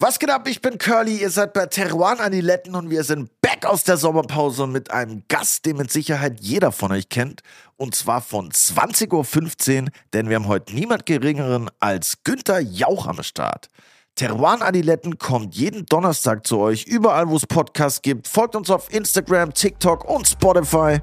[0.00, 0.46] Was geht ab?
[0.46, 4.68] Ich bin Curly, ihr seid bei Teruan Aniletten und wir sind back aus der Sommerpause
[4.68, 7.42] mit einem Gast, den mit Sicherheit jeder von euch kennt.
[7.76, 13.24] Und zwar von 20.15 Uhr, denn wir haben heute niemand Geringeren als Günther Jauch am
[13.24, 13.70] Start.
[14.14, 18.28] Teruan Adiletten kommt jeden Donnerstag zu euch, überall wo es Podcasts gibt.
[18.28, 21.00] Folgt uns auf Instagram, TikTok und Spotify.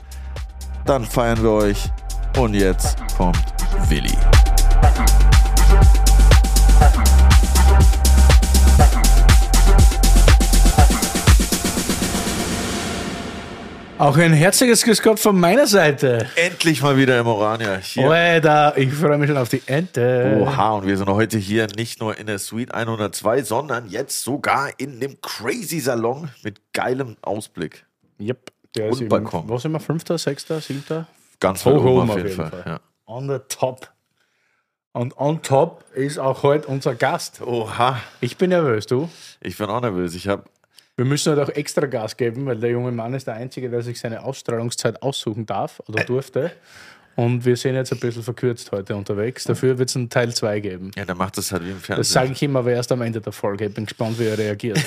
[0.85, 1.89] Dann feiern wir euch.
[2.37, 3.43] Und jetzt kommt
[3.89, 4.15] Willi.
[13.97, 16.27] Auch ein herzliches Grüß Gott von meiner Seite.
[16.35, 17.77] Endlich mal wieder im Orania.
[17.77, 18.09] Hier.
[18.11, 20.37] Alter, ich freue mich schon auf die Ente.
[20.41, 24.69] Oha, und wir sind heute hier nicht nur in der Suite 102, sondern jetzt sogar
[24.79, 27.85] in dem Crazy Salon mit geilem Ausblick.
[28.19, 29.47] Yep, der Und Balkon.
[29.47, 31.07] Was immer, fünfter, sechster, siebter?
[31.39, 32.51] Ganz Hoch oben auf jeden Fall.
[32.65, 32.79] Ja.
[33.05, 33.89] On the top.
[34.91, 37.41] Und on top ist auch heute unser Gast.
[37.41, 39.09] Oha, Ich bin nervös, du.
[39.39, 40.15] ich bin auch nervös.
[40.15, 40.43] Ich habe
[40.97, 43.81] Wir müssen halt auch extra Gas geben, weil der junge Mann ist der Einzige, der
[43.81, 46.51] sich seine Ausstrahlungszeit aussuchen darf oder durfte.
[47.17, 49.45] Und wir sind jetzt ein bisschen verkürzt heute unterwegs.
[49.45, 50.91] Dafür wird es einen Teil 2 geben.
[50.95, 51.97] ja, der macht das halt wie im Fernsehen.
[51.97, 53.65] Das sage ich ihm aber erst am Ende der Folge.
[53.65, 54.79] Ich bin gespannt, wie er reagiert.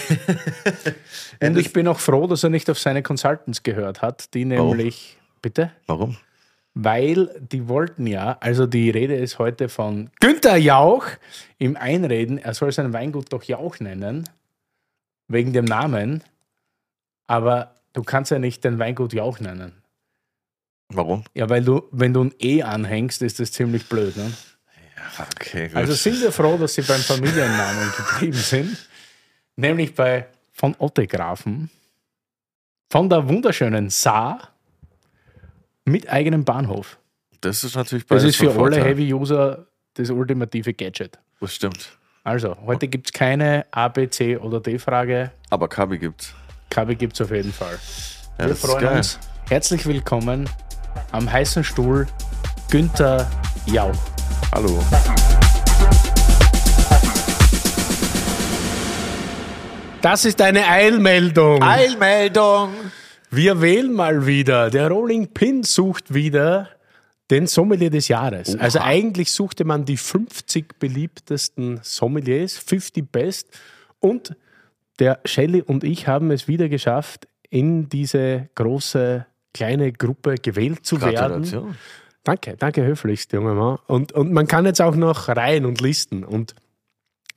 [1.43, 5.17] Und ich bin auch froh, dass er nicht auf seine Consultants gehört hat, die nämlich.
[5.41, 5.73] Bitte?
[5.87, 6.17] Warum?
[6.75, 11.05] Weil die wollten ja, also die Rede ist heute von Günther Jauch
[11.59, 14.29] im Einreden, er soll sein Weingut doch Jauch nennen,
[15.29, 16.25] wegen dem Namen.
[17.27, 19.73] Aber du kannst ja nicht dein Weingut Jauch nennen.
[20.89, 21.25] Warum?
[21.35, 24.17] Ja, weil du, wenn du ein E anhängst, ist das ziemlich blöd.
[24.17, 24.33] Ne?
[25.19, 25.77] Okay, gut.
[25.77, 28.89] Also sind wir froh, dass sie beim Familiennamen geblieben sind,
[29.57, 31.71] nämlich bei von Ottegrafen,
[32.91, 34.55] von der wunderschönen Saar
[35.85, 36.99] mit eigenem Bahnhof.
[37.41, 38.83] das ist natürlich Das beides ist für alle.
[38.83, 41.19] Heavy-User das ultimative Gadget.
[41.41, 41.98] Das stimmt.
[42.29, 45.31] Also, heute gibt es keine A, B, C oder D-Frage.
[45.49, 46.35] Aber Kabi gibt's.
[46.69, 47.79] Kabel gibt es auf jeden Fall.
[48.39, 48.97] Ja, wir freuen geil.
[48.99, 49.19] uns.
[49.49, 50.47] Herzlich willkommen
[51.13, 52.07] am heißen Stuhl
[52.71, 53.27] Günther
[53.65, 53.97] Jauch.
[54.53, 54.79] Hallo.
[60.03, 61.63] Das ist eine Eilmeldung.
[61.63, 62.75] Eilmeldung!
[63.31, 64.69] Wir wählen mal wieder.
[64.69, 66.69] Der Rolling Pin sucht wieder
[67.31, 68.57] den Sommelier des Jahres.
[68.57, 73.49] Also eigentlich suchte man die 50 beliebtesten Sommeliers, 50 Best.
[74.01, 74.35] Und
[74.99, 81.01] der Shelley und ich haben es wieder geschafft, in diese große kleine Gruppe gewählt zu
[81.03, 81.77] werden.
[82.25, 83.79] Danke, danke höflichst, junger Mann.
[83.87, 86.25] Und, und man kann jetzt auch noch rein und listen.
[86.25, 86.55] Und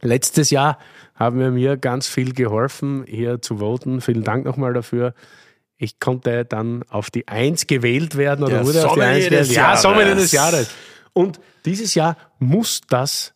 [0.02, 0.78] letztes Jahr
[1.16, 4.02] haben wir mir ganz viel geholfen, hier zu voten.
[4.02, 5.14] Vielen Dank nochmal dafür.
[5.82, 9.52] Ich konnte dann auf die Eins gewählt werden oder Der wurde auf die Eins gewählt.
[9.52, 9.76] Ja.
[9.76, 10.70] Sommelier des Jahres.
[11.12, 13.34] Und dieses Jahr muss das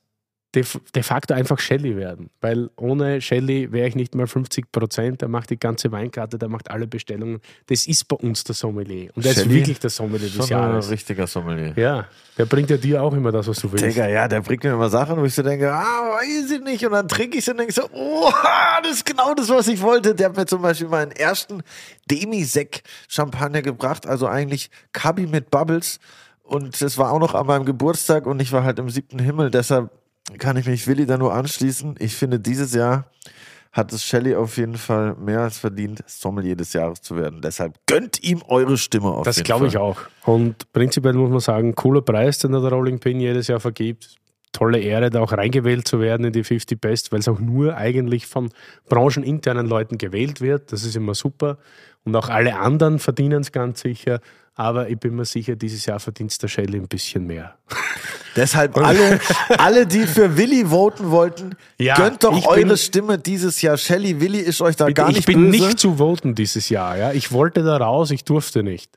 [0.56, 5.22] de, de facto einfach Shelley werden, weil ohne Shelley wäre ich nicht mal 50 Prozent.
[5.22, 7.40] Der macht die ganze Weinkarte, der macht alle Bestellungen.
[7.68, 9.12] Das ist bei uns der Sommelier.
[9.16, 9.56] Und der ist Shelley?
[9.56, 10.90] wirklich der Sommelier des Schon ein Jahres.
[10.90, 11.74] richtiger Sommelier.
[11.76, 12.08] Ja,
[12.38, 13.86] der bringt ja dir auch immer das, was du willst.
[13.86, 16.86] Digga, ja, der bringt mir immer Sachen, wo ich so denke, ah, weiß ich nicht.
[16.86, 18.32] Und dann trinke ich sie und denke so, oh,
[18.82, 20.16] das ist genau das, was ich wollte.
[20.16, 21.62] Der hat mir zum Beispiel meinen ersten
[22.10, 26.00] Demi-Sek-Champagner gebracht, also eigentlich Kabi mit Bubbles.
[26.44, 29.50] Und das war auch noch an meinem Geburtstag und ich war halt im siebten Himmel.
[29.50, 29.90] Deshalb
[30.38, 31.96] kann ich mich Willi da nur anschließen.
[32.00, 33.06] Ich finde, dieses Jahr
[33.76, 37.42] hat es Shelley auf jeden Fall mehr als verdient, Sommelier des Jahres zu werden.
[37.42, 39.98] Deshalb gönnt ihm eure Stimme auf Das glaube ich auch.
[40.24, 44.16] Und prinzipiell muss man sagen, cooler Preis, den der Rolling Pin jedes Jahr vergibt.
[44.54, 47.76] Tolle Ehre, da auch reingewählt zu werden in die 50 Best, weil es auch nur
[47.76, 48.50] eigentlich von
[48.88, 50.72] brancheninternen Leuten gewählt wird.
[50.72, 51.58] Das ist immer super.
[52.06, 54.22] Und auch alle anderen verdienen es ganz sicher.
[54.56, 57.58] Aber ich bin mir sicher, dieses Jahr verdient der Shelley ein bisschen mehr.
[58.38, 59.20] Deshalb alle,
[59.58, 63.78] alle, die für Willi voten wollten, Ja, gönnt doch ich eure bin- Stimme dieses Jahr.
[63.78, 65.64] Shelly, Willi ist euch da gar ich nicht bin böse.
[65.66, 66.98] nicht zu voten dieses Jahr.
[66.98, 67.12] Ja?
[67.14, 68.92] Ich wollte da raus, ich durfte nicht.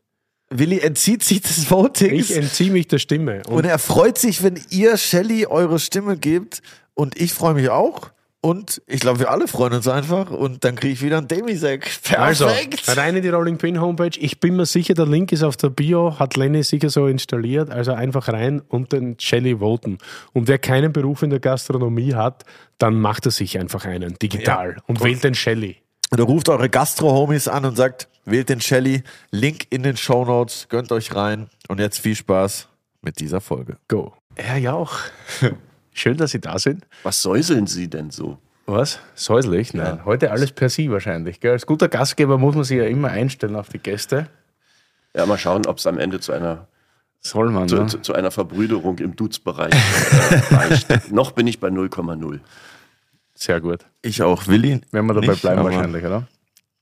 [0.51, 3.43] Willi entzieht sich des Votings Ich entziehe mich der Stimme.
[3.49, 6.63] und er freut sich, wenn ihr Shelly eure Stimme gebt
[6.95, 8.11] und ich freue mich auch.
[8.41, 11.91] Und ich glaube, wir alle freuen uns einfach und dann kriege ich wieder einen Demisek.
[12.17, 12.97] Also, Perfekt.
[12.97, 14.17] rein in die Rolling Pin Homepage.
[14.17, 17.71] Ich bin mir sicher, der Link ist auf der Bio, hat Lenny sicher so installiert.
[17.71, 19.99] Also einfach rein und den Shelly voten.
[20.35, 22.45] Und wer keinen Beruf in der Gastronomie hat,
[22.79, 24.77] dann macht er sich einfach einen, digital.
[24.87, 25.79] Und wählt den Shelly.
[26.13, 29.03] Oder ruft eure Gastro-Homies an und sagt, wählt den Shelly.
[29.33, 30.67] Link in den Show Notes.
[30.69, 31.49] Gönnt euch rein.
[31.67, 32.69] Und jetzt viel Spaß
[33.03, 33.79] mit dieser Folge.
[33.89, 34.15] Go.
[34.37, 34.97] Herr Jauch,
[35.99, 36.87] schön, dass Sie da sind.
[37.03, 38.39] Was säuseln Sie denn so?
[38.67, 38.99] Was?
[39.15, 39.73] Säuslich?
[39.73, 40.05] Nein.
[40.05, 41.41] Heute alles per Sie wahrscheinlich.
[41.41, 41.53] Gell?
[41.53, 44.29] Als guter Gastgeber muss man sich ja immer einstellen auf die Gäste.
[45.15, 46.69] Ja, mal schauen, ob es am Ende zu einer,
[47.21, 47.87] Soll man, zu, ne?
[47.87, 51.11] zu, zu einer Verbrüderung im Dutzbereich äh, reicht.
[51.13, 52.41] Noch bin ich bei 0,0.
[53.35, 53.87] Sehr gut.
[54.03, 54.47] Ich auch.
[54.49, 54.83] Willi?
[54.91, 56.29] Werden wir dabei nicht, bleiben wahrscheinlich, oder?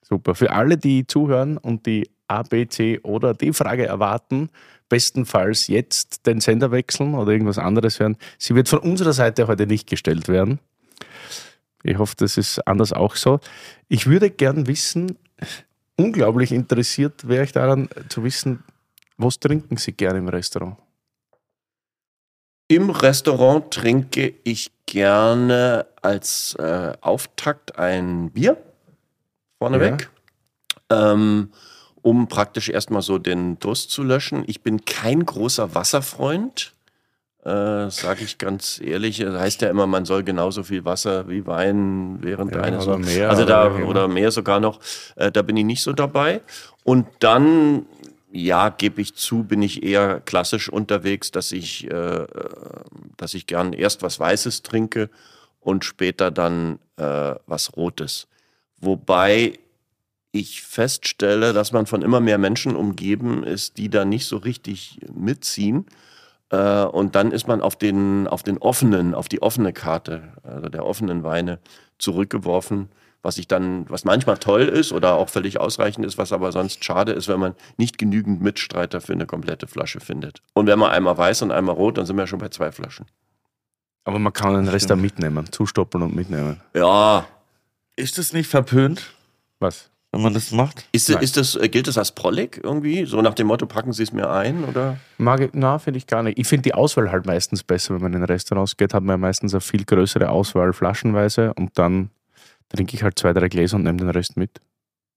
[0.02, 0.34] Super.
[0.34, 4.50] Für alle, die zuhören und die A, B, C oder D Frage erwarten,
[4.88, 8.16] bestenfalls jetzt den Sender wechseln oder irgendwas anderes hören.
[8.38, 10.60] Sie wird von unserer Seite heute nicht gestellt werden.
[11.82, 13.40] Ich hoffe, das ist anders auch so.
[13.88, 15.18] Ich würde gern wissen,
[15.96, 18.64] unglaublich interessiert wäre ich daran zu wissen,
[19.16, 20.76] was trinken Sie gerne im Restaurant?
[22.68, 28.56] Im Restaurant trinke ich gerne als äh, Auftakt ein Bier
[29.58, 30.10] vorneweg,
[30.90, 31.52] ähm,
[32.06, 34.44] um praktisch erstmal so den Durst zu löschen.
[34.46, 36.72] Ich bin kein großer Wasserfreund,
[37.44, 39.18] äh, sage ich ganz ehrlich.
[39.18, 42.98] Das heißt ja immer, man soll genauso viel Wasser wie Wein während Ja, eines oder
[42.98, 43.88] mehr, also oder da immer.
[43.88, 44.78] oder mehr sogar noch.
[45.16, 46.42] Äh, da bin ich nicht so dabei.
[46.84, 47.86] Und dann
[48.30, 52.24] ja, gebe ich zu, bin ich eher klassisch unterwegs, dass ich, äh,
[53.16, 55.10] dass ich gern erst was Weißes trinke
[55.58, 58.28] und später dann äh, was Rotes.
[58.80, 59.58] Wobei
[60.38, 64.98] ich feststelle, dass man von immer mehr Menschen umgeben ist, die da nicht so richtig
[65.14, 65.86] mitziehen.
[66.50, 70.68] Äh, und dann ist man auf den, auf den offenen, auf die offene Karte, also
[70.68, 71.58] der offenen Weine
[71.98, 72.88] zurückgeworfen,
[73.22, 76.84] was ich dann, was manchmal toll ist oder auch völlig ausreichend ist, was aber sonst
[76.84, 80.42] schade ist, wenn man nicht genügend Mitstreiter für eine komplette Flasche findet.
[80.54, 83.06] Und wenn man einmal weiß und einmal rot, dann sind wir schon bei zwei Flaschen.
[84.04, 86.60] Aber man kann den Rest da mitnehmen, zustoppeln und mitnehmen.
[86.74, 87.26] Ja.
[87.96, 89.12] Ist das nicht verpönt,
[89.58, 89.90] Was?
[90.16, 90.86] Wenn man das macht?
[90.92, 91.22] Ist, Nein.
[91.22, 93.04] ist das, äh, gilt das als Prollig irgendwie?
[93.04, 94.64] So nach dem Motto, packen Sie es mir ein?
[94.64, 94.96] Oder?
[95.18, 96.38] Mag ich, na, finde ich gar nicht.
[96.38, 99.18] Ich finde die Auswahl halt meistens besser, wenn man in Restaurants geht, hat man ja
[99.18, 102.10] meistens eine viel größere Auswahl flaschenweise und dann
[102.74, 104.50] trinke ich halt zwei, drei Gläser und nehme den Rest mit.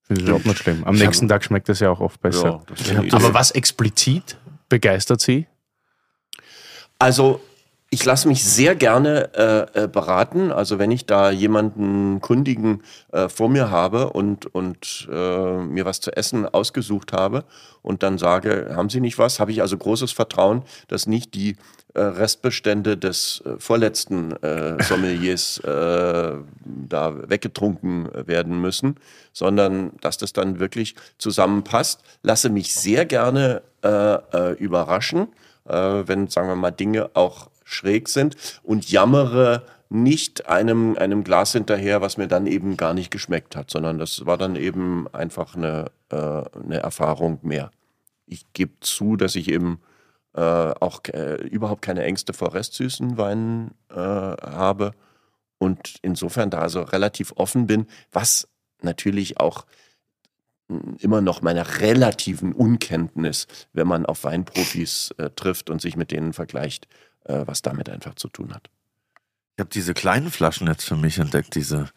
[0.04, 0.84] Finde ich überhaupt nicht schlimm.
[0.86, 2.62] Am Ich nächsten Tag schmeckt das ja auch oft besser.
[2.92, 4.38] Ja, Aber was explizit
[4.68, 5.48] begeistert Sie?
[6.98, 7.42] Also
[7.92, 10.52] ich lasse mich sehr gerne äh, äh, beraten.
[10.52, 16.00] Also wenn ich da jemanden Kundigen äh, vor mir habe und, und äh, mir was
[16.00, 17.46] zu essen ausgesucht habe
[17.82, 21.56] und dann sage, haben Sie nicht was, habe ich also großes Vertrauen, dass nicht die
[21.96, 26.34] äh, Restbestände des äh, vorletzten äh, Sommeliers äh,
[26.64, 28.98] da weggetrunken werden müssen,
[29.34, 32.02] sondern dass das dann wirklich zusammenpasst.
[32.22, 35.30] Lasse mich sehr gerne äh, überraschen
[35.72, 42.02] wenn, sagen wir mal, Dinge auch schräg sind und jammere nicht einem, einem Glas hinterher,
[42.02, 45.86] was mir dann eben gar nicht geschmeckt hat, sondern das war dann eben einfach eine,
[46.10, 47.72] äh, eine Erfahrung mehr.
[48.28, 49.80] Ich gebe zu, dass ich eben
[50.36, 54.92] äh, auch äh, überhaupt keine Ängste vor restsüßen Weinen äh, habe
[55.58, 58.48] und insofern da also relativ offen bin, was
[58.82, 59.66] natürlich auch
[61.00, 66.32] immer noch meiner relativen Unkenntnis, wenn man auf Weinprofis äh, trifft und sich mit denen
[66.34, 68.70] vergleicht, äh, was damit einfach zu tun hat.
[69.60, 71.90] Ich habe diese kleinen Flaschen jetzt für mich entdeckt, diese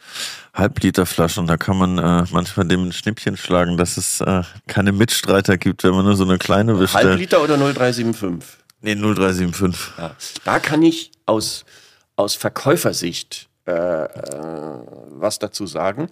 [0.52, 1.46] Halbliterflaschen.
[1.46, 5.84] Da kann man äh, manchmal dem ein Schnippchen schlagen, dass es äh, keine Mitstreiter gibt,
[5.84, 7.20] wenn man nur so eine kleine Halb bestellt.
[7.20, 8.58] Liter oder 0,375?
[8.80, 9.92] Nee, 0375.
[9.96, 10.16] Ja.
[10.44, 11.64] Da kann ich aus,
[12.16, 14.08] aus Verkäufersicht äh, äh,
[15.10, 16.08] was dazu sagen.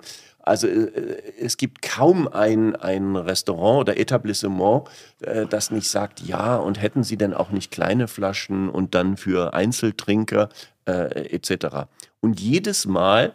[0.50, 4.82] Also äh, es gibt kaum ein, ein Restaurant oder Etablissement,
[5.20, 9.16] äh, das nicht sagt, ja, und hätten Sie denn auch nicht kleine Flaschen und dann
[9.16, 10.48] für Einzeltrinker
[10.86, 11.86] äh, etc.
[12.18, 13.32] Und jedes Mal,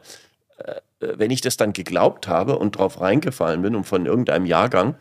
[0.57, 4.95] äh, wenn ich das dann geglaubt habe und drauf reingefallen bin und von irgendeinem Jahrgang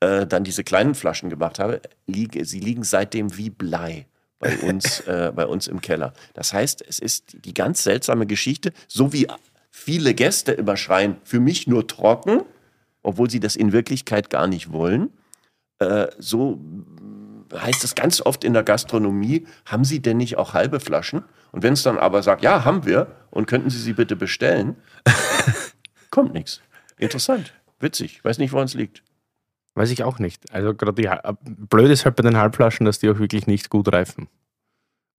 [0.00, 4.04] äh, dann diese kleinen Flaschen gemacht habe, liege, sie liegen seitdem wie Blei
[4.38, 6.12] bei uns, äh, bei uns im Keller.
[6.34, 9.28] Das heißt, es ist die ganz seltsame Geschichte, so wie
[9.76, 12.42] viele Gäste immer schreien, für mich nur trocken,
[13.02, 15.10] obwohl sie das in Wirklichkeit gar nicht wollen.
[15.80, 16.60] Äh, so
[17.52, 21.24] heißt es ganz oft in der Gastronomie, haben Sie denn nicht auch halbe Flaschen?
[21.52, 24.76] Und wenn es dann aber sagt, ja, haben wir, und könnten Sie sie bitte bestellen,
[26.10, 26.60] kommt nichts.
[26.96, 29.02] Interessant, witzig, weiß nicht, woran es liegt.
[29.74, 30.52] Weiß ich auch nicht.
[30.52, 33.70] Also gerade die Ha- blöd ist halt bei den Halbflaschen, dass die auch wirklich nicht
[33.70, 34.28] gut reifen.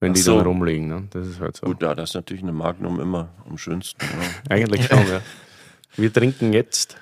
[0.06, 0.38] Wenn Ach die so.
[0.38, 0.88] dann rumliegen.
[0.88, 1.08] Ne?
[1.10, 1.66] Das ist halt so.
[1.66, 4.06] Gut, ja, das ist natürlich eine Magnum immer am schönsten.
[4.06, 4.10] Ja.
[4.56, 5.20] Eigentlich schon, ja.
[5.96, 6.96] Wir trinken jetzt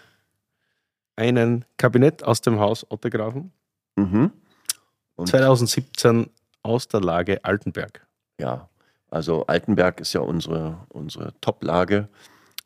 [1.17, 3.51] einen Kabinett aus dem Haus Ottegrafen.
[3.97, 4.31] Mhm.
[5.17, 6.29] Und 2017
[6.61, 8.07] aus der Lage Altenberg.
[8.39, 8.69] ja,
[9.09, 12.07] also Altenberg ist ja unsere, unsere Top-Lage,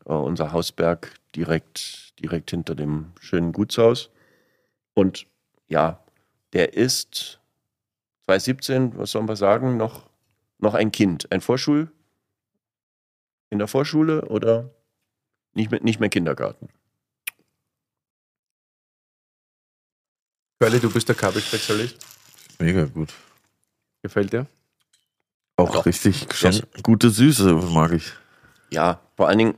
[0.06, 4.12] äh, unser Hausberg direkt, direkt hinter dem schönen Gutshaus.
[4.94, 5.25] Und
[5.67, 6.00] ja,
[6.53, 7.39] der ist
[8.25, 10.07] 2017, was sollen wir sagen, noch,
[10.60, 11.92] noch ein Kind, ein Vorschul,
[13.50, 14.70] in der Vorschule oder
[15.54, 16.70] nicht mehr, nicht mehr Kindergarten.
[20.60, 21.98] Curly, du bist der Kabelspezialist.
[22.60, 23.14] Mega gut.
[24.02, 24.48] Gefällt dir?
[25.56, 25.86] Auch Doch.
[25.86, 28.14] richtig Sehr schon gute Süße mag ich.
[28.72, 29.56] Ja, vor allen Dingen,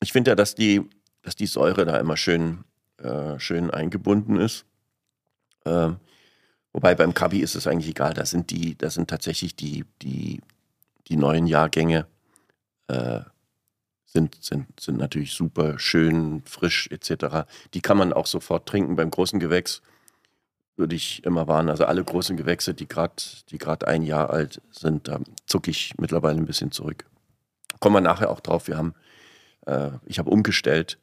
[0.00, 0.88] ich finde ja, dass die,
[1.22, 2.64] dass die Säure da immer schön,
[2.98, 4.66] äh, schön eingebunden ist.
[5.64, 5.98] Ähm,
[6.74, 8.12] wobei beim Kabi ist es eigentlich egal.
[8.12, 10.42] Da sind die, da sind tatsächlich die, die,
[11.08, 12.06] die neuen Jahrgänge
[12.88, 13.20] äh,
[14.04, 17.48] sind, sind, sind natürlich super schön, frisch etc.
[17.72, 18.96] Die kann man auch sofort trinken.
[18.96, 19.80] Beim großen Gewächs
[20.76, 21.70] würde ich immer warnen.
[21.70, 25.94] Also alle großen Gewächse, die gerade die grad ein Jahr alt sind, da zucke ich
[25.98, 27.06] mittlerweile ein bisschen zurück.
[27.80, 28.68] Kommen wir nachher auch drauf.
[28.68, 28.94] Wir haben,
[29.66, 30.98] äh, ich habe umgestellt,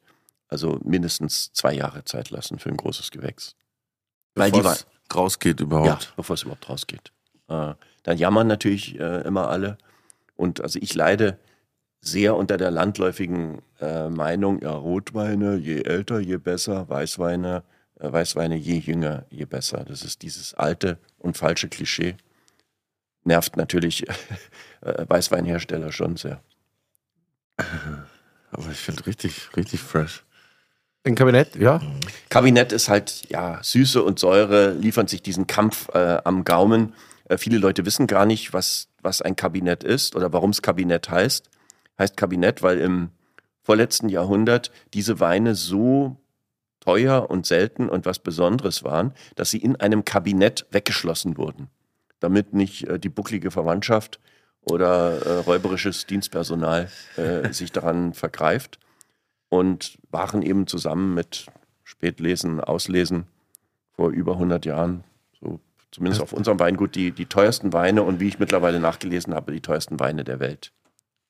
[0.48, 3.56] also mindestens zwei Jahre Zeit lassen für ein großes Gewächs.
[4.34, 4.68] Weil die die
[5.16, 6.04] rausgeht überhaupt.
[6.04, 7.12] Ja, bevor es überhaupt rausgeht.
[7.48, 9.78] Äh, dann jammern natürlich äh, immer alle.
[10.36, 11.38] Und also ich leide
[12.00, 17.62] sehr unter der landläufigen äh, Meinung, ja, Rotweine, je älter, je besser, Weißweine,
[18.00, 19.84] äh, Weißweine, je jünger, je besser.
[19.84, 22.16] Das ist dieses alte und falsche Klischee.
[23.24, 24.08] Nervt natürlich
[24.80, 26.42] äh, Weißweinhersteller schon sehr.
[28.50, 30.24] Aber ich finde richtig, richtig fresh.
[31.04, 31.80] Ein Kabinett, ja.
[32.28, 36.94] Kabinett ist halt, ja, Süße und Säure liefern sich diesen Kampf äh, am Gaumen.
[37.28, 41.10] Äh, viele Leute wissen gar nicht, was, was ein Kabinett ist oder warum es Kabinett
[41.10, 41.50] heißt.
[41.98, 43.10] Heißt Kabinett, weil im
[43.62, 46.18] vorletzten Jahrhundert diese Weine so
[46.78, 51.68] teuer und selten und was Besonderes waren, dass sie in einem Kabinett weggeschlossen wurden,
[52.20, 54.20] damit nicht äh, die bucklige Verwandtschaft
[54.60, 58.78] oder äh, räuberisches Dienstpersonal äh, sich daran vergreift
[59.52, 61.44] und waren eben zusammen mit
[61.84, 63.26] Spätlesen, Auslesen
[63.94, 65.04] vor über 100 Jahren,
[65.38, 69.52] so zumindest auf unserem Weingut, die, die teuersten Weine und wie ich mittlerweile nachgelesen habe,
[69.52, 70.72] die teuersten Weine der Welt.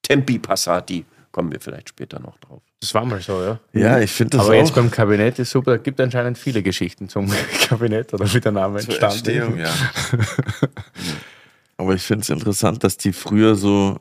[0.02, 2.62] Tempi Passati, kommen wir vielleicht später noch drauf.
[2.78, 3.58] Das war mal so, ja.
[3.72, 4.60] Ja, ich finde das Aber auch.
[4.60, 5.74] jetzt beim Kabinett ist super.
[5.74, 7.28] Es gibt anscheinend viele Geschichten zum
[7.66, 9.72] Kabinett oder wie der Name Zur entstanden Entstehung, ja.
[11.76, 13.98] Aber ich finde es interessant, dass die früher so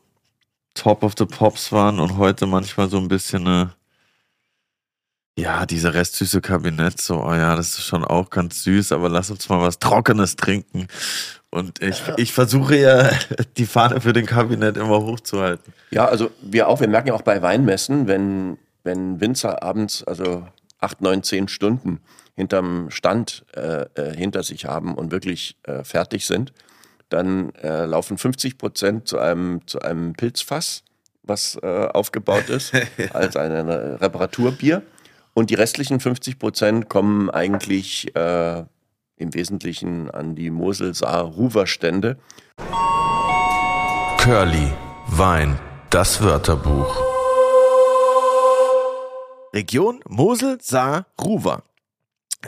[0.75, 3.73] Top of the Pops waren und heute manchmal so ein bisschen eine,
[5.37, 9.31] ja, diese restsüße Kabinett, so, oh ja, das ist schon auch ganz süß, aber lass
[9.31, 10.87] uns mal was Trockenes trinken.
[11.49, 13.09] Und ich, ich versuche ja,
[13.57, 15.73] die Fahne für den Kabinett immer hochzuhalten.
[15.89, 20.47] Ja, also wir auch, wir merken ja auch bei Weinmessen, wenn, wenn Winzer abends, also
[20.79, 22.01] acht, neun, zehn Stunden
[22.35, 26.53] hinterm Stand äh, äh, hinter sich haben und wirklich äh, fertig sind,
[27.09, 30.83] dann äh, laufen 50 Prozent zu einem, zu einem Pilzfass,
[31.23, 32.73] was äh, aufgebaut ist,
[33.13, 34.81] als ein Reparaturbier.
[35.33, 38.63] Und die restlichen 50 Prozent kommen eigentlich äh,
[39.15, 42.17] im Wesentlichen an die Mosel-Saar-Ruwer-Stände.
[44.17, 44.71] Curly,
[45.07, 45.57] Wein,
[45.89, 47.11] das Wörterbuch.
[49.53, 51.63] Region Mosel, Saar, Ruwer.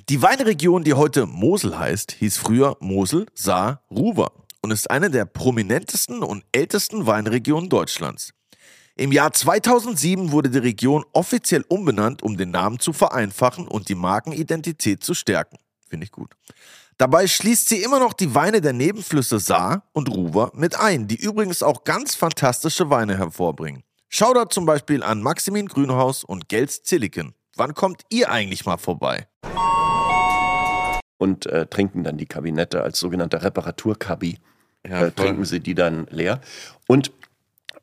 [0.09, 5.25] Die Weinregion, die heute Mosel heißt, hieß früher Mosel, Saar, Ruwer und ist eine der
[5.25, 8.33] prominentesten und ältesten Weinregionen Deutschlands.
[8.95, 13.95] Im Jahr 2007 wurde die Region offiziell umbenannt, um den Namen zu vereinfachen und die
[13.95, 15.57] Markenidentität zu stärken.
[15.87, 16.35] Finde ich gut.
[16.97, 21.15] Dabei schließt sie immer noch die Weine der Nebenflüsse Saar und Ruwer mit ein, die
[21.15, 23.81] übrigens auch ganz fantastische Weine hervorbringen.
[24.09, 27.33] Shoutout zum Beispiel an Maximin Grünhaus und Gels Zilliken.
[27.55, 29.27] Wann kommt ihr eigentlich mal vorbei?
[31.23, 34.39] und äh, trinken dann die Kabinette als sogenannter Reparaturkabi.
[34.85, 36.41] Ja, äh, trinken sie die dann leer.
[36.87, 37.13] Und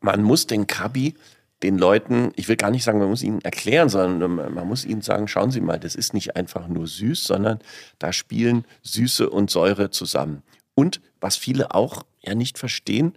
[0.00, 1.14] man muss den Kabi
[1.62, 5.02] den Leuten, ich will gar nicht sagen, man muss ihnen erklären, sondern man muss ihnen
[5.02, 7.58] sagen, schauen Sie mal, das ist nicht einfach nur süß, sondern
[7.98, 10.42] da spielen Süße und Säure zusammen.
[10.74, 13.12] Und was viele auch ja nicht verstehen,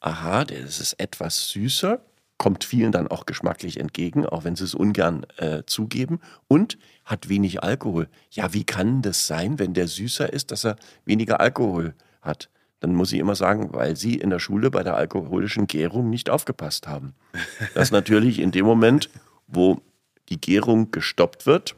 [0.00, 2.00] aha, das ist etwas süßer,
[2.36, 7.28] kommt vielen dann auch geschmacklich entgegen, auch wenn sie es ungern äh, zugeben und hat
[7.28, 8.08] wenig Alkohol.
[8.30, 12.48] Ja, wie kann das sein, wenn der süßer ist, dass er weniger Alkohol hat?
[12.80, 16.30] Dann muss ich immer sagen, weil sie in der Schule bei der alkoholischen Gärung nicht
[16.30, 17.14] aufgepasst haben.
[17.74, 19.10] Dass natürlich in dem Moment,
[19.46, 19.80] wo
[20.28, 21.74] die Gärung gestoppt wird,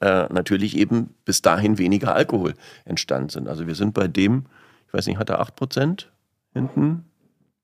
[0.00, 2.54] äh, natürlich eben bis dahin weniger Alkohol
[2.84, 3.48] entstanden sind.
[3.48, 4.46] Also wir sind bei dem,
[4.88, 6.06] ich weiß nicht, hat er 8%
[6.52, 7.04] hinten?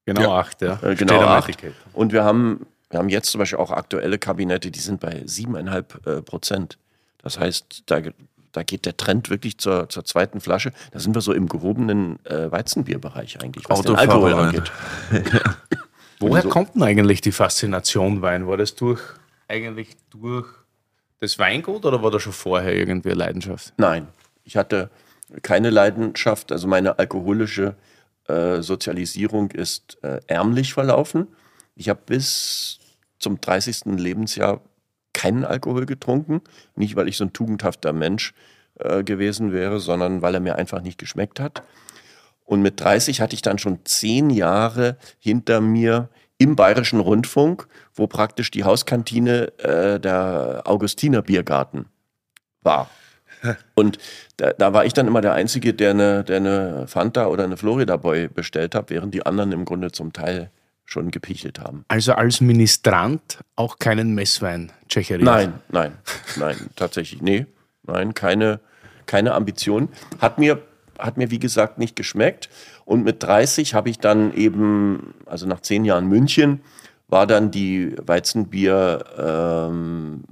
[0.05, 0.79] Genau, acht, ja.
[0.83, 1.49] Äh, genau, am acht.
[1.49, 1.75] Etikett.
[1.93, 6.07] Und wir haben, wir haben jetzt zum Beispiel auch aktuelle Kabinette, die sind bei siebeneinhalb
[6.07, 6.79] äh, Prozent.
[7.19, 8.01] Das heißt, da,
[8.53, 10.73] da geht der Trend wirklich zur, zur zweiten Flasche.
[10.93, 14.71] Da sind wir so im gehobenen äh, Weizenbierbereich eigentlich, was den Alkohol angeht.
[16.21, 18.47] Woher so- kommt denn eigentlich die Faszination Wein?
[18.47, 19.01] War das durch
[19.49, 20.47] eigentlich durch
[21.21, 23.73] das Weingut oder war da schon vorher irgendwie eine Leidenschaft?
[23.77, 24.07] Nein,
[24.45, 24.91] ich hatte
[25.43, 26.53] keine Leidenschaft.
[26.53, 27.75] Also meine alkoholische
[28.29, 31.29] äh, Sozialisierung ist äh, ärmlich verlaufen.
[31.75, 32.79] Ich habe bis
[33.19, 33.97] zum 30.
[33.99, 34.61] Lebensjahr
[35.13, 36.41] keinen Alkohol getrunken.
[36.77, 38.35] Nicht, weil ich so ein tugendhafter Mensch
[38.79, 41.63] äh, gewesen wäre, sondern weil er mir einfach nicht geschmeckt hat.
[42.45, 48.07] Und mit 30 hatte ich dann schon zehn Jahre hinter mir im Bayerischen Rundfunk, wo
[48.07, 51.87] praktisch die Hauskantine äh, der Augustiner Biergarten
[52.63, 52.91] war.
[53.75, 53.99] Und
[54.37, 57.57] da, da, war ich dann immer der Einzige, der eine, der eine Fanta oder eine
[57.57, 60.51] Florida Boy bestellt hat, während die anderen im Grunde zum Teil
[60.93, 61.85] schon gepichelt haben.
[61.89, 65.25] Also als Ministrant auch keinen Messwein tschecheriert?
[65.25, 65.93] Nein, nein,
[66.37, 67.47] nein, tatsächlich, nee,
[67.83, 68.61] nein, keine,
[69.07, 69.89] keine Ambition.
[70.21, 70.63] Hat mir,
[70.99, 72.49] hat mir, wie gesagt, nicht geschmeckt.
[72.85, 76.61] Und mit 30 habe ich dann eben, also nach zehn Jahren München,
[77.09, 80.25] war dann die Weizenbier ähm,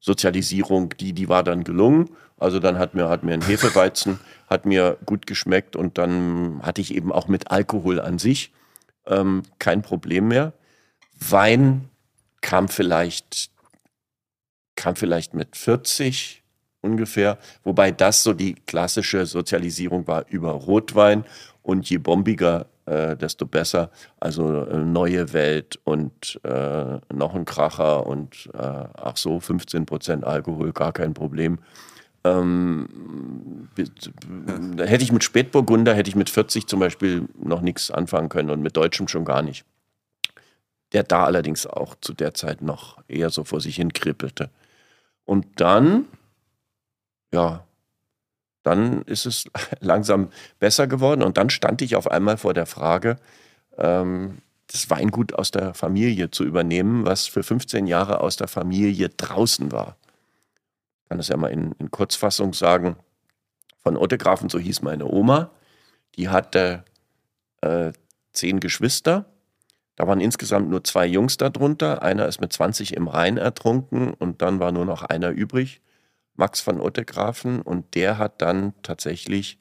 [0.00, 2.10] Sozialisierung, die, die war dann gelungen.
[2.38, 4.18] Also dann hat mir, hat mir ein Hefeweizen,
[4.48, 8.52] hat mir gut geschmeckt und dann hatte ich eben auch mit Alkohol an sich
[9.06, 10.52] ähm, kein Problem mehr.
[11.18, 11.88] Wein
[12.40, 13.50] kam vielleicht,
[14.76, 16.42] kam vielleicht mit 40
[16.80, 21.24] ungefähr, wobei das so die klassische Sozialisierung war über Rotwein
[21.62, 23.90] und je bombiger, äh, desto besser.
[24.20, 30.24] Also äh, neue Welt und äh, noch ein Kracher und äh, ach so, 15 Prozent
[30.24, 31.58] Alkohol, gar kein Problem.
[32.24, 33.68] Ähm,
[34.76, 38.50] da hätte ich mit Spätburgunder, hätte ich mit 40 zum Beispiel noch nichts anfangen können
[38.50, 39.64] und mit Deutschem schon gar nicht.
[40.92, 44.50] Der da allerdings auch zu der Zeit noch eher so vor sich hin kribbelte.
[45.24, 46.06] Und dann
[47.34, 47.64] ja,
[48.62, 49.44] dann ist es
[49.80, 51.22] langsam besser geworden.
[51.22, 53.16] Und dann stand ich auf einmal vor der Frage,
[53.76, 54.38] ähm,
[54.68, 59.72] das Weingut aus der Familie zu übernehmen, was für 15 Jahre aus der Familie draußen
[59.72, 59.96] war.
[61.08, 62.96] Kann das ja mal in, in Kurzfassung sagen.
[63.82, 65.50] Von Ottegrafen, so hieß meine Oma,
[66.16, 66.84] die hatte
[67.60, 67.92] äh,
[68.32, 69.26] zehn Geschwister.
[69.96, 72.02] Da waren insgesamt nur zwei Jungs darunter.
[72.02, 75.82] Einer ist mit 20 im Rhein ertrunken und dann war nur noch einer übrig.
[76.36, 79.58] Max von Ottegrafen und der hat dann tatsächlich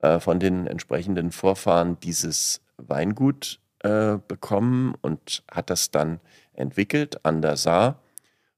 [0.00, 6.20] äh, von den entsprechenden Vorfahren dieses Weingut äh, bekommen und hat das dann
[6.52, 8.00] entwickelt an der Saar.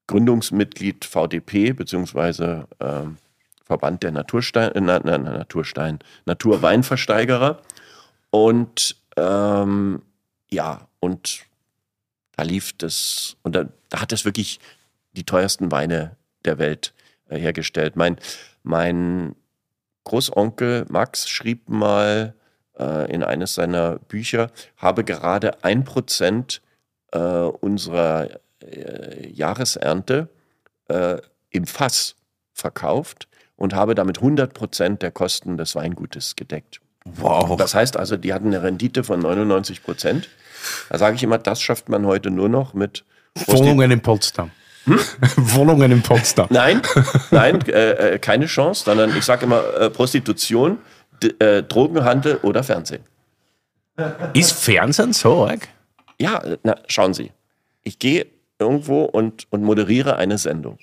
[0.09, 3.05] Gründungsmitglied VDP beziehungsweise äh,
[3.65, 7.63] Verband der Naturstein, äh, na, na, Naturstein, Naturweinversteigerer.
[8.31, 10.03] Und ähm,
[10.51, 11.45] ja, und
[12.37, 14.59] da lief das, und da, da hat es wirklich
[15.13, 16.95] die teuersten Weine der Welt
[17.29, 17.95] äh, hergestellt.
[17.95, 18.17] Mein,
[18.63, 19.37] mein
[20.05, 22.35] Großonkel Max schrieb mal
[22.79, 26.63] äh, in eines seiner Bücher, habe gerade ein Prozent
[27.13, 30.29] äh, unserer äh, Jahresernte
[30.89, 31.19] äh,
[31.51, 32.17] im Fass
[32.53, 36.81] verkauft und habe damit 100 Prozent der Kosten des Weingutes gedeckt.
[37.05, 37.57] Wow.
[37.57, 40.29] Das heißt also, die hatten eine Rendite von 99 Prozent.
[40.89, 43.05] Da sage ich immer, das schafft man heute nur noch mit
[43.47, 44.51] Wohnungen in Potsdam.
[44.85, 44.99] Hm?
[45.37, 46.49] Wohnungen in Potsdam.
[46.51, 46.83] Nein,
[47.31, 50.79] nein, äh, äh, keine Chance, sondern ich sage immer äh, Prostitution,
[51.39, 53.03] äh, Drogenhandel oder Fernsehen.
[54.35, 55.69] Ist Fernsehen so arg?
[56.21, 57.33] Ja, na, schauen Sie.
[57.83, 58.27] Ich gehe
[58.59, 60.79] irgendwo und, und moderiere eine Sendung.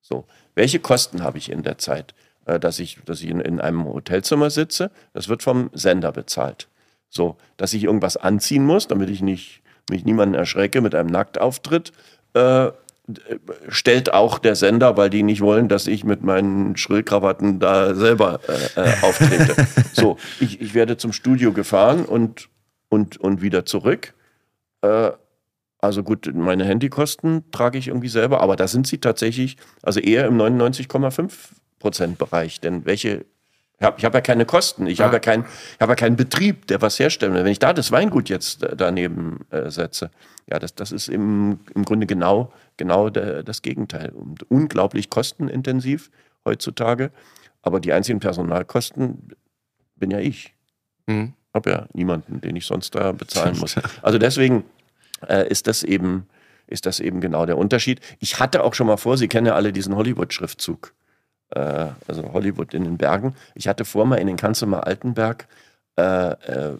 [0.00, 2.14] So, welche Kosten habe ich in der Zeit,
[2.46, 4.90] äh, dass ich, dass ich in, in einem Hotelzimmer sitze?
[5.12, 6.68] Das wird vom Sender bezahlt.
[7.08, 11.92] So, dass ich irgendwas anziehen muss, damit ich nicht mich niemanden erschrecke mit einem Nacktauftritt,
[12.34, 12.70] äh,
[13.68, 18.40] stellt auch der Sender, weil die nicht wollen, dass ich mit meinen Schrillkrawatten da selber
[18.48, 19.54] äh, äh, auftrete.
[19.92, 22.48] so, ich, ich werde zum Studio gefahren und,
[22.88, 24.14] und, und wieder zurück.
[24.80, 25.10] Äh,
[25.84, 30.26] also gut, meine Handykosten trage ich irgendwie selber, aber da sind sie tatsächlich, also eher
[30.26, 31.32] im 99,5
[31.78, 32.60] Prozent Bereich.
[32.60, 33.26] Denn welche
[33.78, 35.06] ich habe hab ja keine Kosten, ich ja.
[35.06, 35.44] habe ja, kein,
[35.80, 37.44] hab ja keinen Betrieb, der was herstellen will.
[37.44, 40.10] Wenn ich da das Weingut jetzt daneben äh, setze,
[40.48, 44.10] ja, das, das ist im, im Grunde genau, genau der, das Gegenteil.
[44.10, 46.10] Und unglaublich kostenintensiv
[46.44, 47.10] heutzutage.
[47.62, 49.34] Aber die einzigen Personalkosten
[49.96, 50.54] bin ja ich.
[51.06, 51.34] Mhm.
[51.52, 53.74] Habe ja niemanden, den ich sonst da bezahlen muss.
[54.02, 54.64] Also deswegen
[55.28, 56.26] äh, ist das eben
[56.66, 58.00] ist das eben genau der Unterschied.
[58.20, 60.94] Ich hatte auch schon mal vor, Sie kennen ja alle diesen Hollywood-Schriftzug
[61.50, 63.34] äh, also Hollywood in den Bergen.
[63.54, 65.46] Ich hatte vor, mal in den Kanzler Altenberg
[65.96, 66.76] äh, äh,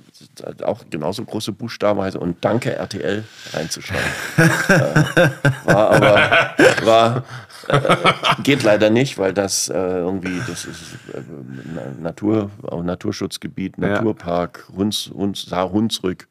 [0.64, 4.02] auch genauso große Buchstaben also und Danke RTL reinzuschreiben.
[4.36, 5.30] äh,
[5.64, 7.24] war aber war,
[7.68, 7.96] äh,
[8.42, 10.96] geht leider nicht, weil das äh, irgendwie das ist
[12.00, 12.50] Natur
[12.82, 16.26] Naturschutzgebiet, Naturpark, Huns, Huns, Hunsrück.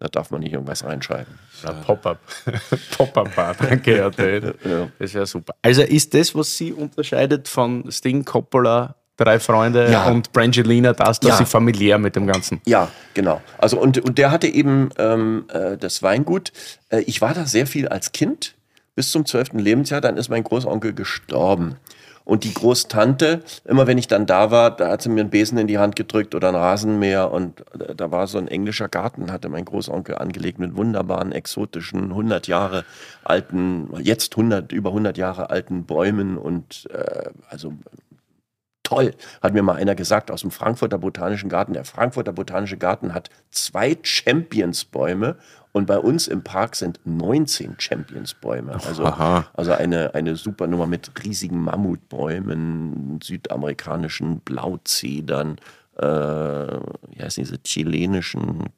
[0.00, 1.38] Da darf man nicht irgendwas reinschreiben.
[1.84, 2.18] Pop-up.
[2.96, 4.54] Pop-up-Bar, danke, RTL.
[4.64, 4.88] ja.
[4.98, 5.54] Das wäre super.
[5.60, 10.08] Also ist das, was Sie unterscheidet von Sting, Coppola, Drei Freunde ja.
[10.08, 11.36] und Brangelina, das, dass ja.
[11.36, 12.62] sie familiär mit dem Ganzen.
[12.64, 13.42] Ja, genau.
[13.58, 16.52] Also und, und der hatte eben ähm, äh, das Weingut.
[16.88, 18.54] Äh, ich war da sehr viel als Kind
[18.94, 20.00] bis zum zwölften Lebensjahr.
[20.00, 21.76] Dann ist mein Großonkel gestorben.
[22.24, 25.58] Und die Großtante, immer wenn ich dann da war, da hat sie mir einen Besen
[25.58, 27.64] in die Hand gedrückt oder ein Rasenmäher und
[27.96, 32.84] da war so ein englischer Garten, hatte mein Großonkel angelegt mit wunderbaren, exotischen, 100 Jahre
[33.24, 37.72] alten, jetzt 100, über 100 Jahre alten Bäumen und äh, also
[38.90, 41.72] toll, hat mir mal einer gesagt aus dem Frankfurter Botanischen Garten.
[41.72, 45.36] Der Frankfurter Botanische Garten hat zwei Championsbäume
[45.72, 48.72] und bei uns im Park sind 19 Championsbäume.
[48.72, 49.04] Also,
[49.54, 55.58] also eine, eine super Nummer mit riesigen Mammutbäumen, südamerikanischen Blauzedern,
[55.96, 58.70] äh, wie heißen diese chilenischen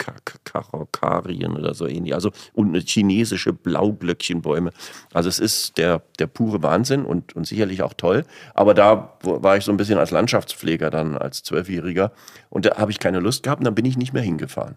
[0.44, 2.14] Karokarien oder so ähnlich.
[2.14, 4.72] Also und chinesische Blauglöckchenbäume.
[5.14, 8.24] Also es ist der, der pure Wahnsinn und, und sicherlich auch toll.
[8.54, 12.12] Aber da war ich so ein bisschen als Landschaftspfleger dann als Zwölfjähriger
[12.50, 14.74] und da habe ich keine Lust gehabt und dann bin ich nicht mehr hingefahren.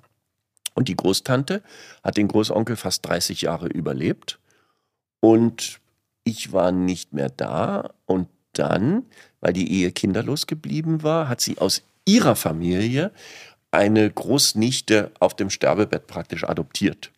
[0.76, 1.64] Und die Großtante
[2.04, 4.40] hat den Großonkel fast 30 Jahre überlebt.
[5.22, 5.80] Und
[6.24, 7.96] ich war nicht mehr da.
[8.06, 9.06] Und dann,
[9.40, 13.12] weil die Ehe kinderlos geblieben war, hat sie aus ihrer Familie
[13.72, 17.12] eine Großnichte auf dem Sterbebett praktisch adoptiert.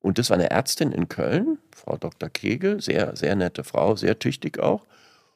[0.00, 2.28] Und das war eine Ärztin in Köln, Frau Dr.
[2.28, 4.86] Kegel, sehr, sehr nette Frau, sehr tüchtig auch.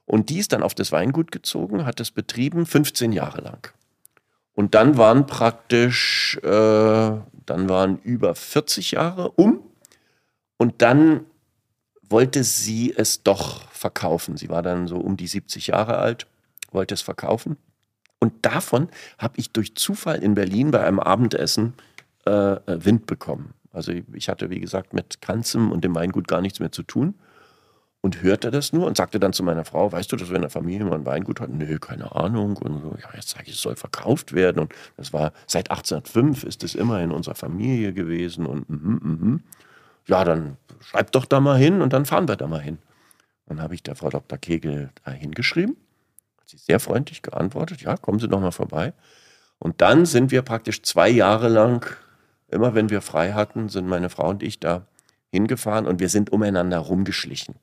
[0.07, 3.73] Und die ist dann auf das Weingut gezogen, hat es betrieben, 15 Jahre lang.
[4.55, 9.63] Und dann waren praktisch, äh, dann waren über 40 Jahre um
[10.57, 11.25] und dann
[12.03, 14.37] wollte sie es doch verkaufen.
[14.37, 16.27] Sie war dann so um die 70 Jahre alt,
[16.73, 17.57] wollte es verkaufen.
[18.19, 21.75] Und davon habe ich durch Zufall in Berlin bei einem Abendessen
[22.27, 23.55] äh, äh Wind bekommen.
[23.73, 27.15] Also ich hatte, wie gesagt, mit Kanzem und dem Weingut gar nichts mehr zu tun
[28.03, 30.43] und hörte das nur und sagte dann zu meiner Frau, weißt du, dass wir in
[30.43, 31.59] der Familie mal ein Weingut hatten?
[31.59, 32.57] Nö, keine Ahnung.
[32.57, 34.59] Und so, ja, jetzt sage ich, es soll verkauft werden.
[34.59, 38.47] Und das war seit 1805 ist es immer in unserer Familie gewesen.
[38.47, 39.43] Und mhm, mhm.
[40.07, 42.79] ja, dann schreib doch da mal hin und dann fahren wir da mal hin.
[43.47, 44.39] Dann habe ich der Frau Dr.
[44.39, 45.77] Kegel da hingeschrieben.
[46.41, 48.95] Hat sie sehr freundlich geantwortet, ja, kommen Sie doch mal vorbei.
[49.59, 51.85] Und dann sind wir praktisch zwei Jahre lang,
[52.49, 54.87] immer wenn wir frei hatten, sind meine Frau und ich da
[55.31, 57.57] hingefahren und wir sind umeinander rumgeschlichen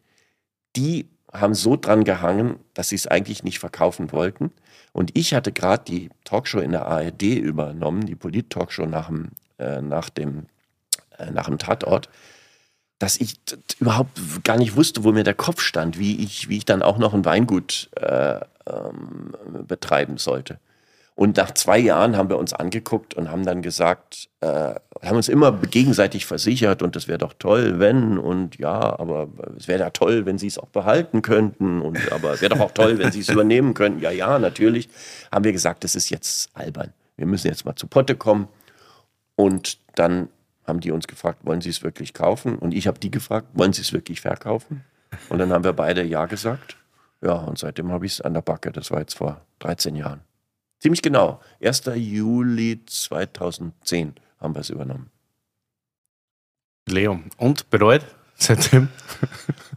[0.78, 4.52] die haben so dran gehangen, dass sie es eigentlich nicht verkaufen wollten.
[4.94, 9.82] Und ich hatte gerade die Talkshow in der ARD übernommen, die Polit-Talkshow nach dem, äh,
[9.82, 12.10] nach, äh, nach dem Tatort,
[13.00, 13.36] dass ich
[13.80, 16.98] überhaupt gar nicht wusste, wo mir der Kopf stand, wie ich, wie ich dann auch
[16.98, 19.36] noch ein Weingut äh, ähm,
[19.68, 20.60] betreiben sollte.
[21.18, 25.30] Und nach zwei Jahren haben wir uns angeguckt und haben dann gesagt, äh, haben uns
[25.30, 29.28] immer gegenseitig versichert und das wäre doch toll, wenn und ja, aber
[29.58, 32.64] es wäre ja toll, wenn sie es auch behalten könnten und aber es wäre doch
[32.64, 34.00] auch toll, wenn sie es übernehmen könnten.
[34.00, 34.90] Ja, ja, natürlich.
[35.32, 36.94] Haben wir gesagt, das ist jetzt albern.
[37.16, 38.48] Wir müssen jetzt mal zu Potte kommen.
[39.36, 40.30] Und dann
[40.68, 42.60] haben die uns gefragt, wollen sie es wirklich kaufen?
[42.60, 44.84] Und ich habe die gefragt, wollen sie es wirklich verkaufen?
[45.30, 46.78] Und dann haben wir beide ja gesagt.
[47.24, 48.72] Ja, und seitdem habe ich es an der Backe.
[48.72, 50.27] Das war jetzt vor 13 Jahren.
[50.80, 51.42] Ziemlich genau.
[51.64, 51.84] 1.
[51.96, 55.10] Juli 2010 haben wir es übernommen.
[56.88, 58.90] Leo, und bereut seitdem?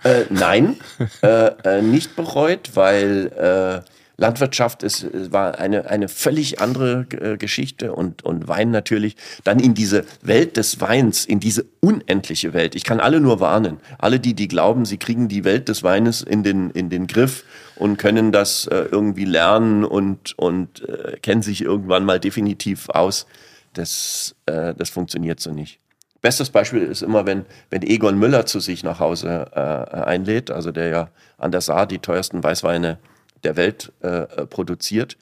[0.04, 0.76] Äh, nein,
[1.22, 3.26] äh, äh, nicht bereut, weil
[3.84, 9.16] äh, Landwirtschaft ist, war eine, eine völlig andere äh, Geschichte und, und Wein natürlich.
[9.44, 12.74] Dann in diese Welt des Weins, in diese unendliche Welt.
[12.74, 13.78] Ich kann alle nur warnen.
[13.98, 17.44] Alle, die, die glauben, sie kriegen die Welt des Weines in den, in den Griff
[17.76, 23.26] und können das äh, irgendwie lernen und, und äh, kennen sich irgendwann mal definitiv aus.
[23.72, 25.80] Das, äh, das funktioniert so nicht.
[26.20, 30.72] Bestes Beispiel ist immer, wenn, wenn Egon Müller zu sich nach Hause äh, einlädt, also
[30.72, 32.98] der ja an der Saar die teuersten Weißweine
[33.44, 35.16] der Welt äh, produziert.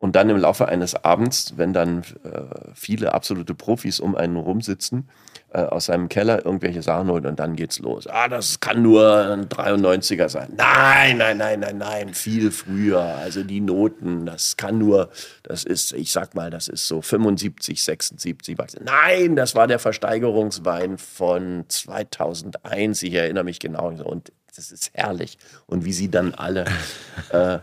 [0.00, 2.40] Und dann im Laufe eines Abends, wenn dann äh,
[2.74, 5.10] viele absolute Profis um einen rumsitzen,
[5.52, 8.06] äh, aus seinem Keller irgendwelche Sachen holt und dann geht's los.
[8.06, 10.54] Ah, das kann nur ein 93er sein.
[10.56, 13.00] Nein, nein, nein, nein, nein, viel früher.
[13.02, 15.10] Also die Noten, das kann nur,
[15.42, 18.56] das ist, ich sag mal, das ist so 75, 76.
[18.82, 23.02] Nein, das war der Versteigerungswein von 2001.
[23.02, 23.88] Ich erinnere mich genau.
[23.88, 25.38] Und das ist herrlich.
[25.66, 26.66] Und wie sie dann alle,
[27.30, 27.58] äh,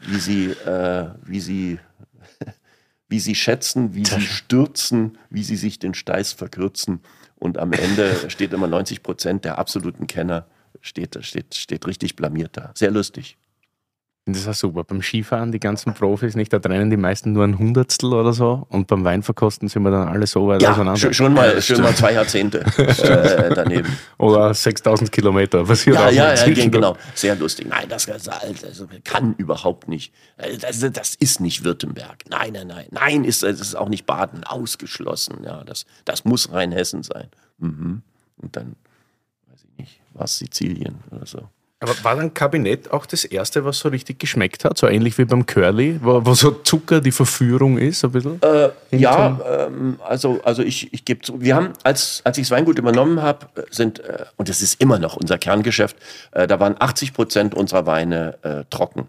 [0.00, 1.78] wie sie, äh, wie sie,
[3.08, 7.00] wie sie schätzen, wie sie stürzen, wie sie sich den Steiß verkürzen.
[7.36, 10.46] Und am Ende steht immer 90 Prozent der absoluten Kenner,
[10.80, 12.72] steht, steht, steht richtig blamiert da.
[12.74, 13.36] Sehr lustig
[14.32, 14.84] das ist auch super.
[14.84, 18.66] Beim Skifahren, die ganzen Profis, nicht, da trennen die meisten nur ein Hundertstel oder so
[18.68, 20.98] und beim Weinverkosten sind wir dann alle so weit ja, auseinander.
[20.98, 23.96] Schon, schon, mal, schon mal zwei Jahrzehnte äh, daneben.
[24.18, 25.68] Oder 6000 Kilometer.
[25.68, 26.96] Was hier ja, ja, ja, genau.
[27.14, 27.68] Sehr lustig.
[27.68, 30.12] Nein, das, also, kann überhaupt nicht.
[30.36, 32.24] Äh, das, das, ist nicht Württemberg.
[32.28, 32.86] Nein, nein, nein.
[32.90, 34.44] Nein, ist, das ist auch nicht Baden.
[34.44, 35.38] Ausgeschlossen.
[35.44, 37.28] Ja, das, das muss Rheinhessen sein.
[37.58, 38.02] Mhm.
[38.36, 38.76] Und dann,
[39.50, 41.48] weiß ich nicht, war es Sizilien oder so.
[41.82, 44.76] Aber war dann Kabinett auch das erste, was so richtig geschmeckt hat?
[44.76, 48.40] So ähnlich wie beim Curly, wo, wo so Zucker die Verführung ist, ein bisschen?
[48.42, 52.50] Äh, ja, ähm, also, also ich, ich gebe zu, wir haben, als, als ich das
[52.50, 55.96] Weingut übernommen habe, sind, äh, und das ist immer noch unser Kerngeschäft,
[56.32, 59.08] äh, da waren 80 Prozent unserer Weine äh, trocken.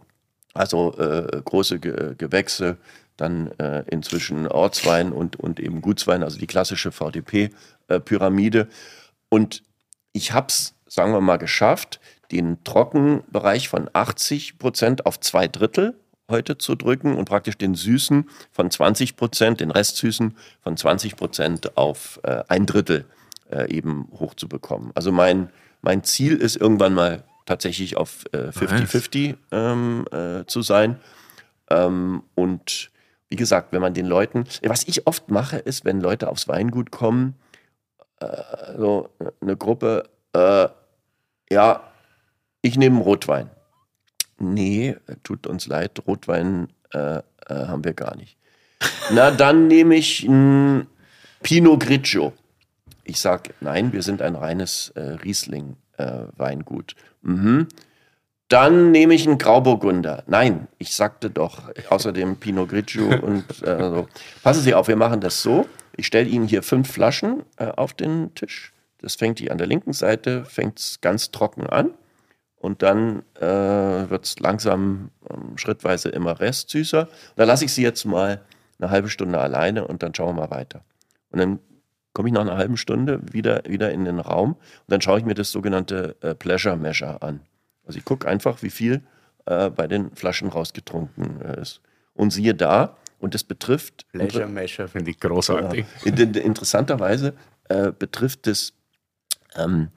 [0.53, 2.77] Also äh, große Ge Gewächse,
[3.17, 8.69] dann äh, inzwischen Ortswein und, und eben Gutswein, also die klassische VDP-Pyramide.
[9.27, 9.61] und
[10.13, 12.00] ich habe es, sagen wir mal, geschafft,
[12.31, 15.95] den Trockenbereich von 80 Prozent auf zwei Drittel
[16.29, 21.17] heute zu drücken und praktisch den Süßen von 20 Prozent, den Rest Süßen von 20
[21.17, 23.05] Prozent auf äh, ein Drittel
[23.51, 24.91] äh, eben hochzubekommen.
[24.95, 25.49] Also mein,
[25.81, 30.99] mein Ziel ist irgendwann mal tatsächlich auf 50-50 äh, ähm, äh, zu sein.
[31.69, 32.91] Ähm, und
[33.27, 36.91] wie gesagt, wenn man den Leuten, was ich oft mache, ist, wenn Leute aufs Weingut
[36.91, 37.35] kommen,
[38.19, 38.27] äh,
[38.77, 39.09] so
[39.41, 40.67] eine Gruppe, äh,
[41.51, 41.90] ja,
[42.61, 43.49] ich nehme Rotwein.
[44.37, 48.37] Nee, tut uns leid, Rotwein äh, äh, haben wir gar nicht.
[49.11, 50.87] Na, dann nehme ich ein
[51.43, 52.33] Pinot Grigio.
[53.03, 56.93] Ich sage, nein, wir sind ein reines äh, Riesling-Weingut.
[56.93, 57.67] Äh, mhm.
[58.47, 60.23] Dann nehme ich einen Grauburgunder.
[60.27, 64.07] Nein, ich sagte doch, außerdem Pinot Grigio und äh, so.
[64.43, 65.67] Passen Sie auf, wir machen das so.
[65.95, 68.73] Ich stelle Ihnen hier fünf Flaschen äh, auf den Tisch.
[68.99, 71.91] Das fängt hier an der linken Seite, fängt ganz trocken an
[72.61, 77.07] und dann äh, wird es langsam ähm, schrittweise immer restsüßer.
[77.35, 78.41] Da lasse ich sie jetzt mal
[78.79, 80.83] eine halbe Stunde alleine und dann schauen wir mal weiter.
[81.31, 81.59] Und dann
[82.13, 85.25] komme ich nach einer halben Stunde wieder, wieder in den Raum und dann schaue ich
[85.25, 87.41] mir das sogenannte äh, Pleasure Measure an.
[87.85, 89.01] Also ich gucke einfach, wie viel
[89.45, 91.81] äh, bei den Flaschen rausgetrunken äh, ist.
[92.13, 94.05] Und siehe da, und das betrifft.
[94.11, 95.85] Pleasure Measure finde ich großartig.
[96.05, 97.33] In, in, interessanterweise
[97.69, 98.73] äh, betrifft es
[99.55, 99.89] ähm,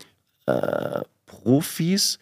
[0.46, 2.18] äh, Profis,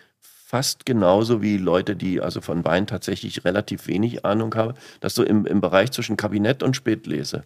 [0.53, 5.25] fast genauso wie Leute, die also von Wein tatsächlich relativ wenig Ahnung haben, dass so
[5.25, 7.45] im, im Bereich zwischen Kabinett und Spätlese,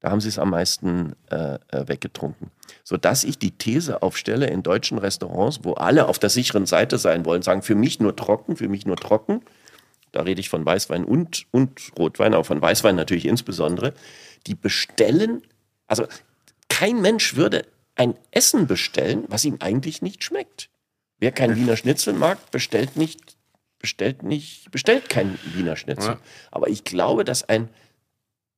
[0.00, 2.50] da haben sie es am meisten äh, äh, weggetrunken.
[2.82, 7.26] Sodass ich die These aufstelle in deutschen Restaurants, wo alle auf der sicheren Seite sein
[7.26, 9.42] wollen, sagen, für mich nur trocken, für mich nur trocken.
[10.12, 13.92] Da rede ich von Weißwein und, und Rotwein, aber von Weißwein natürlich insbesondere.
[14.46, 15.42] Die bestellen,
[15.86, 16.06] also
[16.70, 17.66] kein Mensch würde
[17.96, 20.70] ein Essen bestellen, was ihm eigentlich nicht schmeckt.
[21.18, 23.36] Wer kein Wiener Schnitzel mag, bestellt nicht,
[23.78, 26.14] bestellt nicht, bestellt kein Wiener Schnitzel.
[26.14, 26.20] Ja.
[26.50, 27.68] Aber ich glaube, dass ein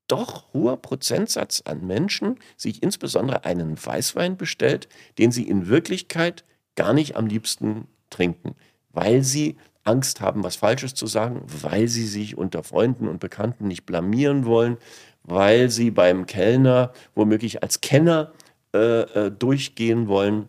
[0.07, 6.45] doch hoher Prozentsatz an Menschen sich insbesondere einen Weißwein bestellt, den sie in Wirklichkeit
[6.75, 8.57] gar nicht am liebsten trinken,
[8.91, 13.69] weil sie Angst haben, was Falsches zu sagen, weil sie sich unter Freunden und Bekannten
[13.69, 14.77] nicht blamieren wollen,
[15.23, 18.33] weil sie beim Kellner womöglich als Kenner
[18.75, 20.49] äh, äh, durchgehen wollen,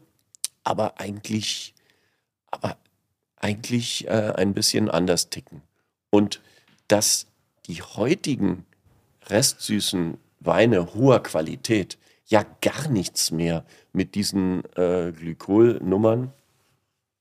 [0.64, 1.74] aber eigentlich
[2.52, 2.78] aber
[3.38, 5.62] eigentlich äh, ein bisschen anders ticken.
[6.10, 6.42] Und
[6.88, 7.26] dass
[7.68, 8.66] die heutigen
[9.28, 16.34] restsüßen Weine hoher Qualität ja gar nichts mehr mit diesen äh, Glykolnummern,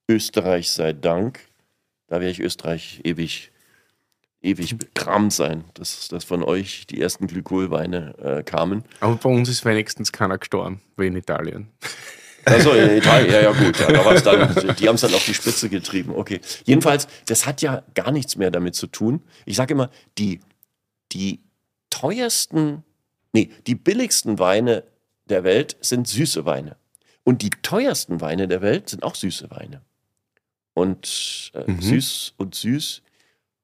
[0.09, 1.41] Österreich sei Dank,
[2.07, 3.53] da werde ich Österreich ewig,
[4.43, 8.85] ewig bekramt sein, dass, dass von euch die ersten Glykolweine äh, kamen.
[9.01, 11.69] Aber bei uns ist wenigstens keiner gestorben, wie in Italien.
[12.45, 15.25] Also in Italien, ja, ja gut, ja, da war's dann, die haben es dann auf
[15.25, 16.13] die Spitze getrieben.
[16.15, 16.41] Okay.
[16.65, 19.23] Jedenfalls, das hat ja gar nichts mehr damit zu tun.
[19.45, 20.41] Ich sage immer, die,
[21.13, 21.41] die
[21.91, 22.85] teuersten,
[23.33, 24.85] nee, die billigsten Weine
[25.27, 26.77] der Welt sind süße Weine.
[27.25, 29.83] Und die teuersten Weine der Welt sind auch süße Weine.
[30.75, 31.81] Und äh, mhm.
[31.81, 33.03] süß und süß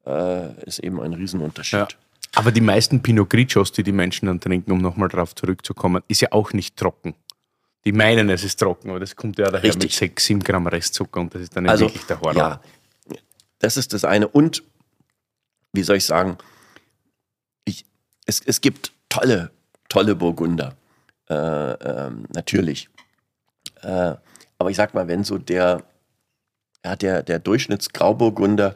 [0.07, 1.79] äh, ist eben ein Riesenunterschied.
[1.79, 1.89] Ja.
[2.35, 6.21] Aber die meisten Pinot Grigios, die die Menschen dann trinken, um nochmal darauf zurückzukommen, ist
[6.21, 7.15] ja auch nicht trocken.
[7.87, 9.85] Die meinen, es ist trocken, aber das kommt ja daher Richtig.
[9.85, 12.35] mit 6, 7 Gramm Restzucker und das ist dann also, wirklich der Horror.
[12.35, 12.61] Ja,
[13.61, 14.27] das ist das eine.
[14.27, 14.65] Und,
[15.73, 16.37] wie soll ich sagen,
[17.65, 17.87] ich,
[18.27, 19.53] es, es gibt tolle,
[19.89, 20.75] tolle Burgunder.
[21.31, 22.89] Äh, äh, natürlich.
[23.83, 24.15] Äh,
[24.59, 25.85] aber ich sag mal, wenn so der,
[26.85, 28.75] ja, der, der Durchschnittsgrauburgunder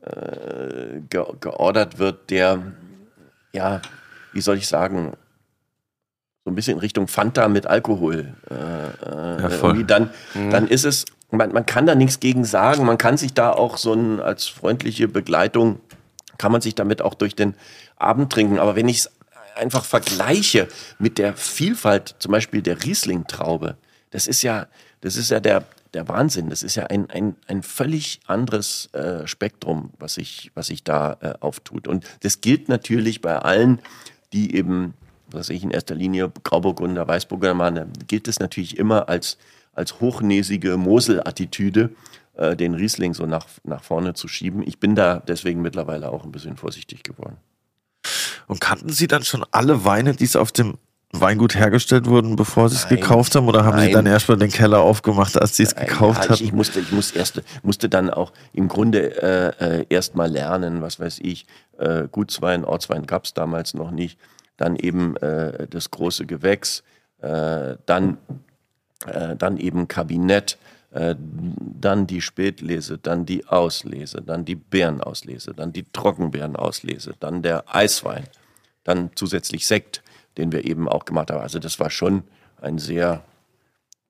[0.00, 2.72] äh, ge geordert wird, der,
[3.52, 3.82] ja,
[4.32, 5.14] wie soll ich sagen,
[6.46, 8.32] so ein bisschen in Richtung Fanta mit Alkohol.
[8.48, 9.82] Äh, äh ja, voll.
[9.82, 10.50] dann, mhm.
[10.50, 13.76] dann ist es, man, man kann da nichts gegen sagen, man kann sich da auch
[13.76, 15.80] so ein, als freundliche Begleitung,
[16.38, 17.56] kann man sich damit auch durch den
[17.96, 18.60] Abend trinken.
[18.60, 19.10] Aber wenn ich es
[19.56, 20.68] einfach vergleiche
[21.00, 23.76] mit der Vielfalt, zum Beispiel der Riesling-Traube,
[24.12, 24.68] das ist ja,
[25.00, 26.48] das ist ja der, der Wahnsinn.
[26.48, 31.16] Das ist ja ein, ein, ein völlig anderes äh, Spektrum, was sich, was sich da
[31.20, 31.88] äh, auftut.
[31.88, 33.80] Und das gilt natürlich bei allen,
[34.32, 34.94] die eben
[35.36, 39.38] was ich in erster Linie Grauburgunder, Weißburgunder, gilt es natürlich immer als,
[39.72, 41.90] als hochnäsige Mosel-Attitüde.
[42.36, 44.62] äh, den Riesling so nach, nach vorne zu schieben.
[44.66, 47.36] Ich bin da deswegen mittlerweile auch ein bisschen vorsichtig geworden.
[48.46, 50.74] Und kannten Sie dann schon alle Weine, die es auf dem
[51.12, 53.48] Weingut hergestellt wurden, bevor Sie es gekauft haben?
[53.48, 53.94] Oder haben Sie Nein.
[53.94, 56.44] dann erst mal den Keller aufgemacht, als Sie es gekauft ja, ich, hatten?
[56.44, 60.82] ich musste, ich musste erst, musste dann auch im Grunde äh, äh, erst mal lernen,
[60.82, 61.46] was weiß ich,
[61.78, 64.18] äh, Gutswein, Ortswein gab es damals noch nicht,
[64.56, 66.82] dann eben äh, das große Gewächs,
[67.20, 68.18] äh, dann,
[69.06, 70.58] äh, dann eben Kabinett,
[70.92, 77.64] äh, dann die Spätlese, dann die Auslese, dann die Beerenauslese, dann die Trockenbeerenauslese, dann der
[77.74, 78.24] Eiswein,
[78.84, 80.02] dann zusätzlich Sekt,
[80.38, 81.40] den wir eben auch gemacht haben.
[81.40, 82.22] Also das war schon
[82.60, 83.22] ein sehr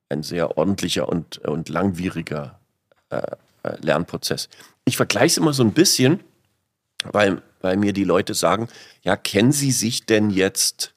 [0.09, 2.59] ein sehr ordentlicher und, und langwieriger
[3.11, 3.23] äh,
[3.63, 4.49] äh, Lernprozess.
[4.85, 6.21] Ich vergleiche es immer so ein bisschen,
[7.13, 8.69] weil, weil mir die Leute sagen,
[9.03, 10.95] ja, kennen Sie sich denn jetzt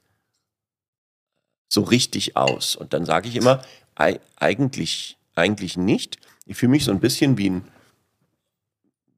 [1.68, 2.76] so richtig aus?
[2.76, 3.62] Und dann sage ich immer,
[3.96, 6.18] ei, eigentlich, eigentlich nicht.
[6.46, 7.68] Ich fühle mich so ein bisschen wie ein,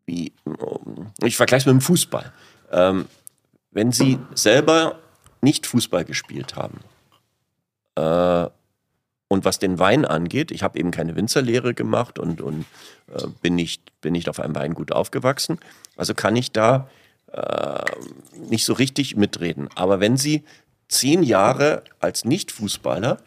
[0.06, 0.34] wie,
[1.23, 2.34] ich vergleiche es mit dem Fußball.
[2.71, 3.08] Ähm,
[3.71, 4.99] wenn Sie selber
[5.41, 6.80] nicht Fußball gespielt haben,
[7.95, 8.49] äh,
[9.32, 12.65] und was den Wein angeht, ich habe eben keine Winzerlehre gemacht und, und
[13.15, 15.58] äh, bin, nicht, bin nicht auf einem Weingut aufgewachsen.
[15.96, 16.89] Also kann ich da
[17.32, 17.86] äh,
[18.50, 19.70] nicht so richtig mitreden.
[19.74, 20.44] Aber wenn Sie
[20.89, 23.20] zehn Jahre als Nicht-Fußballer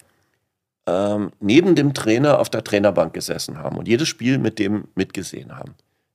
[0.87, 5.57] ähm, neben dem Trainer auf der Trainerbank gesessen haben und jedes Spiel mit dem mitgesehen
[5.57, 5.75] haben,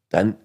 [0.09, 0.35] dann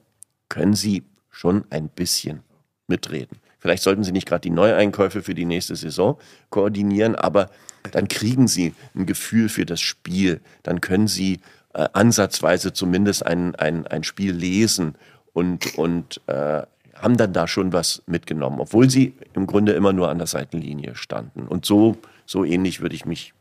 [0.49, 2.43] können Sie schon ein bisschen
[2.87, 3.37] mitreden.
[3.65, 6.19] Vielleicht sollten Sie nicht gerade die Neueinkäufe für die nächste Saison
[6.51, 7.49] koordinieren, aber
[7.93, 10.43] dann kriegen Sie ein Gefühl für das Spiel.
[10.63, 11.41] Dann können Sie
[11.73, 14.97] äh, ansatzweise zumindest ein, ein, ein Spiel lesen
[15.33, 16.61] und, und äh,
[16.95, 20.95] haben dann da schon was mitgenommen, obwohl Sie im Grunde immer nur an der Seitenlinie
[20.95, 21.49] standen.
[21.49, 21.97] Und so,
[22.27, 23.33] so ähnlich würde ich mich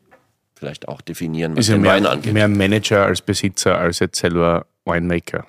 [0.56, 2.34] vielleicht auch definieren, was Ist ja den Wein mehr, angeht.
[2.34, 5.46] mehr Manager als Besitzer als jetzt selber Winemaker.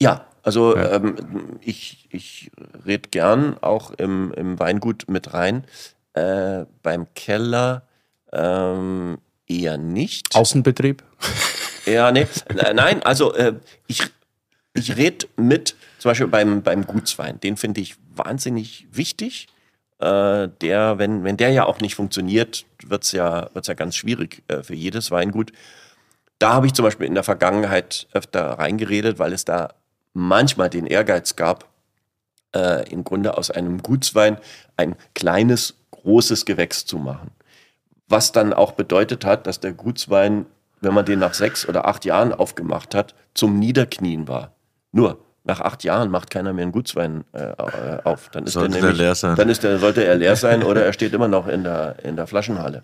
[0.00, 0.94] Ja, also Ja.
[0.94, 1.16] Ähm,
[1.60, 2.50] ich, ich
[2.86, 5.64] rede gern auch im, im Weingut mit rein.
[6.14, 7.82] Äh, beim Keller
[8.32, 10.34] ähm, eher nicht.
[10.34, 11.04] Außenbetrieb?
[11.84, 12.26] Ja, nee.
[12.74, 13.54] Nein, also äh,
[13.86, 14.02] ich,
[14.72, 17.40] ich rede mit, zum Beispiel beim, beim Gutswein.
[17.40, 19.48] Den finde ich wahnsinnig wichtig.
[19.98, 23.96] Äh, der, wenn, wenn der ja auch nicht funktioniert, wird es ja, wird's ja ganz
[23.96, 25.52] schwierig äh, für jedes Weingut.
[26.38, 29.74] Da habe ich zum Beispiel in der Vergangenheit öfter reingeredet, weil es da
[30.12, 31.68] manchmal den Ehrgeiz gab,
[32.54, 34.38] äh, im Grunde aus einem Gutswein
[34.76, 37.30] ein kleines, großes Gewächs zu machen.
[38.08, 40.46] Was dann auch bedeutet hat, dass der Gutswein,
[40.80, 44.52] wenn man den nach sechs oder acht Jahren aufgemacht hat, zum Niederknien war.
[44.92, 48.28] Nur, nach acht Jahren macht keiner mehr einen Gutswein äh, äh, auf.
[48.30, 49.36] Dann ist Sollte nämlich, leer sein.
[49.36, 52.16] Dann ist der, sollte er leer sein oder er steht immer noch in der, in
[52.16, 52.82] der Flaschenhalle.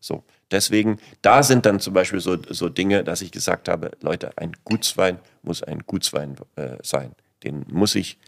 [0.00, 4.36] So, deswegen, da sind dann zum Beispiel so, so Dinge, dass ich gesagt habe, Leute,
[4.36, 7.12] ein Gutswein muss ein Gutswein äh, sein.
[7.44, 8.18] Den muss ich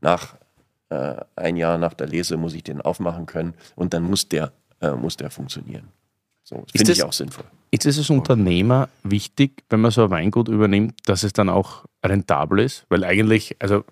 [0.00, 0.36] nach
[0.88, 4.52] äh, ein Jahr nach der Lese muss ich den aufmachen können und dann muss der,
[4.80, 5.88] äh, muss der funktionieren.
[6.44, 7.44] So, finde ich auch sinnvoll.
[7.72, 11.84] Ist es als Unternehmer wichtig, wenn man so ein Weingut übernimmt, dass es dann auch
[12.04, 12.86] rentabel ist?
[12.88, 13.84] Weil eigentlich, also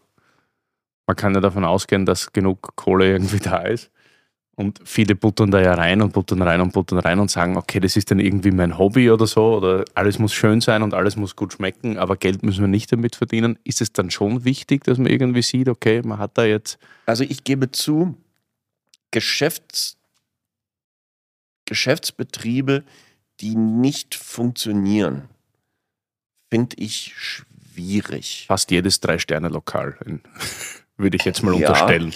[1.07, 3.91] man kann ja davon ausgehen, dass genug Kohle irgendwie da ist.
[4.57, 7.81] Und viele buttern da ja rein und buttern rein und buttern rein und sagen, okay,
[7.81, 11.17] das ist dann irgendwie mein Hobby oder so, oder alles muss schön sein und alles
[11.17, 13.59] muss gut schmecken, aber Geld müssen wir nicht damit verdienen.
[13.65, 17.25] Ist es dann schon wichtig, dass man irgendwie sieht, okay, man hat da jetzt Also
[17.25, 18.17] ich gebe zu,
[19.11, 19.97] Geschäfts,
[21.67, 22.85] Geschäftsbetriebe,
[23.41, 25.29] die nicht funktionieren,
[26.51, 28.45] finde ich schwierig.
[28.47, 29.99] fast jedes Drei-Sterne-Lokal,
[30.97, 31.69] würde ich jetzt mal Ja.
[31.71, 32.13] unterstellen.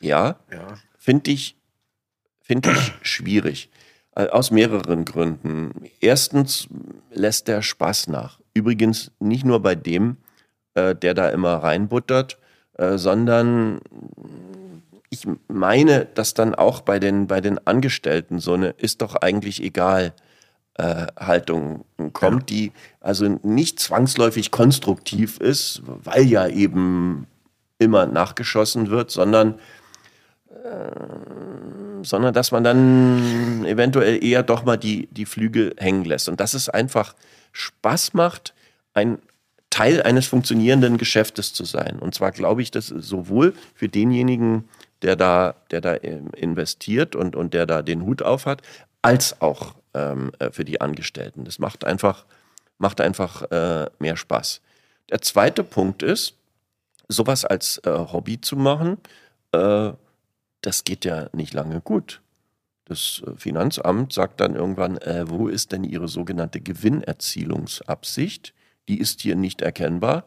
[0.00, 0.78] Ja, Ja.
[0.98, 1.54] finde ich,
[2.48, 3.70] finde ich schwierig.
[4.16, 5.70] Äh, Aus mehreren Gründen.
[6.00, 6.66] Erstens
[7.12, 8.40] lässt der Spaß nach.
[8.54, 10.16] Übrigens nicht nur bei dem,
[10.74, 12.38] äh, der da immer reinbuttert,
[12.78, 13.80] äh, sondern
[15.10, 19.62] ich meine, dass dann auch bei den, bei den Angestellten so eine ist doch eigentlich
[19.62, 20.12] egal
[20.80, 27.26] Haltung kommt, die also nicht zwangsläufig konstruktiv ist, weil ja eben
[27.80, 29.58] immer nachgeschossen wird, sondern
[32.02, 36.28] sondern dass man dann eventuell eher doch mal die, die Flügel hängen lässt.
[36.28, 37.14] Und dass es einfach
[37.52, 38.54] Spaß macht,
[38.94, 39.18] ein
[39.70, 41.98] Teil eines funktionierenden Geschäftes zu sein.
[41.98, 44.68] Und zwar glaube ich, dass sowohl für denjenigen,
[45.02, 48.62] der da, der da ähm, investiert und, und der da den Hut auf hat,
[49.02, 51.44] als auch ähm, äh, für die Angestellten.
[51.44, 52.24] Das macht einfach,
[52.78, 54.60] macht einfach äh, mehr Spaß.
[55.10, 56.34] Der zweite Punkt ist,
[57.08, 58.98] sowas als äh, Hobby zu machen,
[59.52, 59.92] äh,
[60.60, 62.20] das geht ja nicht lange gut.
[62.84, 68.54] Das äh, Finanzamt sagt dann irgendwann, äh, wo ist denn Ihre sogenannte Gewinnerzielungsabsicht?
[68.88, 70.24] die ist hier nicht erkennbar.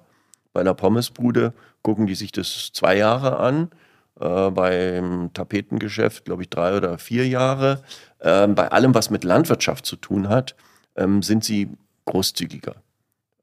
[0.54, 3.72] Bei einer Pommesbude gucken die sich das zwei Jahre an.
[4.20, 7.84] Äh, beim Tapetengeschäft, glaube ich, drei oder vier Jahre.
[8.22, 10.56] Ähm, bei allem, was mit Landwirtschaft zu tun hat,
[10.96, 11.70] ähm, sind sie
[12.06, 12.76] großzügiger.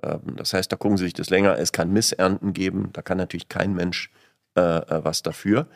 [0.03, 1.59] Ähm, das heißt, da gucken sie sich das länger.
[1.59, 2.91] Es kann Missernten geben.
[2.93, 4.28] Da kann natürlich kein Mensch äh,
[4.59, 5.67] äh, was dafür.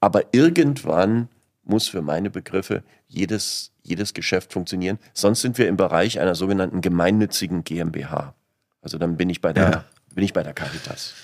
[0.00, 1.28] Aber irgendwann
[1.64, 4.98] muss für meine Begriffe jedes, jedes Geschäft funktionieren.
[5.14, 8.34] Sonst sind wir im Bereich einer sogenannten gemeinnützigen GmbH.
[8.80, 9.84] Also dann bin ich bei der, ja.
[10.14, 11.14] bin ich bei der Caritas.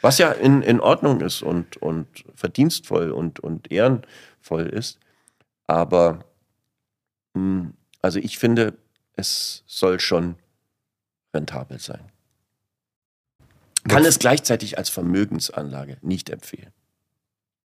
[0.00, 4.98] Was ja in, in Ordnung ist und, und verdienstvoll und, und ehrenvoll ist.
[5.66, 6.24] Aber
[7.34, 8.76] mh, hm, also ich finde,
[9.16, 10.36] es soll schon
[11.32, 12.12] rentabel sein.
[13.88, 16.72] Kann es gleichzeitig als Vermögensanlage nicht empfehlen.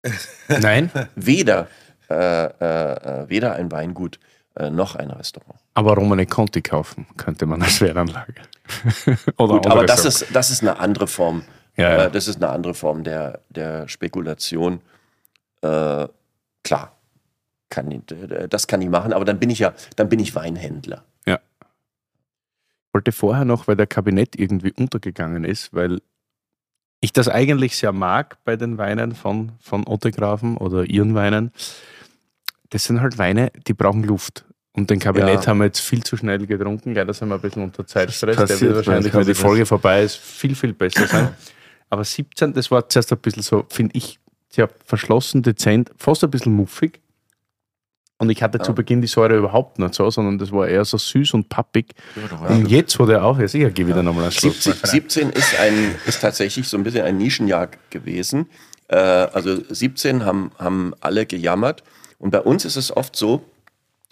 [0.47, 0.91] Nein.
[1.15, 1.67] Weder,
[2.09, 4.19] äh, äh, weder ein Weingut
[4.55, 5.59] äh, noch ein Restaurant.
[5.73, 8.33] Aber Romane Conti kaufen könnte man als Wehranlage.
[9.37, 11.43] Oder Gut, aber das ist, das ist eine andere Form.
[11.77, 12.05] Ja, ja.
[12.05, 14.81] Äh, das ist eine andere Form der, der Spekulation.
[15.61, 16.07] Äh,
[16.63, 16.97] klar,
[17.69, 18.03] kann,
[18.49, 21.05] das kann ich machen, aber dann bin ich ja, dann bin ich Weinhändler.
[22.93, 25.99] Wollte vorher noch, weil der Kabinett irgendwie untergegangen ist, weil
[26.99, 31.51] ich das eigentlich sehr mag bei den Weinen von, von Ottegrafen oder ihren Weinen.
[32.69, 34.45] Das sind halt Weine, die brauchen Luft.
[34.73, 35.47] Und den Kabinett ja.
[35.47, 36.93] haben wir jetzt viel zu schnell getrunken.
[36.93, 38.37] Leider sind wir ein bisschen unter Zeitstress.
[38.37, 41.35] Der wird wahrscheinlich, wenn die Folge vorbei ist, viel, viel besser sein.
[41.89, 44.19] Aber 17, das war zuerst ein bisschen so, finde ich,
[44.49, 47.01] sehr verschlossen, dezent, fast ein bisschen muffig.
[48.21, 48.63] Und ich hatte ja.
[48.63, 51.95] zu Beginn die Säure überhaupt nicht so, sondern das war eher so süß und pappig.
[52.15, 54.03] Ja, und jetzt, wo der auch ist, ich gehe wieder ja.
[54.03, 58.47] nochmal einen 17, 17 ist, ein, ist tatsächlich so ein bisschen ein Nischenjahr gewesen.
[58.89, 61.81] Äh, also 17 haben, haben alle gejammert.
[62.19, 63.41] Und bei uns ist es oft so,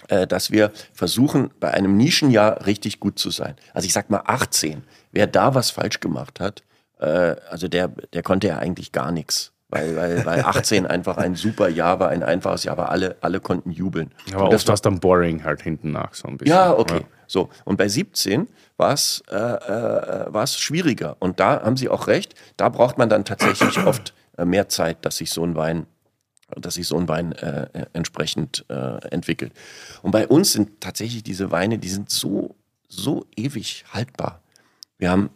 [0.08, 3.58] äh, dass wir versuchen, bei einem Nischenjahr richtig gut zu sein.
[3.76, 4.82] Also ich sag mal 18.
[5.12, 6.64] Wer da was falsch gemacht hat,
[7.00, 11.36] äh, also der, der konnte ja eigentlich gar nichts weil, weil, weil 18 einfach ein
[11.36, 14.12] super Jahr war, ein einfaches Jahr war, alle, alle konnten jubeln.
[14.34, 16.56] Aber und oft war es dann boring halt hinten nach so ein bisschen.
[16.56, 17.00] Ja, okay.
[17.02, 17.08] Ja.
[17.28, 18.48] So, und bei 17
[18.78, 21.16] war es äh, äh, schwieriger.
[21.20, 25.06] Und da haben Sie auch recht, da braucht man dann tatsächlich oft äh, mehr Zeit,
[25.06, 25.86] dass sich so ein Wein
[26.56, 29.54] dass sich so ein Wein äh, entsprechend äh, entwickelt.
[30.02, 32.56] Und bei uns sind tatsächlich diese Weine, die sind so,
[32.88, 34.42] so ewig haltbar.
[34.98, 35.30] Wir haben,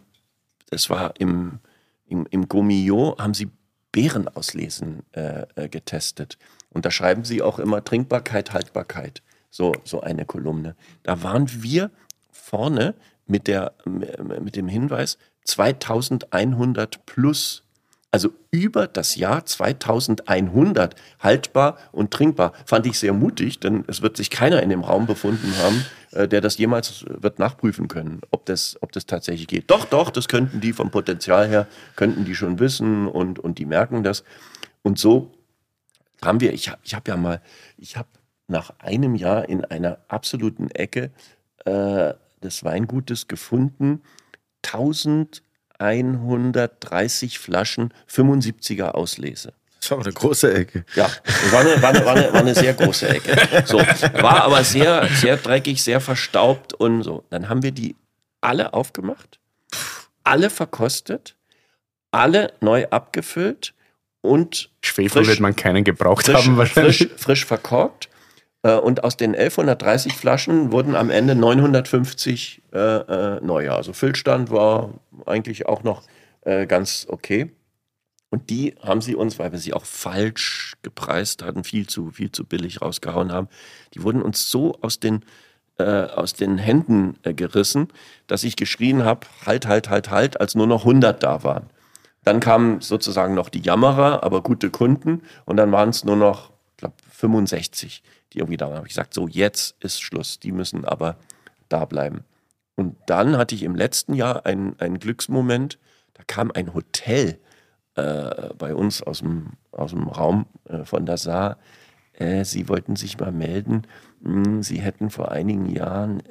[0.71, 1.59] das war im,
[2.07, 3.51] im, im Gomillot, haben sie
[3.93, 6.37] Beerenauslesen äh, äh, getestet.
[6.69, 9.21] Und da schreiben sie auch immer Trinkbarkeit, Haltbarkeit.
[9.49, 10.75] So, so eine Kolumne.
[11.03, 11.91] Da waren wir
[12.31, 12.95] vorne
[13.27, 17.62] mit, der, mit dem Hinweis 2100 plus
[18.13, 22.53] also über das Jahr 2100 haltbar und trinkbar.
[22.63, 26.27] Fand ich sehr mutig, denn es wird sich keiner in dem Raum befunden haben, äh,
[26.27, 29.71] der das jemals wird nachprüfen können, ob das, ob das tatsächlich geht.
[29.71, 33.65] Doch, doch, das könnten die vom Potenzial her, könnten die schon wissen und, und die
[33.65, 34.23] merken das.
[34.83, 35.31] Und so
[36.23, 37.41] haben wir, ich habe ich hab ja mal,
[37.77, 38.09] ich habe
[38.47, 41.09] nach einem Jahr in einer absoluten Ecke
[41.65, 44.03] äh, des Weingutes gefunden,
[44.63, 45.42] 1000
[45.79, 49.53] 130 Flaschen 75er Auslese.
[49.79, 50.85] Das war aber eine große Ecke.
[50.95, 51.09] Ja,
[51.51, 53.65] war eine, war eine, war eine, war eine sehr große Ecke.
[53.65, 57.25] So, war aber sehr, sehr dreckig, sehr verstaubt und so.
[57.29, 57.95] Dann haben wir die
[58.39, 59.39] alle aufgemacht,
[60.23, 61.35] alle verkostet,
[62.11, 63.73] alle neu abgefüllt
[64.21, 66.99] und Schwefel wird man keinen gebraucht frisch, haben wahrscheinlich.
[66.99, 68.09] Frisch, frisch verkorkt
[68.71, 73.73] und aus den 1130 Flaschen wurden am Ende 950 äh, äh, neue.
[73.73, 74.93] Also Füllstand war
[75.25, 76.03] eigentlich auch noch
[76.41, 77.51] äh, ganz okay.
[78.29, 82.31] Und die haben sie uns, weil wir sie auch falsch gepreist hatten, viel zu, viel
[82.31, 83.47] zu billig rausgehauen haben,
[83.93, 85.23] die wurden uns so aus den,
[85.77, 87.89] äh, aus den Händen äh, gerissen,
[88.25, 91.69] dass ich geschrien habe, halt, halt, halt, halt, als nur noch 100 da waren.
[92.23, 95.21] Dann kamen sozusagen noch die Jammerer, aber gute Kunden.
[95.45, 96.52] Und dann waren es nur noch,
[97.23, 98.03] 65
[98.33, 98.77] die irgendwie da waren.
[98.77, 101.17] habe ich gesagt, so jetzt ist Schluss, die müssen aber
[101.69, 102.23] da bleiben.
[102.75, 105.77] Und dann hatte ich im letzten Jahr einen, einen Glücksmoment,
[106.15, 107.39] da kam ein Hotel
[107.95, 111.57] äh, bei uns aus dem, aus dem Raum äh, von der Saar.
[112.13, 113.83] Äh, sie wollten sich mal melden.
[114.23, 116.23] Hm, sie hätten vor einigen Jahren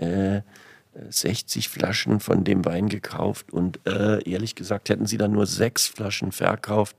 [1.09, 5.47] 60 äh, Flaschen von dem Wein gekauft und äh, ehrlich gesagt hätten sie dann nur
[5.47, 6.97] sechs Flaschen verkauft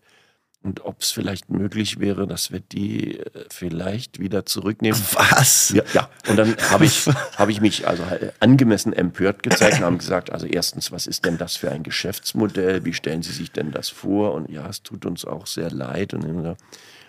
[0.63, 4.99] und ob es vielleicht möglich wäre, dass wir die äh, vielleicht wieder zurücknehmen.
[5.13, 5.69] Was?
[5.69, 6.09] Ja, ja.
[6.29, 7.05] und dann habe ich,
[7.37, 11.25] hab ich mich also halt angemessen empört gezeigt und haben gesagt, also erstens, was ist
[11.25, 12.85] denn das für ein Geschäftsmodell?
[12.85, 14.33] Wie stellen Sie sich denn das vor?
[14.33, 16.13] Und ja, es tut uns auch sehr leid.
[16.13, 16.55] Und dann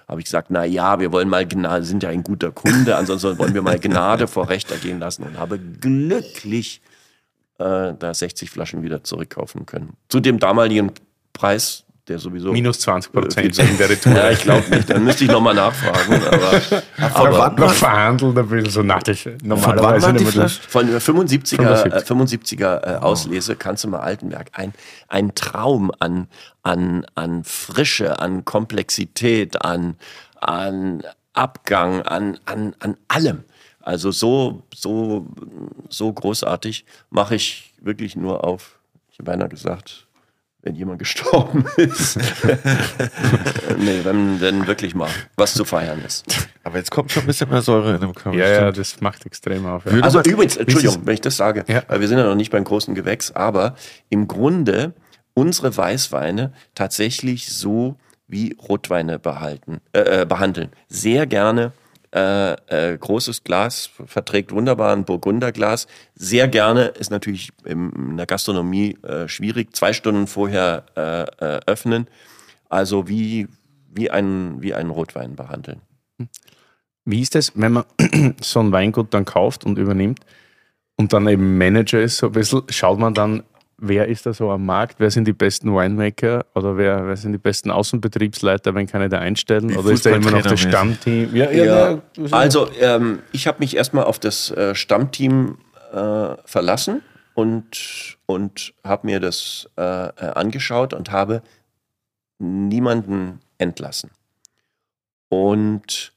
[0.09, 3.39] habe ich gesagt, na ja, wir wollen mal Gnade, sind ja ein guter Kunde, ansonsten
[3.39, 6.83] wollen wir mal Gnade vor Recht ergehen lassen und habe glücklich
[7.59, 9.97] äh, da 60 Flaschen wieder zurückkaufen können.
[10.09, 10.93] Zu dem damaligen
[11.33, 12.53] Preis, der sowieso.
[12.53, 14.13] Minus 20 äh, viel Prozent zu- wegen der Retour.
[14.13, 14.91] Ja, ich glaube nicht.
[14.91, 16.23] Dann müsste ich nochmal nachfragen.
[17.01, 18.81] Aber, aber wann noch verhandelt ein bisschen so.
[18.81, 21.61] Von wann Normalerweise waren die von der 75er, 75.
[21.61, 24.49] äh, 75er äh, Auslese kannst du mal Altenberg.
[24.53, 24.75] Ein,
[25.09, 26.29] ein Traum an,
[26.63, 29.97] an, an Frische, an Komplexität, an,
[30.41, 31.03] an
[31.33, 33.45] Abgang, an, an, an allem.
[33.81, 35.27] Also so, so,
[35.89, 38.79] so großartig mache ich wirklich nur auf,
[39.11, 40.07] ich habe beinahe gesagt,
[40.65, 42.17] wenn jemand gestorben ist.
[43.79, 46.25] nee, wenn, wenn wirklich mal was zu feiern ist.
[46.65, 48.37] Aber jetzt kommt schon ein bisschen mehr Säure in dem Körper.
[48.37, 49.85] Ja, ja, das macht extrem auf.
[49.85, 50.01] Ja.
[50.01, 51.83] Also übrigens, Entschuldigung, wenn ich das sage, Ja.
[51.89, 53.75] weil wir sind ja noch nicht beim großen Gewächs, aber
[54.09, 54.95] im Grunde
[55.35, 57.97] unsere Weißweine tatsächlich so
[58.27, 60.71] wie Rotweine behalten, äh, äh, behandeln.
[60.89, 61.73] Sehr gerne
[62.15, 62.53] äh,
[62.93, 65.89] äh, großes Glas, verträgt wunderbar ein Burgunderglas.
[66.15, 72.07] Sehr gerne ist natürlich in der Gastronomie äh, schwierig, zwei Stunden vorher äh, äh, öffnen.
[72.69, 73.49] Also wie,
[73.93, 75.81] wie, ein, wie einen Rotwein behandeln.
[77.05, 77.85] Wie ist das, wenn man
[78.41, 80.21] so ein Weingut dann kauft und übernimmt
[80.97, 83.43] und dann eben Manager ist, so ein bisschen, schaut man dann,
[83.79, 87.33] wer ist da so am Markt, wer sind die besten Winemaker oder wer, wer sind
[87.33, 89.70] die besten Außenbetriebsleiter, wenn kann ich da einstellen?
[89.70, 90.61] Wie oder ist da immer noch das.
[90.61, 91.35] Stammteam?
[91.37, 95.59] Ja, Ja, das- also ähm, ich habe mich erstmal auf das äh, Stammteam
[95.93, 97.03] äh, verlassen
[97.35, 101.43] und, und habe mir das äh, äh, angeschaut und habe
[102.39, 104.11] niemanden entlassen.
[105.29, 106.12] Und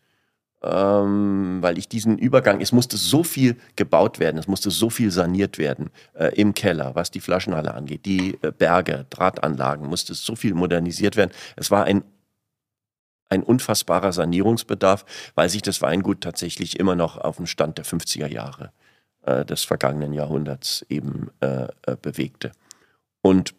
[0.70, 5.11] ähm, weil ich diesen Übergang, es musste so viel gebaut werden, es musste so viel
[5.11, 10.36] saniert werden äh, im Keller, was die Flaschenhalle angeht, die äh, Berge, Drahtanlagen, musste so
[10.36, 11.32] viel modernisiert werden.
[11.55, 12.03] Es war ein
[13.30, 15.03] ein unfassbarer Sanierungsbedarf,
[15.36, 18.72] weil sich das Weingut tatsächlich immer noch auf dem Stand der 50er Jahre
[19.24, 22.53] äh, des vergangenen Jahrhunderts eben äh, äh, bewegte.
[23.22, 23.53] Und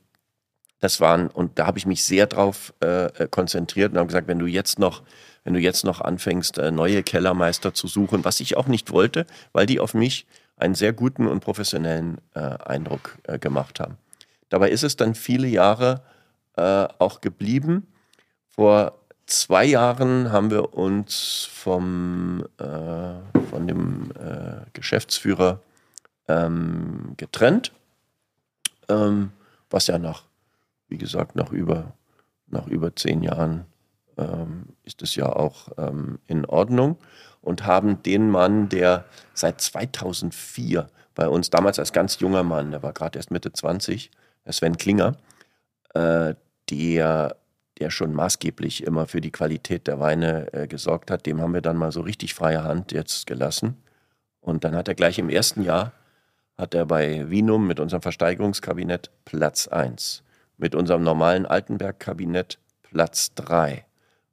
[0.81, 4.39] das waren, und da habe ich mich sehr drauf äh, konzentriert und habe gesagt, wenn
[4.39, 5.03] du jetzt noch,
[5.49, 9.25] wenn du jetzt noch anfängst, äh, neue Kellermeister zu suchen, was ich auch nicht wollte,
[9.55, 10.27] weil die auf mich
[10.59, 13.97] einen sehr guten und professionellen äh, Eindruck äh, gemacht haben.
[14.51, 16.03] Dabei ist es dann viele Jahre
[16.59, 17.87] äh, auch geblieben.
[18.47, 25.63] Vor zwei Jahren haben wir uns vom, äh, von dem äh, Geschäftsführer
[26.29, 27.73] ähm, getrennt,
[28.91, 29.33] ähm,
[29.71, 30.25] was ja nach,
[30.89, 31.95] wie gesagt, nach über,
[32.49, 33.65] nach über zehn Jahren
[34.19, 36.99] ähm, ist es ja auch ähm, in Ordnung
[37.41, 39.05] und haben den Mann, der
[39.35, 44.11] seit 2004 bei uns, damals als ganz junger Mann, der war gerade erst Mitte 20,
[44.45, 45.17] der Sven Klinger,
[45.95, 46.35] äh,
[46.71, 47.37] der
[47.79, 51.61] der schon maßgeblich immer für die Qualität der Weine äh, gesorgt hat, dem haben wir
[51.61, 53.77] dann mal so richtig freie Hand jetzt gelassen.
[54.41, 55.93] Und dann hat er gleich im ersten Jahr,
[56.57, 60.25] hat er bei Vinum mit unserem Versteigerungskabinett Platz 1,
[60.57, 63.85] mit unserem normalen Altenberg-Kabinett Platz 3,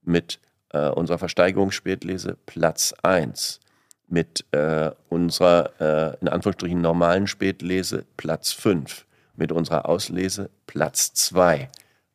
[0.06, 0.40] mit
[0.70, 3.60] äh, unserer Versteigerungsspätlese Platz 1,
[4.08, 11.70] mit äh, unserer äh, in Anführungsstrichen normalen Spätlese Platz 5, mit unserer Auslese Platz 2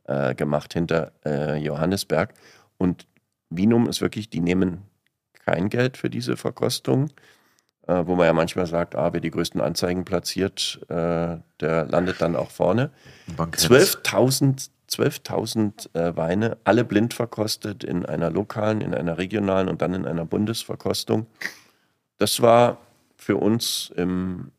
[0.05, 2.35] äh, gemacht hinter äh, Johannesberg.
[2.79, 3.07] Und
[3.51, 4.83] Vinum ist wirklich, die nehmen
[5.45, 7.11] kein Geld für diese Verkostung,
[7.87, 12.21] äh, wo man ja manchmal sagt, ah, wer die größten Anzeigen platziert, äh, der landet
[12.21, 12.91] dann auch vorne.
[13.37, 13.71] Bankett.
[13.71, 19.95] 12.000 12.000 äh, Weine, alle blind verkostet in einer lokalen, in einer regionalen und dann
[19.95, 21.27] in einer Bundesverkostung.
[22.19, 22.79] Das war
[23.17, 24.51] für uns im,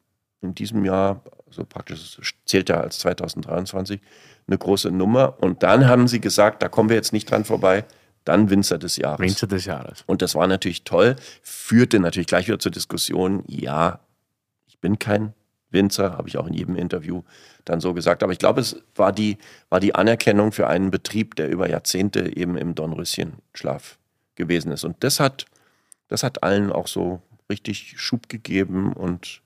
[0.42, 4.00] in diesem Jahr, so praktisch es zählt ja als 2023,
[4.48, 5.38] eine große Nummer.
[5.42, 7.86] Und dann haben sie gesagt, da kommen wir jetzt nicht dran vorbei,
[8.24, 9.20] dann Winzer des Jahres.
[9.20, 10.04] Winzer des Jahres.
[10.06, 14.00] Und das war natürlich toll, führte natürlich gleich wieder zur Diskussion, ja,
[14.68, 15.34] ich bin kein
[15.72, 17.24] Winzer, habe ich auch in jedem Interview
[17.66, 18.24] dann so gesagt.
[18.24, 19.38] Aber ich glaube, es war die,
[19.70, 23.98] war die Anerkennung für einen Betrieb, der über Jahrzehnte eben im Dornröschenschlaf
[24.36, 24.84] gewesen ist.
[24.84, 25.46] Und das hat,
[26.08, 29.42] das hat allen auch so richtig Schub gegeben und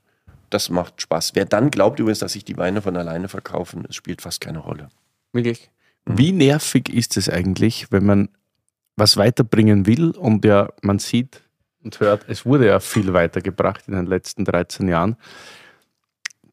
[0.50, 1.36] das macht Spaß.
[1.36, 4.60] Wer dann glaubt übrigens, dass sich die Weine von alleine verkaufen, es spielt fast keine
[4.60, 4.90] Rolle.
[5.34, 5.70] Wirklich.
[6.06, 8.30] Wie nervig ist es eigentlich, wenn man
[8.96, 11.42] was weiterbringen will und ja, man sieht
[11.84, 15.18] und hört, es wurde ja viel weitergebracht in den letzten 13 Jahren,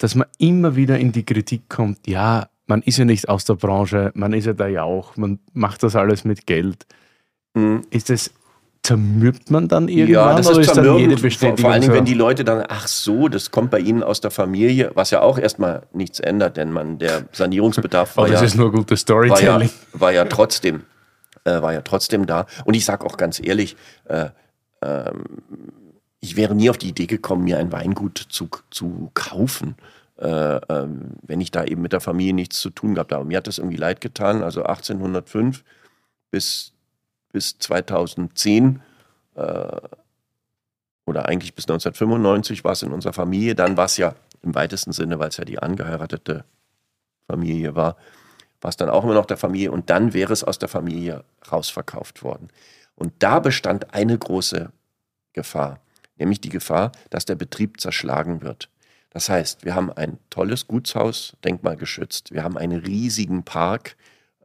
[0.03, 3.55] dass man immer wieder in die Kritik kommt, ja, man ist ja nicht aus der
[3.55, 6.86] Branche, man ist ja da ja auch, man macht das alles mit Geld.
[7.55, 7.82] Mhm.
[7.90, 8.32] Ist das,
[8.82, 11.20] zermürbt man dann irgendwann Ja, das oder ist ist dann jede zermürbend.
[11.20, 11.98] Vor, Bestätigung vor allen Dingen, so?
[11.98, 15.20] wenn die Leute dann, ach so, das kommt bei ihnen aus der Familie, was ja
[15.20, 19.09] auch erstmal nichts ändert, denn man, der Sanierungsbedarf oh, war, das ja, ist nur gutes
[19.09, 19.70] war, ja, Storytelling.
[19.92, 20.82] war ja trotzdem,
[21.44, 22.46] äh, war ja trotzdem da.
[22.64, 23.76] Und ich sage auch ganz ehrlich,
[24.07, 24.30] äh,
[24.82, 25.24] ähm,
[26.23, 29.75] ich wäre nie auf die Idee gekommen, mir ein Weingut zu, zu kaufen.
[30.18, 33.25] äh, ähm, wenn ich da eben mit der Familie nichts zu tun gehabt habe.
[33.25, 34.43] Mir hat das irgendwie leid getan.
[34.45, 35.64] Also 1805
[36.31, 36.73] bis,
[37.33, 38.81] bis 2010
[39.35, 39.43] äh,
[41.07, 43.57] oder eigentlich bis 1995 war es in unserer Familie.
[43.57, 46.45] Dann war es ja im weitesten Sinne, weil es ja die angeheiratete
[47.27, 47.97] Familie war,
[48.61, 51.25] war es dann auch immer noch der Familie und dann wäre es aus der Familie
[51.51, 52.49] rausverkauft worden.
[52.95, 54.70] Und da bestand eine große
[55.33, 55.81] Gefahr,
[56.23, 58.68] nämlich die Gefahr, dass der Betrieb zerschlagen wird.
[59.11, 62.33] Das heißt, wir haben ein tolles Gutshaus, denkmalgeschützt.
[62.33, 63.97] Wir haben einen riesigen Park,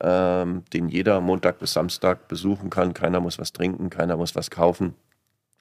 [0.01, 2.93] ähm, den jeder Montag bis Samstag besuchen kann.
[2.93, 4.95] Keiner muss was trinken, keiner muss was kaufen.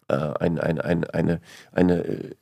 [0.08, 1.40] Äh, ein, ein, ein, eine
[1.72, 2.34] eine äh,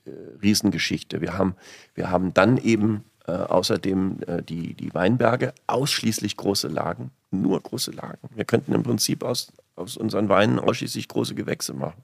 [0.43, 1.20] Riesengeschichte.
[1.20, 1.55] Wir haben,
[1.95, 7.91] wir haben dann eben äh, außerdem äh, die, die Weinberge, ausschließlich große Lagen, nur große
[7.91, 8.29] Lagen.
[8.35, 12.03] Wir könnten im Prinzip aus, aus unseren Weinen ausschließlich große Gewächse machen.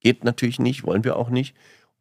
[0.00, 1.54] Geht natürlich nicht, wollen wir auch nicht.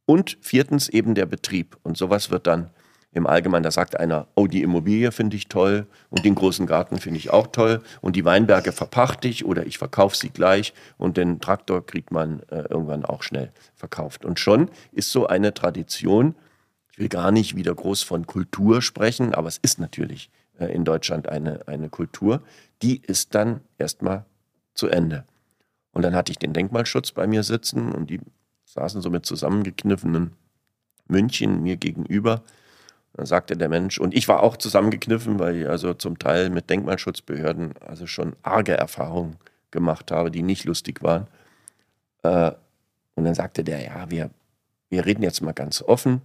[0.06, 1.78] Und viertens eben der Betrieb.
[1.84, 2.70] Und sowas wird dann
[3.16, 7.00] im Allgemeinen, da sagt einer, oh, die Immobilie finde ich toll und den großen Garten
[7.00, 11.16] finde ich auch toll und die Weinberge verpachte ich oder ich verkaufe sie gleich und
[11.16, 14.26] den Traktor kriegt man äh, irgendwann auch schnell verkauft.
[14.26, 16.36] Und schon ist so eine Tradition,
[16.92, 20.30] ich will gar nicht wieder groß von Kultur sprechen, aber es ist natürlich
[20.60, 22.42] äh, in Deutschland eine, eine Kultur,
[22.82, 24.26] die ist dann erstmal
[24.74, 25.24] zu Ende.
[25.96, 28.20] Und dann hatte ich den Denkmalschutz bei mir sitzen und die
[28.66, 30.34] saßen so mit zusammengekniffenen
[31.08, 32.44] München mir gegenüber.
[33.14, 36.70] Dann sagte der Mensch, und ich war auch zusammengekniffen, weil ich also zum Teil mit
[36.70, 39.38] Denkmalschutzbehörden also schon arge Erfahrungen
[39.72, 41.28] gemacht habe, die nicht lustig waren.
[42.24, 42.52] Äh,
[43.16, 44.32] und dann sagte der, ja, wir,
[44.90, 46.22] wir reden jetzt mal ganz offen.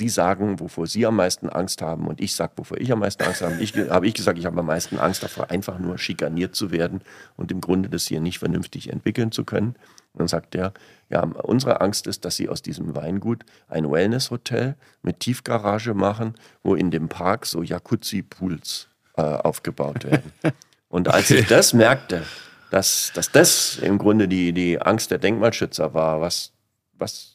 [0.00, 3.22] Sie sagen, wovor Sie am meisten Angst haben und ich sage, wovor ich am meisten
[3.22, 3.56] Angst habe.
[3.60, 7.02] Ich habe ich gesagt, ich habe am meisten Angst davor, einfach nur schikaniert zu werden
[7.36, 9.74] und im Grunde das hier nicht vernünftig entwickeln zu können.
[10.14, 10.72] Und dann sagt er,
[11.10, 16.32] ja, unsere Angst ist, dass Sie aus diesem Weingut ein Wellness-Hotel mit Tiefgarage machen,
[16.62, 18.88] wo in dem Park so Jacuzzi-Pools
[19.18, 20.32] äh, aufgebaut werden.
[20.88, 22.22] Und als ich das merkte,
[22.70, 26.52] dass, dass das im Grunde die, die Angst der Denkmalschützer war, was,
[26.94, 27.29] was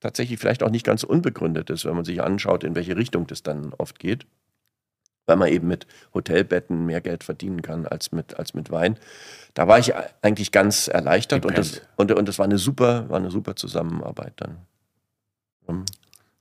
[0.00, 3.42] tatsächlich vielleicht auch nicht ganz unbegründet ist, wenn man sich anschaut, in welche Richtung das
[3.42, 4.26] dann oft geht,
[5.26, 8.98] weil man eben mit Hotelbetten mehr Geld verdienen kann als mit, als mit Wein.
[9.54, 9.92] Da war ich
[10.22, 14.34] eigentlich ganz erleichtert und das, und, und das war eine super, war eine super Zusammenarbeit
[14.36, 14.58] dann.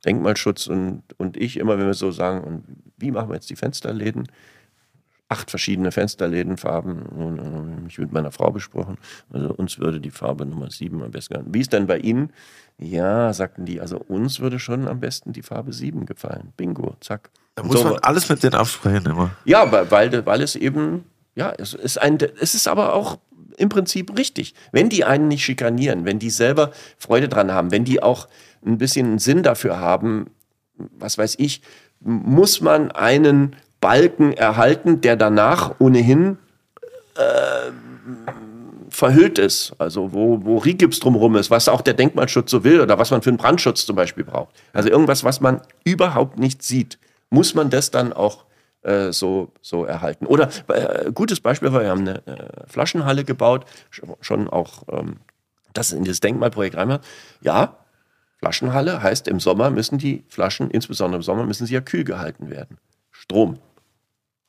[0.05, 2.63] Denkmalschutz und, und ich, immer wenn wir so sagen, und
[2.97, 4.27] wie machen wir jetzt die Fensterläden?
[5.29, 7.85] Acht verschiedene Fensterlädenfarben.
[7.87, 8.97] Ich mit meiner Frau besprochen.
[9.31, 11.53] Also uns würde die Farbe Nummer sieben am besten gefallen.
[11.53, 12.33] Wie ist denn bei Ihnen?
[12.79, 16.51] Ja, sagten die, also uns würde schon am besten die Farbe sieben gefallen.
[16.57, 17.29] Bingo, zack.
[17.55, 19.31] Da muss so, man alles mit denen absprechen immer.
[19.45, 21.03] Ja, weil, weil es eben,
[21.35, 23.19] ja, es ist ein, es ist aber auch
[23.57, 24.55] im Prinzip richtig.
[24.71, 28.27] Wenn die einen nicht schikanieren, wenn die selber Freude dran haben, wenn die auch
[28.65, 30.27] ein bisschen Sinn dafür haben,
[30.75, 31.61] was weiß ich,
[31.99, 36.37] muss man einen Balken erhalten, der danach ohnehin
[37.15, 37.71] äh,
[38.89, 42.97] verhüllt ist, also wo, wo Rigips drumherum ist, was auch der Denkmalschutz so will oder
[42.97, 44.49] was man für einen Brandschutz zum Beispiel braucht.
[44.73, 46.97] Also irgendwas, was man überhaupt nicht sieht,
[47.29, 48.45] muss man das dann auch
[48.81, 50.25] äh, so, so erhalten.
[50.25, 53.65] Oder äh, gutes Beispiel war, wir haben eine äh, Flaschenhalle gebaut,
[54.21, 55.17] schon auch ähm,
[55.73, 57.01] das in das Denkmalprojekt reinmacht.
[57.41, 57.77] Ja,
[58.39, 62.49] Flaschenhalle heißt, im Sommer müssen die Flaschen, insbesondere im Sommer, müssen sie ja kühl gehalten
[62.49, 62.77] werden.
[63.11, 63.59] Strom.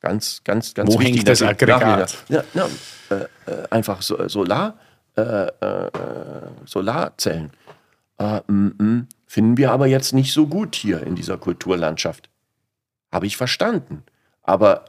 [0.00, 1.16] Ganz, ganz, ganz Wo wichtig.
[1.16, 2.24] Hängt das Aggregat?
[2.28, 2.68] Ja, ja,
[3.10, 4.78] äh, äh, einfach so, Solar,
[5.16, 5.90] äh, äh
[6.64, 7.50] Solarzellen.
[8.18, 12.30] Äh, m -m, finden wir aber jetzt nicht so gut hier in dieser Kulturlandschaft.
[13.12, 14.02] Habe ich verstanden.
[14.42, 14.86] Aber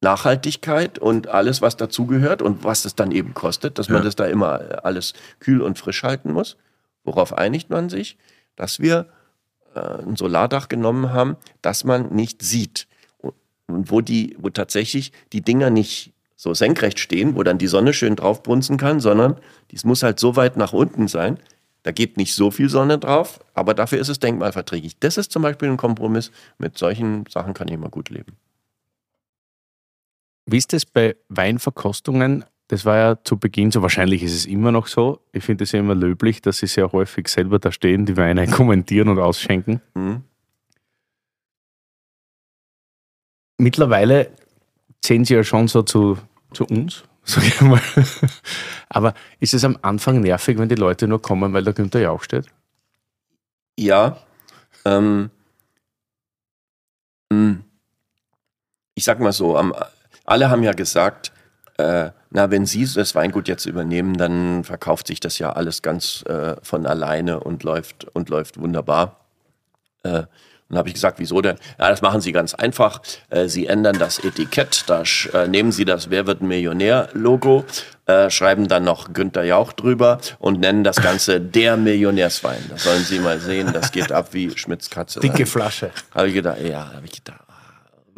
[0.00, 3.94] Nachhaltigkeit und alles, was dazugehört und was es dann eben kostet, dass ja.
[3.94, 6.56] man das da immer alles kühl und frisch halten muss.
[7.02, 8.16] Worauf einigt man sich?
[8.54, 9.06] Dass wir
[9.74, 12.86] äh, ein Solardach genommen haben, das man nicht sieht
[13.74, 17.92] und wo die, wo tatsächlich die Dinger nicht so senkrecht stehen, wo dann die Sonne
[17.92, 19.36] schön draufbrunzen kann, sondern
[19.70, 21.38] dies muss halt so weit nach unten sein.
[21.82, 24.98] Da geht nicht so viel Sonne drauf, aber dafür ist es denkmalverträglich.
[25.00, 26.30] Das ist zum Beispiel ein Kompromiss.
[26.58, 28.36] Mit solchen Sachen kann ich immer gut leben.
[30.46, 32.44] Wie ist das bei Weinverkostungen?
[32.68, 35.20] Das war ja zu Beginn so, wahrscheinlich ist es immer noch so.
[35.32, 38.46] Ich finde es ja immer löblich, dass sie sehr häufig selber da stehen, die Weine
[38.50, 39.80] kommentieren und ausschenken.
[39.94, 40.22] Mhm.
[43.60, 44.30] Mittlerweile
[45.02, 46.18] zählen sie ja schon so zu,
[46.52, 47.80] zu uns, sag ich mal.
[48.88, 52.22] Aber ist es am Anfang nervig, wenn die Leute nur kommen, weil der Günther Jauch
[52.22, 52.46] steht?
[53.78, 54.18] Ja.
[54.84, 55.30] Ähm,
[57.32, 57.62] hm.
[58.94, 59.74] ich sag mal so, am,
[60.24, 61.32] alle haben ja gesagt,
[61.76, 66.22] äh, na, wenn Sie das Weingut jetzt übernehmen, dann verkauft sich das ja alles ganz
[66.26, 69.20] äh, von alleine und läuft und läuft wunderbar.
[70.02, 70.24] Äh,
[70.70, 71.56] und habe ich gesagt, wieso denn?
[71.78, 73.02] Ja, das machen Sie ganz einfach.
[73.28, 75.02] Äh, Sie ändern das Etikett, da
[75.34, 77.64] äh, nehmen Sie das Wer wird Millionär-Logo,
[78.06, 82.64] äh, schreiben dann noch Günther Jauch drüber und nennen das Ganze der Millionärswein.
[82.70, 85.20] Das sollen Sie mal sehen, das geht ab wie Schmitz Katze.
[85.20, 85.90] Dicke Flasche.
[86.14, 87.40] Habe ich gedacht, ja, habe ich gedacht.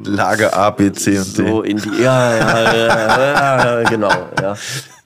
[0.04, 1.46] Lage A, B, C und D.
[1.46, 4.56] So in die, ja, ja, ja, ja genau, ja.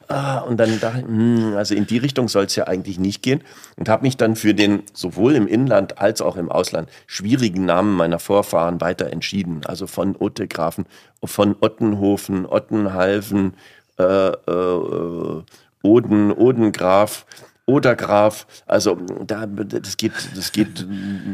[0.08, 3.22] Ah, und dann dachte ich, hm, also in die Richtung soll es ja eigentlich nicht
[3.22, 3.42] gehen.
[3.76, 7.96] Und habe mich dann für den sowohl im Inland als auch im Ausland schwierigen Namen
[7.96, 9.62] meiner Vorfahren weiter entschieden.
[9.64, 10.86] Also von Ottegrafen,
[11.24, 13.54] von Ottenhofen, Ottenhalfen,
[13.98, 15.42] äh, äh,
[15.82, 17.26] Oden, Odengraf,
[17.66, 18.46] Odergraf.
[18.66, 20.86] Also da, das geht, das geht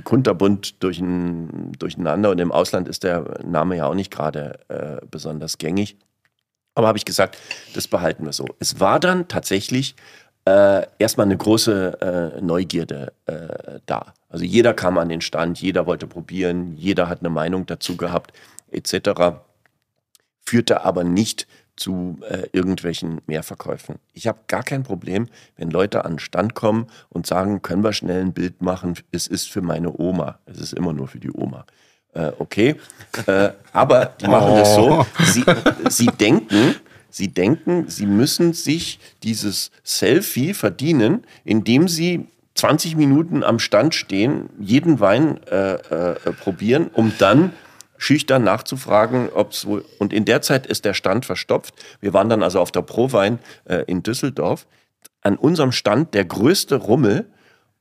[0.05, 2.31] kunterbunt durchein, durcheinander.
[2.31, 5.99] Und im Ausland ist der Name ja auch nicht gerade äh, besonders gängig.
[6.75, 7.39] Aber habe ich gesagt,
[7.75, 8.47] das behalten wir so.
[8.59, 9.95] Es war dann tatsächlich
[10.45, 14.14] äh, erstmal eine große äh, Neugierde äh, da.
[14.29, 18.33] Also jeder kam an den Stand, jeder wollte probieren, jeder hat eine Meinung dazu gehabt,
[18.70, 19.37] etc.
[20.45, 21.47] Führte aber nicht
[21.77, 23.97] zu äh, irgendwelchen Mehrverkäufen.
[24.12, 27.93] Ich habe gar kein Problem, wenn Leute an den Stand kommen und sagen, können wir
[27.93, 30.39] schnell ein Bild machen, es ist für meine Oma.
[30.47, 31.66] Es ist immer nur für die Oma.
[32.15, 32.77] Äh, okay,
[33.27, 35.45] äh, aber die machen das so, sie,
[35.89, 36.75] sie denken,
[37.09, 44.51] sie denken, sie müssen sich dieses Selfie verdienen, indem sie 20 Minuten am Stand stehen,
[44.59, 47.53] jeden Wein äh, äh, probieren, um dann
[47.97, 49.85] schüchtern nachzufragen, ob es wohl.
[49.99, 51.75] Und in der Zeit ist der Stand verstopft.
[52.01, 54.67] Wir waren dann also auf der Prowein äh, in Düsseldorf.
[55.23, 57.27] An unserem Stand der größte Rummel.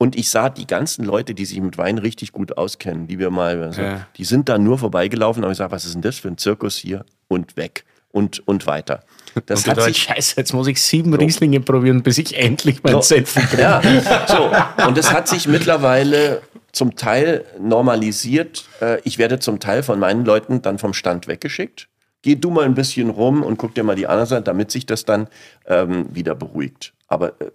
[0.02, 3.30] Und ich sah die ganzen Leute, die sich mit Wein richtig gut auskennen, die wir
[3.30, 4.08] mal, also, Ja.
[4.18, 5.44] die sind da nur vorbeigelaufen.
[5.44, 7.06] Aber ich sage, was ist denn das für ein Zirkus hier?
[7.28, 7.86] Und weg.
[8.12, 9.02] Und, und weiter.
[9.46, 12.94] Das Und hat sich, Scheiße, jetzt muss ich sieben Rieslinge probieren, bis ich endlich mein
[12.94, 13.02] So.
[13.02, 13.62] Selfie kriege.
[13.62, 13.80] Ja,
[14.28, 14.52] so.
[14.88, 16.42] Und es hat sich mittlerweile
[16.72, 18.66] zum Teil normalisiert.
[18.82, 21.88] Äh, Ich werde zum Teil von meinen Leuten dann vom Stand weggeschickt.
[22.24, 24.88] Geh du mal ein bisschen rum und guck dir mal die andere Seite, damit sich
[24.88, 25.28] das dann
[25.68, 26.94] ähm, wieder beruhigt.
[27.08, 27.52] Aber äh,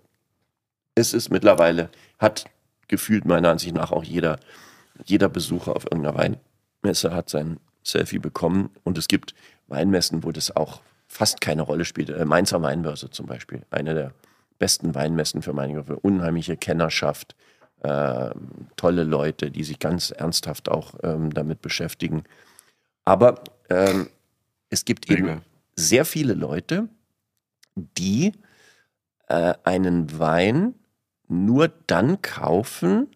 [0.97, 2.47] es ist mittlerweile, hat
[2.88, 4.40] gefühlt meiner Ansicht nach auch jeder,
[5.05, 6.16] jeder Besucher auf irgendeiner
[6.82, 8.70] Weinmesse hat sein Selfie bekommen.
[8.82, 9.34] Und es gibt
[9.68, 12.11] Weinmessen, wo das auch fast keine Rolle spielt.
[12.11, 14.12] Äh, Mainzer Weinbörse zum Beispiel, eine der
[14.59, 16.01] besten Weinmessen für meine Begriffe.
[16.01, 17.36] Unheimliche Kennerschaft,
[17.84, 22.24] ähm, tolle Leute, die sich ganz ernsthaft auch ähm, damit beschäftigen.
[23.05, 24.09] Aber ähm,
[24.70, 25.42] es gibt eben Mega.
[25.76, 26.88] sehr viele Leute,
[27.74, 28.32] die
[29.28, 30.74] äh, einen Wein
[31.29, 33.09] nur dann kaufen,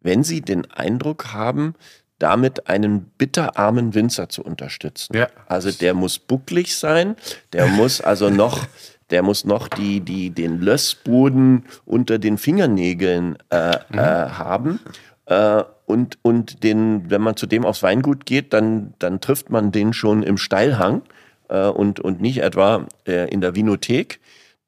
[0.00, 1.74] wenn sie den Eindruck haben,
[2.18, 5.16] damit einen bitterarmen Winzer zu unterstützen.
[5.16, 5.28] Ja.
[5.46, 7.16] Also der muss bucklig sein,
[7.52, 8.66] der muss also noch,
[9.10, 14.80] der muss noch die, die, den Lössboden unter den Fingernägeln äh, äh, haben.
[15.26, 19.72] Äh, und, und den, wenn man zu dem aufs Weingut geht, dann, dann trifft man
[19.72, 21.02] den schon im Steilhang
[21.48, 24.20] äh, und, und nicht etwa äh, in der Vinothek.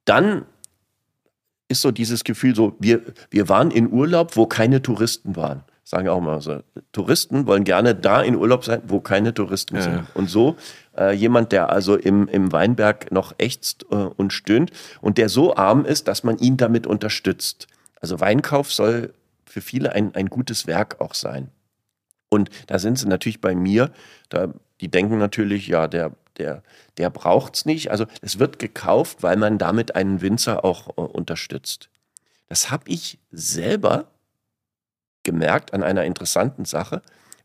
[0.07, 0.47] Dann
[1.71, 3.01] ist so dieses Gefühl so, wir,
[3.31, 5.63] wir waren in Urlaub, wo keine Touristen waren.
[5.85, 6.61] Sagen auch mal so.
[6.93, 9.83] Touristen wollen gerne da in Urlaub sein, wo keine Touristen Ja.
[9.83, 10.07] sind.
[10.15, 10.57] Und so
[10.97, 15.57] äh, jemand, der also im, im Weinberg noch ächzt äh, und stöhnt und der so
[15.57, 17.67] arm ist, dass man ihn damit unterstützt.
[18.01, 19.13] Also Weinkauf soll
[19.47, 21.49] für viele ein, ein gutes Werk auch sein.
[22.29, 23.91] Und da sind sie natürlich bei mir,
[24.29, 26.63] da, die denken natürlich, ja, der, der,
[26.99, 27.91] der braucht's nicht.
[27.91, 31.91] Also es wird gekauft, weil man damit einen Winzer auch äh, unterstützt.
[32.49, 34.07] Das habe ich selber
[35.23, 37.03] gemerkt an einer interessanten Sache.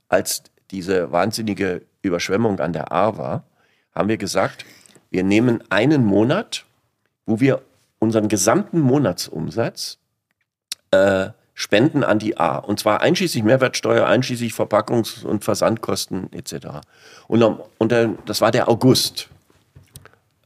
[0.08, 3.44] Als diese wahnsinnige Überschwemmung an der Ahr war,
[3.94, 4.66] haben wir gesagt,
[5.10, 6.66] wir nehmen einen Monat,
[7.26, 7.62] wo wir
[8.00, 9.98] unseren gesamten Monatsumsatz
[10.92, 12.58] äh, spenden an die A.
[12.58, 16.82] Und zwar einschließlich Mehrwertsteuer, einschließlich Verpackungs- und Versandkosten etc.
[17.28, 17.96] Und, und
[18.26, 19.30] das war der August.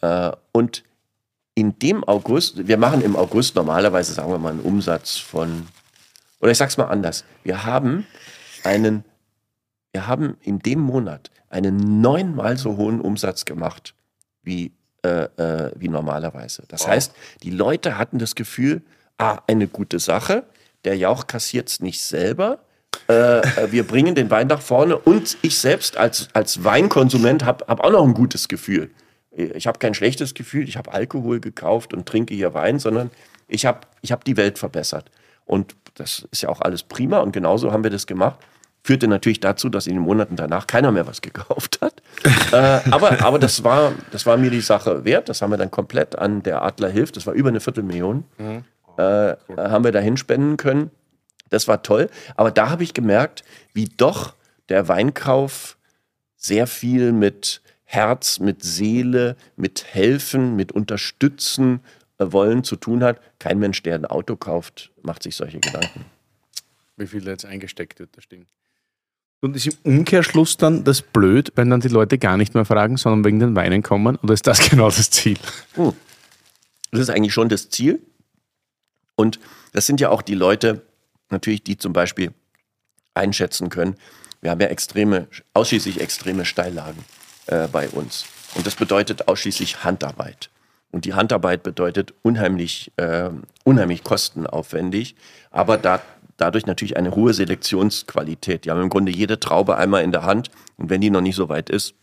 [0.01, 0.83] Äh, und
[1.55, 5.67] in dem August, wir machen im August normalerweise, sagen wir mal, einen Umsatz von,
[6.39, 8.05] oder ich sag's mal anders, wir haben
[8.63, 9.03] einen,
[9.91, 13.95] wir haben in dem Monat einen neunmal so hohen Umsatz gemacht
[14.43, 14.71] wie,
[15.03, 16.63] äh, äh, wie normalerweise.
[16.67, 18.83] Das heißt, die Leute hatten das Gefühl,
[19.17, 20.45] ah, eine gute Sache,
[20.85, 22.59] der Jauch kassiert's nicht selber,
[23.07, 27.65] äh, äh, wir bringen den Wein nach vorne und ich selbst als, als Weinkonsument habe
[27.67, 28.91] hab auch noch ein gutes Gefühl.
[29.31, 33.09] Ich habe kein schlechtes Gefühl, ich habe Alkohol gekauft und trinke hier Wein, sondern
[33.47, 35.09] ich habe ich hab die Welt verbessert.
[35.45, 38.39] Und das ist ja auch alles prima und genauso haben wir das gemacht.
[38.83, 42.01] Führte natürlich dazu, dass in den Monaten danach keiner mehr was gekauft hat.
[42.51, 45.29] äh, aber aber das, war, das war mir die Sache wert.
[45.29, 48.23] Das haben wir dann komplett an der Adler Hilft, das war über eine Viertelmillion,
[48.99, 50.91] äh, haben wir dahin spenden können.
[51.49, 52.09] Das war toll.
[52.35, 53.43] Aber da habe ich gemerkt,
[53.73, 54.35] wie doch
[54.67, 55.77] der Weinkauf
[56.35, 61.79] sehr viel mit Herz, mit Seele, mit Helfen, mit Unterstützen
[62.17, 63.19] äh, wollen zu tun hat.
[63.39, 66.05] Kein Mensch, der ein Auto kauft, macht sich solche Gedanken.
[66.97, 68.47] Wie viel da jetzt eingesteckt wird, das stimmt.
[69.41, 72.97] Und ist im Umkehrschluss dann das blöd, wenn dann die Leute gar nicht mehr fragen,
[72.97, 74.17] sondern wegen den Weinen kommen?
[74.17, 75.37] Oder ist das genau das Ziel?
[75.75, 75.93] Hm.
[76.91, 78.01] Das ist eigentlich schon das Ziel.
[79.19, 79.37] Und
[79.73, 80.81] das sind ja auch die Leute,
[81.29, 82.31] natürlich, die zum Beispiel
[83.13, 83.97] einschätzen können.
[84.39, 87.03] Wir haben ja extreme, ausschließlich extreme Steillagen
[87.47, 88.23] äh, bei uns.
[88.55, 90.49] Und das bedeutet ausschließlich Handarbeit.
[90.91, 93.29] Und die Handarbeit bedeutet unheimlich, äh,
[93.65, 95.17] unheimlich kostenaufwendig,
[95.51, 96.01] aber da,
[96.37, 98.63] dadurch natürlich eine hohe Selektionsqualität.
[98.63, 101.35] Die haben im Grunde jede Traube einmal in der Hand und wenn die noch nicht
[101.35, 101.93] so weit ist,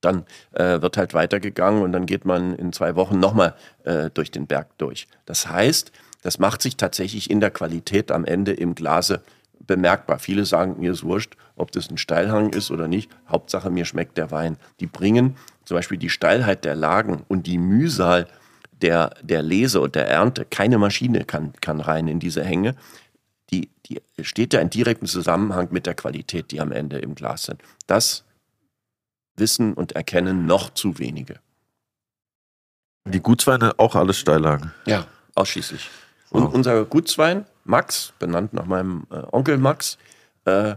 [0.00, 3.54] dann äh, wird halt weitergegangen und dann geht man in zwei Wochen nochmal
[3.84, 5.06] äh, durch den Berg durch.
[5.26, 5.92] Das heißt,
[6.22, 9.22] das macht sich tatsächlich in der Qualität am Ende im Glase
[9.66, 10.18] bemerkbar.
[10.18, 13.10] Viele sagen, mir ist wurscht, ob das ein Steilhang ist oder nicht.
[13.28, 14.56] Hauptsache, mir schmeckt der Wein.
[14.80, 18.28] Die bringen zum Beispiel die Steilheit der Lagen und die Mühsal
[18.82, 20.44] der, der Lese und der Ernte.
[20.44, 22.76] Keine Maschine kann, kann rein in diese Hänge.
[23.50, 27.44] Die, die steht ja in direktem Zusammenhang mit der Qualität, die am Ende im Glas
[27.44, 27.62] sind.
[27.86, 28.24] Das
[29.36, 31.40] wissen und erkennen noch zu wenige.
[33.04, 34.72] Die Gutsweine auch alles Steillagen.
[34.86, 35.88] Ja, ausschließlich.
[36.30, 39.98] Und unser Gutswein, Max, benannt nach meinem äh, Onkel Max,
[40.44, 40.74] äh,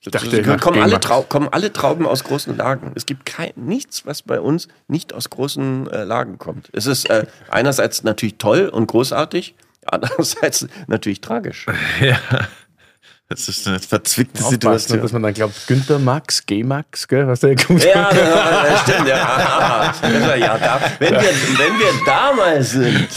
[0.00, 2.92] ich dachte, kommen, alle kommen alle Trauben aus großen Lagen.
[2.94, 6.70] Es gibt kein, nichts, was bei uns nicht aus großen äh, Lagen kommt.
[6.72, 9.54] Es ist äh, einerseits natürlich toll und großartig,
[9.86, 11.66] andererseits natürlich tragisch.
[12.00, 12.18] Ja.
[13.28, 15.00] Das ist eine verzwickte Situation.
[15.00, 19.08] dass man dann glaubt, Günther Max, G-Max, gell, was der gut Ja, das stimmt.
[19.08, 23.08] Ja, ja da, wenn, wir, wenn wir damals sind,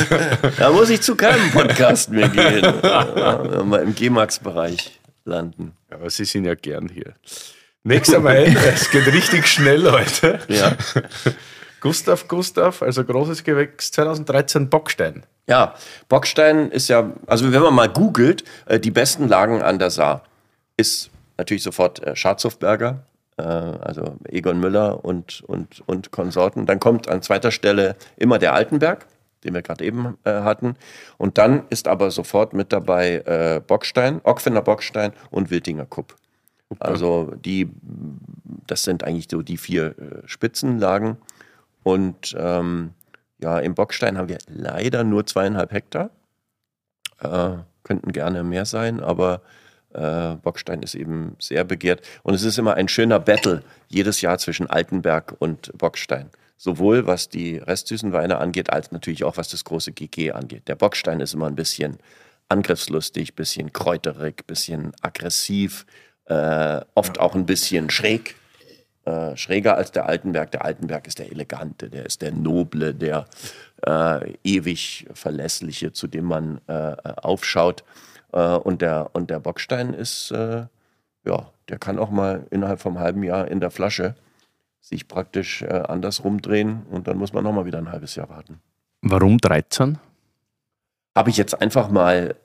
[0.57, 2.63] da muss ich zu keinem Podcast mehr gehen.
[2.81, 5.73] Ja, mal im G-Max-Bereich landen.
[5.89, 7.13] Aber Sie sind ja gern hier.
[7.83, 10.39] Nächster Mal, es geht richtig schnell heute.
[10.47, 10.75] Ja.
[11.81, 15.23] Gustav Gustav, also großes Gewächs 2013 Bockstein.
[15.47, 15.75] Ja,
[16.09, 20.23] Bockstein ist ja, also wenn man mal googelt, äh, die besten Lagen an der Saar,
[20.75, 23.03] ist natürlich sofort äh, Schatzhofberger,
[23.37, 26.65] äh, also Egon Müller und, und, und Konsorten.
[26.65, 29.07] Dann kommt an zweiter Stelle immer der Altenberg,
[29.45, 30.75] den wir gerade eben äh, hatten.
[31.17, 36.15] Und dann ist aber sofort mit dabei äh, Bockstein, Ockfener Bockstein und Wildinger Kupp.
[36.79, 37.69] Also die,
[38.67, 41.15] das sind eigentlich so die vier äh, Spitzenlagen.
[41.83, 42.91] Und ähm,
[43.39, 46.09] ja, im Bockstein haben wir leider nur zweieinhalb Hektar.
[47.19, 49.41] Äh, könnten gerne mehr sein, aber
[49.93, 52.01] äh, Bockstein ist eben sehr begehrt.
[52.23, 56.29] Und es ist immer ein schöner Battle jedes Jahr zwischen Altenberg und Bockstein.
[56.57, 60.67] Sowohl was die restsüßen Weine angeht, als natürlich auch was das große GG angeht.
[60.67, 61.97] Der Bockstein ist immer ein bisschen
[62.49, 65.85] angriffslustig, bisschen kräuterig, bisschen aggressiv,
[66.25, 68.35] äh, oft auch ein bisschen schräg
[69.07, 70.51] äh, schräger als der Altenberg.
[70.51, 73.25] Der Altenberg ist der Elegante, der ist der Noble, der
[73.85, 77.85] äh, ewig Verlässliche, zu dem man äh, aufschaut.
[78.33, 80.65] Äh, und, der, und der Bockstein ist, äh,
[81.25, 84.15] ja, der kann auch mal innerhalb vom halben Jahr in der Flasche
[84.81, 88.59] sich praktisch äh, anders rumdrehen und dann muss man nochmal wieder ein halbes Jahr warten.
[89.01, 89.99] Warum 13?
[91.15, 92.35] Habe ich jetzt einfach mal,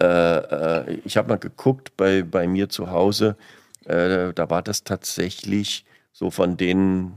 [1.04, 3.36] ich habe mal geguckt bei, bei mir zu Hause,
[3.84, 7.12] da war das tatsächlich so von den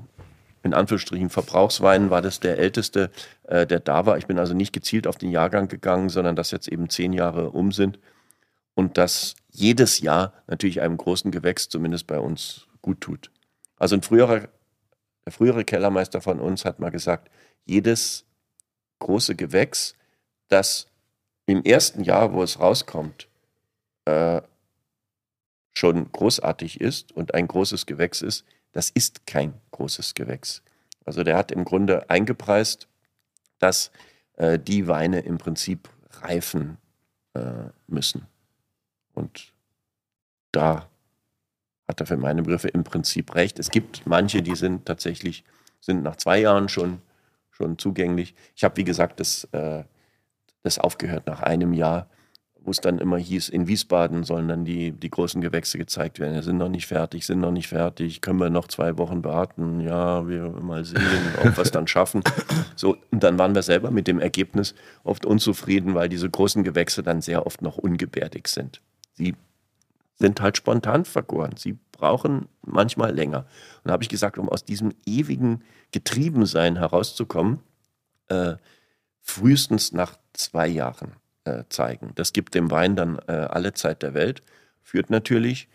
[0.63, 3.11] in Anführungsstrichen Verbrauchsweinen war das der älteste,
[3.43, 4.17] äh, der da war.
[4.17, 7.51] Ich bin also nicht gezielt auf den Jahrgang gegangen, sondern dass jetzt eben zehn Jahre
[7.51, 7.99] um sind
[8.73, 13.31] und das jedes Jahr natürlich einem großen Gewächs, zumindest bei uns, gut tut.
[13.77, 14.49] Also ein früherer,
[15.25, 17.29] der frühere Kellermeister von uns hat mal gesagt,
[17.65, 18.25] jedes
[18.99, 19.95] große Gewächs,
[20.47, 20.87] das
[21.45, 23.27] im ersten Jahr, wo es rauskommt,
[24.05, 24.41] äh,
[25.73, 28.45] schon großartig ist und ein großes Gewächs ist,
[28.76, 30.61] das ist kein großes Gewächs.
[31.05, 32.89] Also der hat im Grunde eingepreist,
[33.57, 33.89] dass
[34.34, 35.88] äh, die Weine im Prinzip
[36.21, 36.78] reifen
[37.36, 38.28] äh, müssen.
[39.13, 39.53] Und
[40.51, 40.89] da
[41.88, 43.59] hat er für meine Begriffe im Prinzip recht.
[43.59, 45.45] Es gibt manche, die sind tatsächlich,
[45.80, 47.01] sind nach zwei Jahren schon,
[47.51, 48.36] schon zugänglich.
[48.57, 49.86] Ich habe, wie gesagt, das, äh,
[50.63, 52.09] das aufgehört nach einem Jahr
[52.66, 56.34] wo es dann immer hieß, in Wiesbaden sollen dann die, die großen Gewächse gezeigt werden.
[56.34, 59.82] Wir sind noch nicht fertig, sind noch nicht fertig, können wir noch zwei Wochen warten?
[59.82, 61.01] Ja, wir mal sehen,
[61.43, 62.24] ob wir es dann schaffen.
[62.76, 67.03] So, und dann waren wir selber mit dem Ergebnis oft unzufrieden, weil diese großen Gewächse
[67.03, 68.82] dann sehr oft noch ungebärdig sind.
[69.13, 69.36] Sie
[70.18, 71.55] sind halt spontan vergoren.
[71.57, 73.39] Sie brauchen manchmal länger.
[73.84, 77.59] Und da habe ich gesagt, um aus diesem ewigen Getriebensein herauszukommen,
[78.30, 78.55] äh,
[79.22, 81.13] frühestens nach zwei Jahren
[81.45, 82.11] äh, zeigen.
[82.15, 84.43] Das gibt dem Wein dann äh, alle Zeit der Welt,
[84.83, 85.67] führt natürlich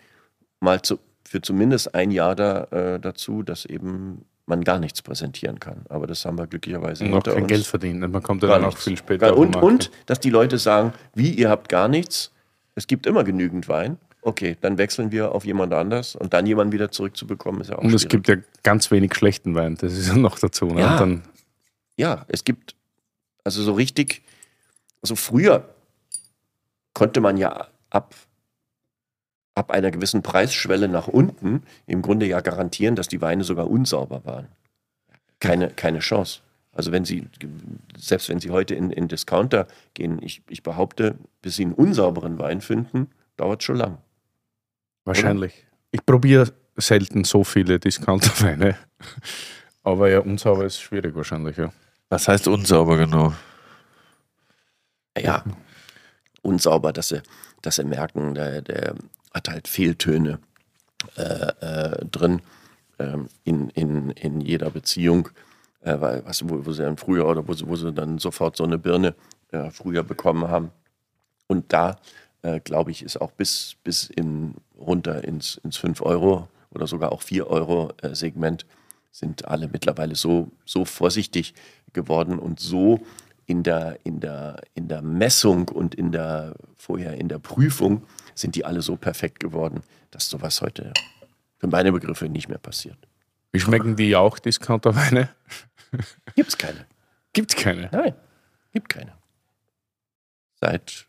[0.60, 5.60] mal zu, für zumindest ein Jahr da, äh, dazu, dass eben man gar nichts präsentieren
[5.60, 5.84] kann.
[5.88, 7.52] Aber das haben wir glücklicherweise noch hinter kein uns.
[7.52, 8.10] Geld verdienen.
[8.10, 9.36] Man kommt dann auch viel später.
[9.36, 12.32] Und, und, dass die Leute sagen, wie, ihr habt gar nichts,
[12.74, 13.96] es gibt immer genügend Wein.
[14.22, 17.82] Okay, dann wechseln wir auf jemand anders und dann jemanden wieder zurückzubekommen, ist ja auch
[17.82, 18.10] Und es schwierig.
[18.10, 19.76] gibt ja ganz wenig schlechten Wein.
[19.80, 20.66] Das ist ja noch dazu.
[20.66, 20.80] Ne?
[20.80, 21.08] Ja.
[21.96, 22.74] Ja, es gibt,
[23.44, 24.22] also so richtig,
[25.02, 25.68] also früher
[26.94, 28.14] konnte man ja ab,
[29.54, 34.24] ab einer gewissen Preisschwelle nach unten im Grunde ja garantieren, dass die Weine sogar unsauber
[34.24, 34.48] waren.
[35.38, 36.40] Keine, keine Chance.
[36.72, 37.26] Also wenn Sie,
[37.96, 42.38] selbst wenn Sie heute in, in Discounter gehen, ich, ich behaupte, bis Sie einen unsauberen
[42.38, 43.98] Wein finden, dauert schon lang.
[45.04, 45.66] wahrscheinlich.
[45.90, 48.76] Ich probiere selten so viele Discounterweine.
[49.82, 51.72] Aber ja, unsauber ist schwierig wahrscheinlich, ja.
[52.10, 53.32] Was heißt unsauber genau?
[55.18, 55.44] Ja,
[56.42, 57.22] unsauber, dass sie,
[57.62, 58.94] dass sie merken, der, der
[59.32, 60.38] hat halt Fehltöne
[61.16, 62.42] äh, äh, drin
[62.98, 65.28] ähm, in, in, in jeder Beziehung,
[65.82, 68.56] äh, weil, was, wo, wo sie dann früher oder wo sie, wo sie dann sofort
[68.56, 69.14] so eine Birne
[69.52, 70.70] äh, früher bekommen haben.
[71.46, 71.96] Und da,
[72.42, 77.12] äh, glaube ich, ist auch bis, bis in, runter ins, ins 5 Euro oder sogar
[77.12, 78.66] auch 4 Euro äh, Segment
[79.10, 81.54] sind alle mittlerweile so, so vorsichtig
[81.92, 83.00] geworden und so
[83.50, 88.54] in der, in, der, in der Messung und in der, vorher in der Prüfung sind
[88.54, 89.82] die alle so perfekt geworden,
[90.12, 90.92] dass sowas heute
[91.58, 92.96] für meine Begriffe nicht mehr passiert.
[93.50, 95.30] Wie schmecken die auch Discounterweine?
[96.36, 96.86] Gibt's keine.
[97.32, 97.88] Gibt keine.
[97.90, 98.14] Nein,
[98.72, 99.14] gibt keine.
[100.60, 101.08] Seit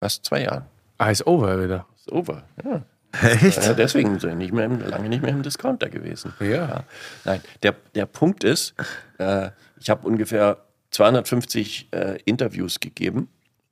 [0.00, 0.64] fast zwei Jahren.
[0.96, 1.86] Ah, ist over wieder.
[1.94, 2.42] Ist over.
[2.64, 2.86] Ja.
[3.22, 3.62] Echt?
[3.62, 6.32] Ja, deswegen sind wir nicht mehr im, lange nicht mehr im Discounter gewesen.
[6.40, 6.84] Ja.
[7.26, 8.74] Nein, der, der Punkt ist,
[9.18, 9.50] äh,
[9.84, 10.56] ich habe ungefähr
[10.92, 13.28] 250 äh, Interviews gegeben.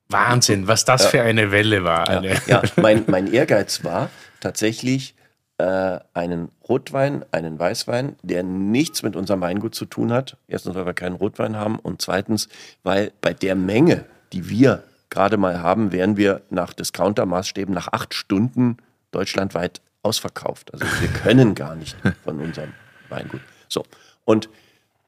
[0.08, 2.06] Wahnsinn, was das für eine Welle war.
[2.06, 2.36] Eine.
[2.46, 4.10] Ja, mein, mein Ehrgeiz war
[4.40, 5.14] tatsächlich
[5.56, 10.36] äh, einen Rotwein, einen Weißwein, der nichts mit unserem Weingut zu tun hat.
[10.48, 12.50] Erstens, weil wir keinen Rotwein haben und zweitens,
[12.82, 14.04] weil bei der Menge,
[14.34, 18.76] die wir gerade mal haben, wären wir nach Discounter-Maßstäben nach acht Stunden
[19.12, 20.74] deutschlandweit ausverkauft.
[20.74, 22.74] Also wir können gar nicht von unserem
[23.08, 23.40] Weingut.
[23.68, 23.86] So,
[24.26, 24.50] und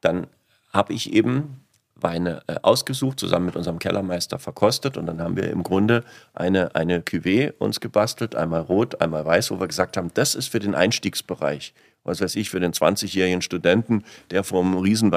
[0.00, 0.28] dann
[0.74, 1.64] habe ich eben
[1.96, 6.04] Weine äh, ausgesucht, zusammen mit unserem Kellermeister verkostet und dann haben wir im Grunde
[6.34, 10.48] eine, eine Cuvée uns gebastelt, einmal rot, einmal weiß, wo wir gesagt haben, das ist
[10.48, 11.72] für den Einstiegsbereich.
[12.02, 15.10] Was weiß ich, für den 20-jährigen Studenten, der vor einem riesen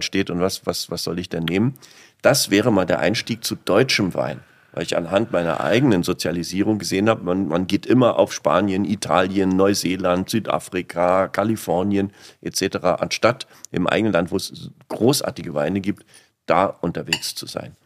[0.00, 1.74] steht und was, was, was soll ich denn nehmen?
[2.22, 4.40] Das wäre mal der Einstieg zu deutschem Wein.
[4.72, 9.50] Weil ich anhand meiner eigenen Sozialisierung gesehen habe, man, man geht immer auf Spanien, Italien,
[9.50, 16.04] Neuseeland, Südafrika, Kalifornien etc., anstatt im eigenen Land, wo es großartige Weine gibt,
[16.46, 17.76] da unterwegs zu sein.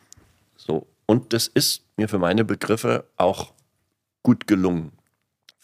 [0.57, 0.87] So.
[1.07, 3.53] Und das ist mir für meine Begriffe auch
[4.23, 4.93] gut gelungen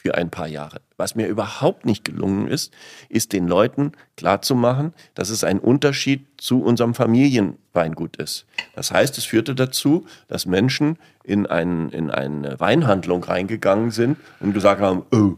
[0.03, 0.81] für ein paar Jahre.
[0.97, 2.73] Was mir überhaupt nicht gelungen ist,
[3.11, 8.47] ist den Leuten klarzumachen, dass es ein Unterschied zu unserem Familienweingut ist.
[8.75, 14.55] Das heißt, es führte dazu, dass Menschen in, ein, in eine Weinhandlung reingegangen sind und
[14.55, 15.35] gesagt haben, oh,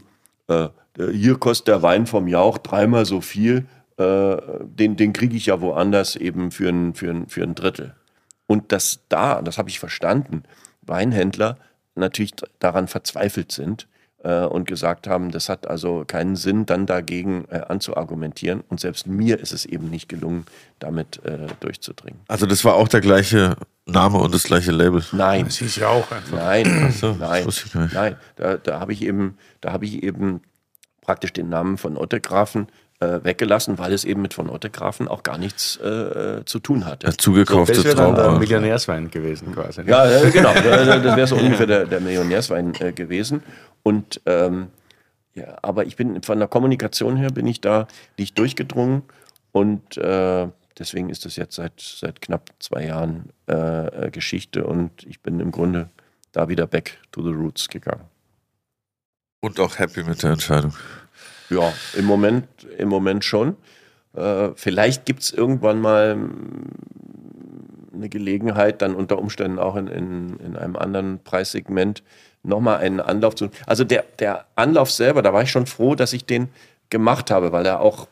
[0.47, 0.69] äh,
[1.11, 3.65] hier kostet der Wein vom Jauch dreimal so viel,
[3.97, 7.95] äh, den, den kriege ich ja woanders eben für ein, für, ein, für ein Drittel.
[8.47, 10.43] Und dass da, das habe ich verstanden,
[10.83, 11.57] Weinhändler
[11.95, 13.87] natürlich daran verzweifelt sind
[14.23, 18.61] äh, und gesagt haben, das hat also keinen Sinn, dann dagegen äh, anzuargumentieren.
[18.69, 20.45] Und selbst mir ist es eben nicht gelungen,
[20.79, 22.19] damit äh, durchzudringen.
[22.27, 23.55] Also das war auch der gleiche
[23.85, 25.03] Name und das gleiche Label.
[25.11, 26.37] Nein, Das ist ja auch einfach.
[26.37, 27.93] nein, so, das nein, wusste ich gar nicht.
[27.93, 28.15] nein.
[28.35, 30.41] Da, da habe ich eben, da habe ich eben
[31.01, 32.67] praktisch den Namen von Ottegrafen
[33.03, 37.07] äh, weggelassen, weil es eben mit von Ottegrafen auch gar nichts äh, zu tun hatte.
[37.07, 38.39] Dazugekaufte Das wäre dann der Traube.
[38.39, 39.83] Millionärswein gewesen quasi.
[39.83, 39.89] ne?
[39.91, 40.51] Ja, äh, genau.
[40.51, 43.43] Äh, Das wäre so ungefähr der, der Millionärswein äh, gewesen.
[43.83, 44.67] Und ähm,
[45.35, 47.87] ja, aber ich bin von der Kommunikation her bin ich da
[48.17, 49.01] nicht durchgedrungen
[49.51, 50.47] und äh,
[50.77, 55.39] deswegen ist das jetzt seit seit knapp zwei Jahren äh, äh, Geschichte und ich bin
[55.39, 55.89] im Grunde
[56.31, 58.05] da wieder back to the roots gegangen.
[59.41, 60.73] Und auch happy mit der Entscheidung.
[61.49, 63.55] Ja, im Moment, im Moment schon.
[64.15, 66.69] Äh, vielleicht gibt es irgendwann mal mm,
[67.93, 72.03] eine Gelegenheit, dann unter Umständen auch in, in, in einem anderen Preissegment
[72.43, 73.49] nochmal einen Anlauf zu.
[73.65, 76.49] Also der, der Anlauf selber, da war ich schon froh, dass ich den
[76.89, 78.07] gemacht habe, weil er auch,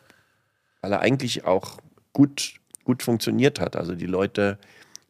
[0.81, 1.77] weil er eigentlich auch
[2.13, 3.75] gut, gut funktioniert hat.
[3.75, 4.57] Also die Leute,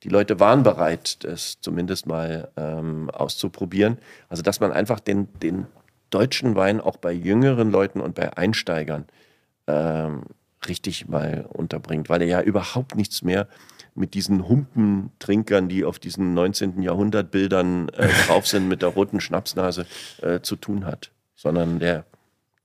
[0.03, 3.97] die Leute waren bereit, das zumindest mal ähm, auszuprobieren.
[4.29, 5.67] Also dass man einfach den, den
[6.11, 9.05] deutschen Wein auch bei jüngeren Leuten und bei Einsteigern
[9.67, 10.23] ähm,
[10.67, 13.47] richtig mal unterbringt, weil er ja überhaupt nichts mehr
[13.95, 16.81] mit diesen Humpentrinkern, die auf diesen 19.
[16.81, 19.85] Jahrhundert Bildern äh, drauf sind, mit der roten Schnapsnase
[20.21, 21.11] äh, zu tun hat.
[21.35, 22.05] Sondern der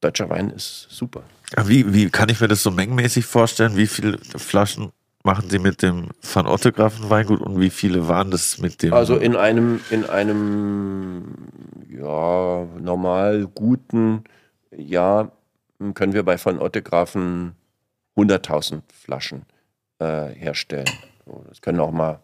[0.00, 1.22] deutsche Wein ist super.
[1.64, 3.76] Wie, wie kann ich mir das so mengenmäßig vorstellen?
[3.76, 4.92] Wie viele Flaschen
[5.26, 8.94] machen Sie mit dem Van Ottegraffen Weingut und wie viele waren das mit dem?
[8.94, 11.48] Also in einem, in einem
[11.90, 14.24] ja, normal guten
[14.70, 15.32] Jahr
[15.94, 17.56] können wir bei von Ottegrafen
[18.16, 19.42] 100.000 Flaschen
[19.98, 20.88] äh, herstellen.
[21.26, 22.20] So, das können auch mal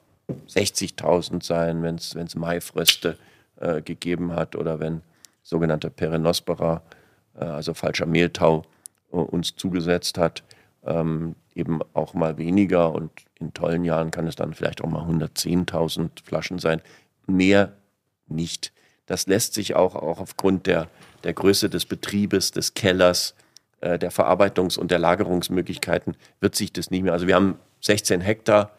[0.48, 3.18] 60.000 sein, wenn es Maifröste
[3.57, 5.03] äh, gegeben hat oder wenn
[5.42, 6.82] sogenannter Peronospora,
[7.34, 8.62] äh, also falscher Mehltau,
[9.12, 10.44] äh, uns zugesetzt hat.
[10.85, 15.03] Ähm, eben auch mal weniger und in tollen Jahren kann es dann vielleicht auch mal
[15.03, 16.80] 110.000 Flaschen sein.
[17.26, 17.72] Mehr
[18.26, 18.72] nicht.
[19.07, 20.89] Das lässt sich auch, auch aufgrund der,
[21.24, 23.35] der Größe des Betriebes, des Kellers,
[23.80, 27.12] äh, der Verarbeitungs- und der Lagerungsmöglichkeiten, wird sich das nicht mehr.
[27.12, 28.70] Also wir haben 16 Hektar,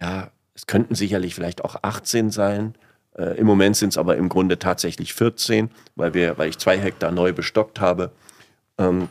[0.00, 2.74] ja, es könnten sicherlich vielleicht auch 18 sein.
[3.16, 6.78] Äh, Im Moment sind es aber im Grunde tatsächlich 14, weil, wir, weil ich zwei
[6.78, 8.12] Hektar neu bestockt habe.
[8.78, 9.08] Ähm,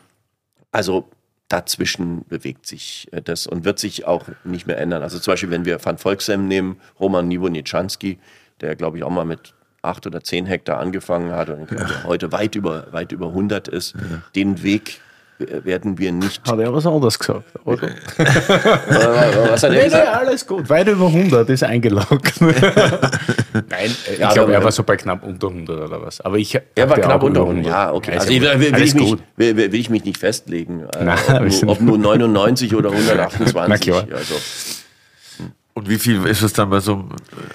[0.72, 1.10] also
[1.52, 5.04] dazwischen bewegt sich äh, das und wird sich auch nicht mehr ändern.
[5.04, 8.20] Also zum Beispiel, wenn wir Van Volksem nehmen, Roman Nibonitschanski,
[8.62, 12.04] der glaube ich auch mal mit acht oder zehn Hektar angefangen hat und ja.
[12.04, 14.22] heute weit über, weit über 100 ist, ja.
[14.36, 15.02] den Weg
[15.64, 16.48] werden wir nicht.
[16.48, 17.90] Hat er was anderes gesagt, oder?
[18.18, 20.06] was hat er nee, gesagt?
[20.06, 20.70] Nee, alles gut.
[20.70, 22.42] Weit über 100 ist eingeloggt.
[22.42, 26.22] Nein, ich ja, glaube, er war so bei knapp unter 100 oder was.
[26.22, 27.66] Aber ich, er war knapp unter 100.
[27.66, 27.66] 100.
[27.66, 28.14] Ja, okay.
[28.14, 31.42] Also, will, will, will, ich mich, will, will, ich mich nicht festlegen, äh, Na, ob,
[31.62, 33.54] nur, ob, nur, 99 oder 128.
[33.68, 34.08] Na klar.
[34.16, 34.36] Also,
[35.74, 37.06] und wie viel ist es dann bei so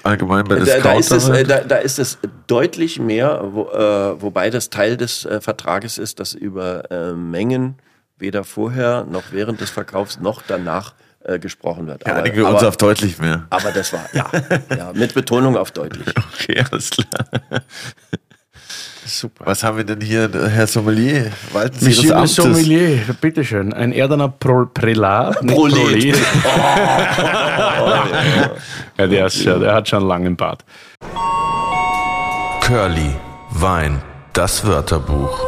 [0.03, 3.69] allgemein bei der da, da, ist es, äh, da, da, ist es deutlich mehr, wo,
[3.69, 7.75] äh, wobei das Teil des äh, Vertrages ist, dass über äh, Mengen
[8.17, 12.07] weder vorher noch während des Verkaufs noch danach äh, gesprochen wird.
[12.07, 13.45] Ja, aber, wir uns auf deutlich mehr.
[13.49, 14.29] Aber das war, ja,
[14.75, 16.07] ja, mit Betonung auf deutlich.
[16.33, 17.27] Okay, alles klar.
[19.07, 19.45] Super.
[19.45, 21.31] Was haben wir denn hier, Herr Sommelier?
[21.53, 22.35] Walten Sie Monsieur Amtes.
[22.35, 23.73] Sommelier, bitteschön.
[23.73, 25.39] Ein Erdener Pro Prälat.
[25.47, 26.13] Prolet.
[26.13, 26.17] Prolet.
[27.79, 27.89] Oh.
[28.97, 30.63] ja, der, ist, der hat schon einen langen Bart.
[32.61, 33.15] Curly,
[33.51, 34.01] Wein,
[34.33, 35.39] das Wörterbuch.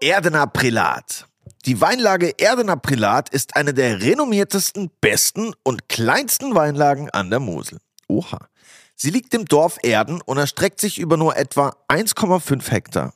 [0.00, 1.26] Erdener Prälat.
[1.64, 7.78] Die Weinlage Erdener Prälat ist eine der renommiertesten, besten und kleinsten Weinlagen an der Mosel.
[8.08, 8.38] Oha.
[9.00, 13.14] Sie liegt im Dorf Erden und erstreckt sich über nur etwa 1,5 Hektar.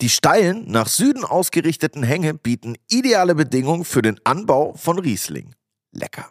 [0.00, 5.56] Die steilen, nach Süden ausgerichteten Hänge bieten ideale Bedingungen für den Anbau von Riesling.
[5.90, 6.28] Lecker.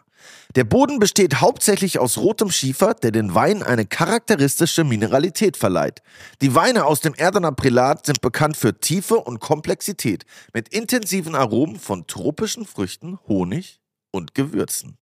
[0.54, 6.02] Der Boden besteht hauptsächlich aus rotem Schiefer, der den Wein eine charakteristische Mineralität verleiht.
[6.40, 10.24] Die Weine aus dem Erdener Prälat sind bekannt für Tiefe und Komplexität,
[10.54, 13.78] mit intensiven Aromen von tropischen Früchten, Honig
[14.10, 14.96] und Gewürzen.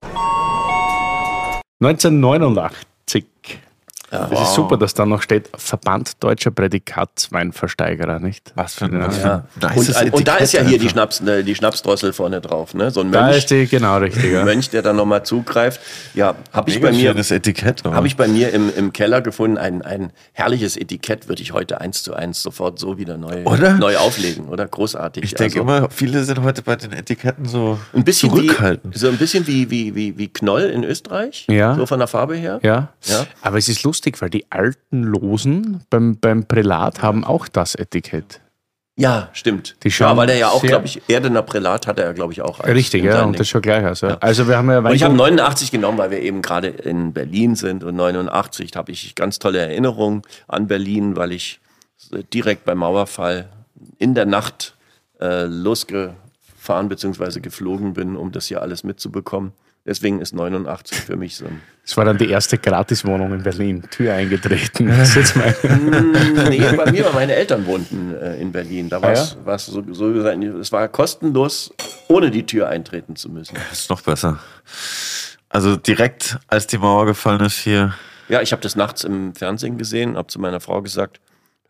[1.81, 3.27] 1989
[4.11, 4.43] ja, das wow.
[4.43, 8.53] ist super, dass da noch steht Verband Deutscher Prädikatsweinversteigerer, nicht?
[8.57, 9.45] Was für ein ja.
[9.61, 9.71] ja.
[9.75, 12.91] Und, und, da ist ja hier die, Schnaps, äh, die Schnapsdrossel vorne drauf, ne?
[12.91, 13.23] So ein Mönch.
[13.23, 14.37] Da ist die, genau richtig.
[14.37, 15.81] Ein Mönch, der da nochmal zugreift.
[16.15, 17.15] Ja, habe ich bei mir.
[17.31, 17.85] Etikett.
[17.85, 19.59] Habe ich bei mir im, im Keller gefunden.
[19.59, 23.75] Ein, ein herrliches Etikett würde ich heute eins zu eins sofort so wieder neu, oder?
[23.75, 24.67] neu auflegen, oder?
[24.67, 25.23] Großartig.
[25.23, 28.95] Ich denke also, immer, viele sind heute bei den Etiketten so ein bisschen zurückhaltend.
[28.95, 31.47] Wie, so ein bisschen wie, wie, wie, wie Knoll in Österreich.
[31.49, 31.75] Ja.
[31.75, 32.59] So von der Farbe her.
[32.63, 32.89] Ja.
[33.05, 33.27] ja.
[33.43, 38.41] Aber es ist lustig, weil die alten Losen beim, beim Prälat haben auch das Etikett.
[38.97, 39.77] Ja, stimmt.
[39.83, 42.43] Die ja, weil der ja auch, glaube ich, Erdener Prälat hat er ja, glaube ich,
[42.43, 42.63] auch.
[42.65, 44.03] Richtig, ja, und das schon gleich aus.
[44.03, 44.19] Ja.
[44.21, 47.55] Also wir haben ja und ich habe 89 genommen, weil wir eben gerade in Berlin
[47.55, 51.61] sind und 89 habe ich ganz tolle Erinnerungen an Berlin, weil ich
[52.35, 53.49] direkt beim Mauerfall
[53.99, 54.75] in der Nacht
[55.19, 57.41] äh, losgefahren bzw.
[57.41, 59.53] geflogen bin, um das hier alles mitzubekommen.
[59.91, 61.61] Deswegen ist 89 für mich so ein.
[61.85, 64.89] Das war dann die erste Gratiswohnung in Berlin, Tür eingetreten.
[65.63, 68.89] Mm, nee, bei mir, weil meine Eltern wohnten äh, in Berlin.
[68.89, 69.59] Da war es ah, ja?
[69.59, 71.75] so, so gesagt, es war kostenlos,
[72.07, 73.57] ohne die Tür eintreten zu müssen.
[73.69, 74.39] Das ist noch besser.
[75.49, 77.95] Also direkt, als die Mauer gefallen ist hier.
[78.29, 81.21] Ja, ich habe das nachts im Fernsehen gesehen, habe zu meiner Frau gesagt,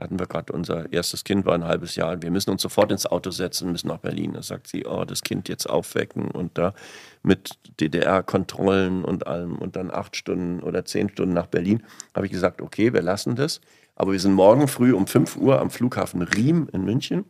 [0.00, 2.22] hatten wir gerade unser erstes Kind, war ein halbes Jahr.
[2.22, 4.32] Wir müssen uns sofort ins Auto setzen, müssen nach Berlin.
[4.32, 6.74] Da sagt sie, oh, das Kind jetzt aufwecken und da
[7.22, 11.82] mit DDR-Kontrollen und allem und dann acht Stunden oder zehn Stunden nach Berlin.
[12.14, 13.60] Habe ich gesagt, okay, wir lassen das.
[13.94, 17.26] Aber wir sind morgen früh um 5 Uhr am Flughafen Riem in München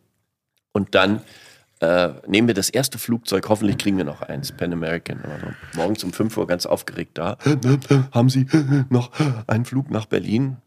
[0.71, 1.21] und dann
[1.81, 5.19] äh, nehmen wir das erste Flugzeug, hoffentlich kriegen wir noch eins, Pan American.
[5.21, 7.37] Also morgens um 5 Uhr ganz aufgeregt da.
[8.11, 8.45] Haben Sie
[8.89, 9.11] noch
[9.47, 10.57] einen Flug nach Berlin?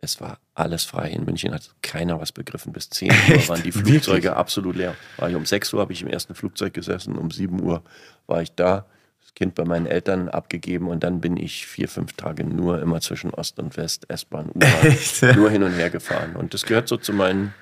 [0.00, 1.10] Es war alles frei.
[1.10, 2.72] In München hat keiner was begriffen.
[2.72, 4.30] Bis 10 Uhr waren die Flugzeuge Wirklich?
[4.30, 4.94] absolut leer.
[5.16, 7.82] War ich um 6 Uhr, habe ich im ersten Flugzeug gesessen, um 7 Uhr
[8.26, 8.86] war ich da.
[9.24, 13.00] Es Kind bei meinen Eltern abgegeben und dann bin ich vier, fünf Tage nur immer
[13.00, 14.50] zwischen Ost und West, S-Bahn?
[14.54, 14.96] U-Bahn,
[15.36, 16.36] nur hin und her gefahren.
[16.36, 17.52] Und das gehört so zu meinen,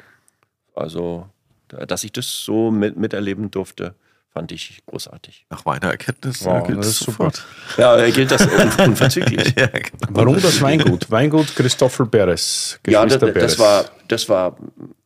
[0.74, 1.28] also,
[1.68, 3.94] dass ich das so mit, miterleben durfte,
[4.36, 5.46] fand ich großartig.
[5.48, 7.30] Nach meiner Erkenntnis Wow, äh, gilt das ist super.
[7.32, 7.46] sofort.
[7.78, 9.54] Ja, gilt das un unverzüglich.
[9.58, 9.88] Ja, genau.
[10.10, 11.10] Warum das Weingut?
[11.10, 12.78] Weingut Christoffel Beres.
[12.86, 14.58] Ja, das, das war, das war,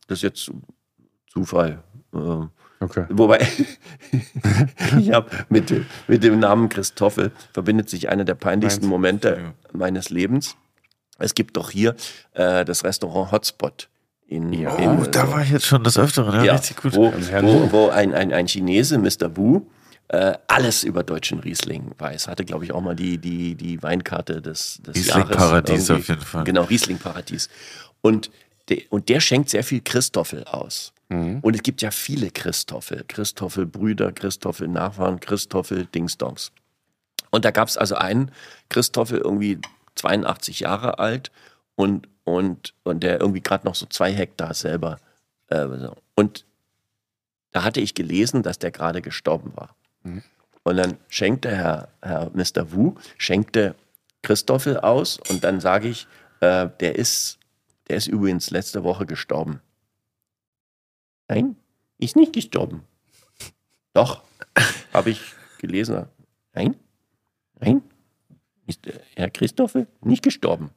[0.07, 0.51] das ist jetzt
[1.31, 1.81] Zufall.
[2.13, 2.49] Ähm,
[2.83, 3.05] Okay.
[3.09, 3.47] Wobei,
[4.99, 10.09] ich habe mit, dem- mit dem Namen Christoffel verbindet sich einer der peinlichsten Momente meines
[10.09, 10.55] Lebens.
[11.19, 11.95] Es gibt doch hier
[12.33, 13.87] äh, das Restaurant Hotspot
[14.31, 16.33] in, in Oh, da war ich jetzt schon des Öfteren.
[16.35, 16.95] Ja, ja, richtig gut.
[16.95, 19.35] wo, Herrn wo, wo ein, ein, ein Chinese, Mr.
[19.35, 19.63] Wu,
[20.07, 22.29] äh, alles über deutschen Riesling weiß.
[22.29, 24.95] Hatte, glaube ich, auch mal die, die, die Weinkarte des, des.
[24.95, 26.45] Riesling-Paradies auf jeden Fall.
[26.45, 27.49] Genau, Riesling-Paradies.
[27.99, 28.31] Und,
[28.69, 30.93] de, und der schenkt sehr viel Christoffel aus.
[31.09, 31.39] Mhm.
[31.41, 33.03] Und es gibt ja viele Christoffel.
[33.05, 36.53] Christoffel-Brüder, Christoffel-Nachfahren, Christoffel-Dingsdongs.
[37.31, 38.31] Und da gab es also einen
[38.69, 39.59] Christoffel, irgendwie
[39.95, 41.31] 82 Jahre alt
[41.75, 44.99] und, und, und der irgendwie gerade noch so zwei Hektar selber.
[45.47, 45.67] Äh,
[46.15, 46.45] und
[47.51, 49.75] da hatte ich gelesen, dass der gerade gestorben war.
[50.63, 52.71] Und dann schenkte Herr, Herr Mr.
[52.71, 53.75] Wu, schenkte
[54.21, 56.07] Christoffel aus und dann sage ich,
[56.39, 57.39] äh, der, ist,
[57.87, 59.61] der ist übrigens letzte Woche gestorben.
[61.27, 61.55] Nein,
[61.97, 62.83] ist nicht gestorben.
[63.93, 64.23] Doch,
[64.93, 65.21] habe ich
[65.59, 66.05] gelesen.
[66.53, 66.75] Nein,
[67.59, 67.81] nein,
[68.67, 68.81] ist
[69.15, 70.71] Herr Christoffel nicht gestorben.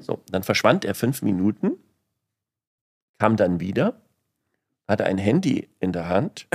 [0.00, 1.72] So, dann verschwand er fünf Minuten,
[3.18, 4.00] kam dann wieder,
[4.88, 6.46] hatte ein Handy in der Hand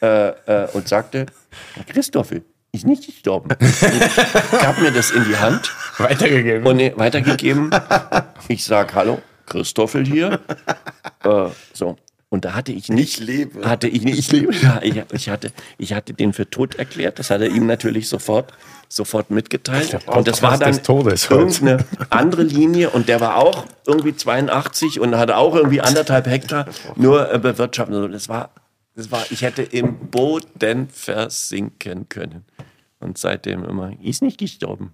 [0.00, 1.26] äh, äh, und sagte,
[1.88, 3.50] Christoffel ist nicht gestorben.
[3.50, 6.66] Und gab mir das in die Hand Weitergegeben.
[6.66, 7.70] und äh, weitergegeben.
[8.48, 10.40] Ich sag Hallo, Christoffel hier.
[11.24, 11.96] Äh, so.
[12.30, 13.68] Und da hatte ich nicht, Ich lebe.
[13.68, 14.54] hatte ich nicht, ich lebe.
[14.54, 17.18] Ja, ich, ich hatte, ich hatte den für tot erklärt.
[17.18, 18.54] Das hat er ihm natürlich sofort,
[18.92, 20.06] sofort mitgeteilt.
[20.06, 22.90] Und das war dann irgendeine andere Linie.
[22.90, 26.66] Und der war auch irgendwie 82 und hatte auch irgendwie anderthalb Hektar
[26.96, 27.94] nur äh, bewirtschaftet.
[27.94, 28.50] Also Das war,
[28.94, 32.44] das war, ich hätte im Boden versinken können.
[33.00, 34.92] Und seitdem immer, ist nicht gestorben.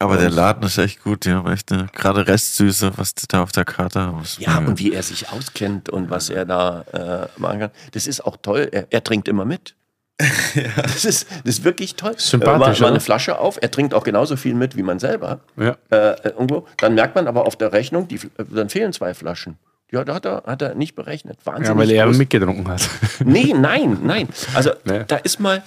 [0.00, 1.26] Aber der Laden ist echt gut.
[1.26, 4.22] Die haben echt eine gerade Restsüße, was die da auf der Karte haben.
[4.22, 7.70] ist Ja, und wie er sich auskennt und was er da äh, machen kann.
[7.92, 8.68] Das ist auch toll.
[8.72, 9.76] Er, er trinkt immer mit.
[10.76, 12.14] das, ist, das ist wirklich toll.
[12.16, 13.58] Sympathisch, Äh, mal, mal eine Flasche auf.
[13.60, 15.40] Er trinkt auch genauso viel mit wie man selber.
[15.56, 15.76] Ja.
[15.90, 16.66] Äh, äh, irgendwo.
[16.78, 18.20] Dann merkt man aber auf der Rechnung, die,
[18.50, 19.56] dann fehlen zwei Flaschen.
[19.92, 21.38] Ja, da hat er, hat er nicht berechnet.
[21.44, 21.68] Wahnsinnig.
[21.68, 22.18] ja, weil er groß.
[22.18, 22.88] mitgetrunken hat.
[23.24, 24.28] Nee, nein, nein.
[24.54, 25.04] Also Nee.
[25.08, 25.62] da ist mal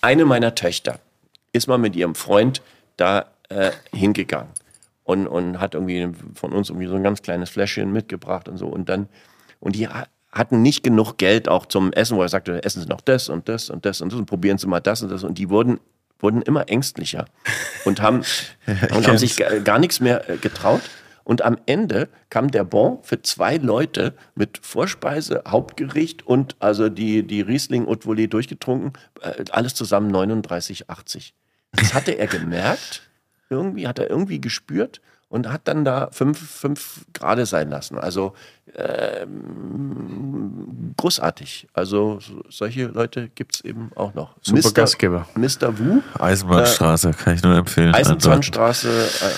[0.00, 0.98] eine meiner Töchter,
[1.52, 2.60] ist mal mit ihrem Freund
[2.96, 4.50] da äh, hingegangen
[5.04, 8.66] und, und hat irgendwie von uns irgendwie so ein ganz kleines Fläschchen mitgebracht und so.
[8.66, 9.08] Und dann,
[9.60, 9.88] und die
[10.32, 13.48] hatten nicht genug Geld auch zum Essen, wo er sagte, essen Sie noch das und
[13.48, 15.24] das und das und das und probieren Sie mal das und das.
[15.24, 15.78] Und die wurden,
[16.18, 17.26] wurden immer ängstlicher
[17.84, 18.22] und haben,
[18.94, 20.82] und haben sich gar, gar nichts mehr äh, getraut.
[21.24, 27.24] Und am Ende kam der Bon für zwei Leute mit Vorspeise, Hauptgericht und also die,
[27.24, 31.32] die Riesling Haute Volée durchgetrunken, äh, alles zusammen 39,80.
[31.72, 33.02] Das hatte er gemerkt,
[33.50, 35.00] irgendwie hat er irgendwie gespürt
[35.32, 37.98] und hat dann da fünf, fünf Grade sein lassen.
[37.98, 38.34] Also
[38.76, 41.66] ähm, großartig.
[41.72, 44.34] Also so- solche Leute gibt es eben auch noch.
[44.42, 45.26] Super Gastgeber.
[45.34, 45.78] Mr.
[45.78, 47.94] Wu, Eisenbahnstraße, kann ich nur empfehlen.
[47.94, 48.90] Eisenzahnstraße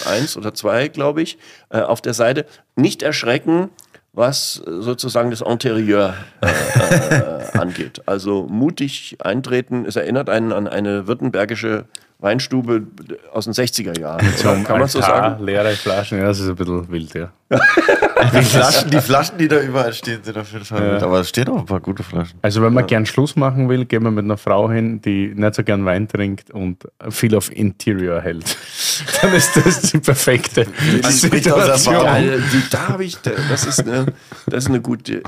[0.06, 1.38] äh, 1 oder 2, glaube ich,
[1.70, 2.44] äh, auf der Seite.
[2.74, 3.68] Nicht erschrecken,
[4.12, 8.02] was äh, sozusagen das Interieur äh, äh, angeht.
[8.06, 9.84] Also mutig eintreten.
[9.86, 11.84] Es erinnert einen an eine württembergische
[12.18, 12.86] Weinstube
[13.32, 14.24] aus den 60er Jahren.
[14.64, 15.44] Kann man so sagen?
[15.44, 17.32] Leere Flaschen, ja, das ist ein bisschen wild, ja.
[17.54, 21.02] Die Flaschen, die Flaschen, die da überall stehen, sind auf jeden Fall gut.
[21.02, 22.38] Aber es stehen auch ein paar gute Flaschen.
[22.42, 25.54] Also wenn man gern Schluss machen will, gehen wir mit einer Frau hin, die nicht
[25.54, 28.56] so gern Wein trinkt und viel auf Interior hält.
[29.20, 30.66] Dann ist das die perfekte
[31.02, 31.94] aus Situation.
[31.94, 34.06] Ja, die, da habe ich, das ist, eine,
[34.46, 35.22] das ist eine gute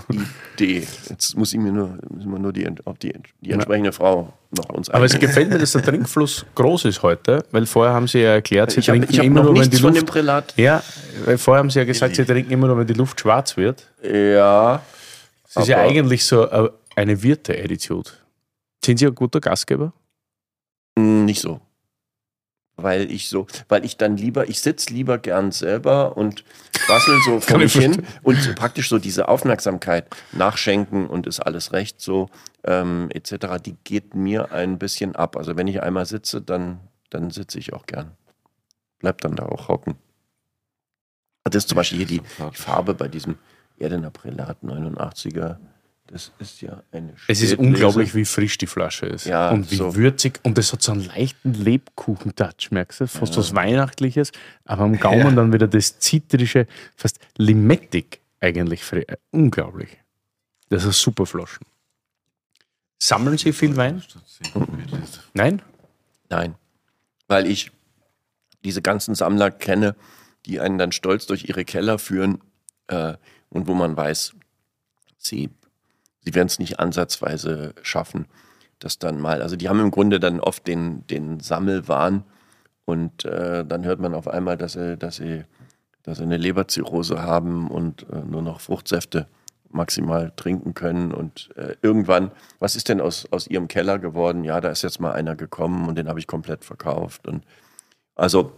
[0.55, 0.87] Idee.
[1.09, 4.69] Jetzt muss ich mir nur, müssen wir nur die, auf die, die entsprechende Frau noch
[4.71, 8.21] uns Aber es gefällt mir, dass der Trinkfluss groß ist heute, weil vorher haben sie
[8.21, 10.03] ja erklärt, sie Ich trinken ich hab immer noch nur, wenn nichts die von Luft...
[10.03, 10.55] dem Prälat.
[10.57, 10.83] ja,
[11.25, 13.93] weil vorher haben sie ja gesagt, sie trinken immer nur, wenn die Luft schwarz wird.
[14.03, 14.83] Ja.
[15.45, 18.11] Das ist ja eigentlich so äh, eine Wirte-Attitude.
[18.85, 19.93] Sind Sie ein guter Gastgeber?
[20.97, 21.61] Mm, Nicht so.
[22.79, 26.45] Weil ich so, weil ich dann lieber, ich sitze lieber gern selber und
[26.75, 31.73] quassel so vor mich ich hin und praktisch so diese Aufmerksamkeit nachschenken und ist alles
[31.73, 32.29] recht so
[32.65, 35.37] ähm, etc., die geht mir ein bisschen ab.
[35.37, 38.13] Also wenn ich einmal sitze, dann, dann sitze ich auch gern.
[38.99, 39.97] Bleib dann da auch hocken.
[41.49, 43.37] Das ist zum Beispiel hier die, die Farbe bei diesem
[43.79, 45.57] Erdener Prälat 89er
[46.07, 49.27] Das ist ja eine Es ist unglaublich, wie frisch die Flasche ist.
[49.27, 49.95] Ja, und wie so.
[49.97, 50.41] würzig.
[50.43, 53.09] Und es hat so einen leichten Lebkuchen-Touch, merkst du?
[53.09, 54.33] Fast was Weihnachtliches,
[54.65, 56.67] aber am Gaumen dann wieder das zitrische,
[56.97, 58.93] fast limettig eigentlich.
[58.93, 59.99] äh, Unglaublich.
[60.69, 61.67] Das ist super Flaschen.
[62.99, 64.03] Sammeln Sie viel Wein?
[65.35, 65.63] Nein?
[66.29, 66.55] Nein,
[67.29, 67.71] weil ich
[68.65, 69.95] diese ganzen Sammler kenne,
[70.47, 72.41] die einen dann stolz durch ihre Keller führen
[72.89, 73.15] äh,
[73.51, 74.35] und wo man weiß,
[75.19, 75.51] sie,
[76.21, 78.27] sie werden es nicht ansatzweise schaffen,
[78.79, 79.43] das dann mal.
[79.43, 82.25] Also die haben im Grunde dann oft den, den Sammelwahn
[82.85, 85.45] und äh, dann hört man auf einmal, dass sie, dass sie,
[86.03, 89.27] dass sie eine Leberzirrhose haben und äh, nur noch Fruchtsäfte
[89.71, 91.13] maximal trinken können.
[91.13, 94.45] Und äh, irgendwann, was ist denn aus, aus ihrem Keller geworden?
[94.45, 97.27] Ja, da ist jetzt mal einer gekommen und den habe ich komplett verkauft.
[97.27, 97.45] Und
[98.15, 98.53] also,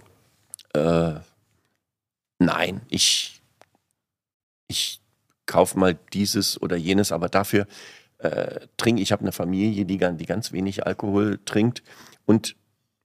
[0.75, 1.15] äh,
[2.39, 3.41] nein, ich,
[4.69, 5.01] ich
[5.47, 7.67] kaufe mal dieses oder jenes, aber dafür
[8.19, 11.83] äh, trinke ich habe eine Familie, die, die ganz wenig Alkohol trinkt.
[12.27, 12.57] Und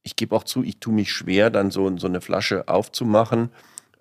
[0.03, 3.49] ich gebe auch zu, ich tue mich schwer, dann so, so eine Flasche aufzumachen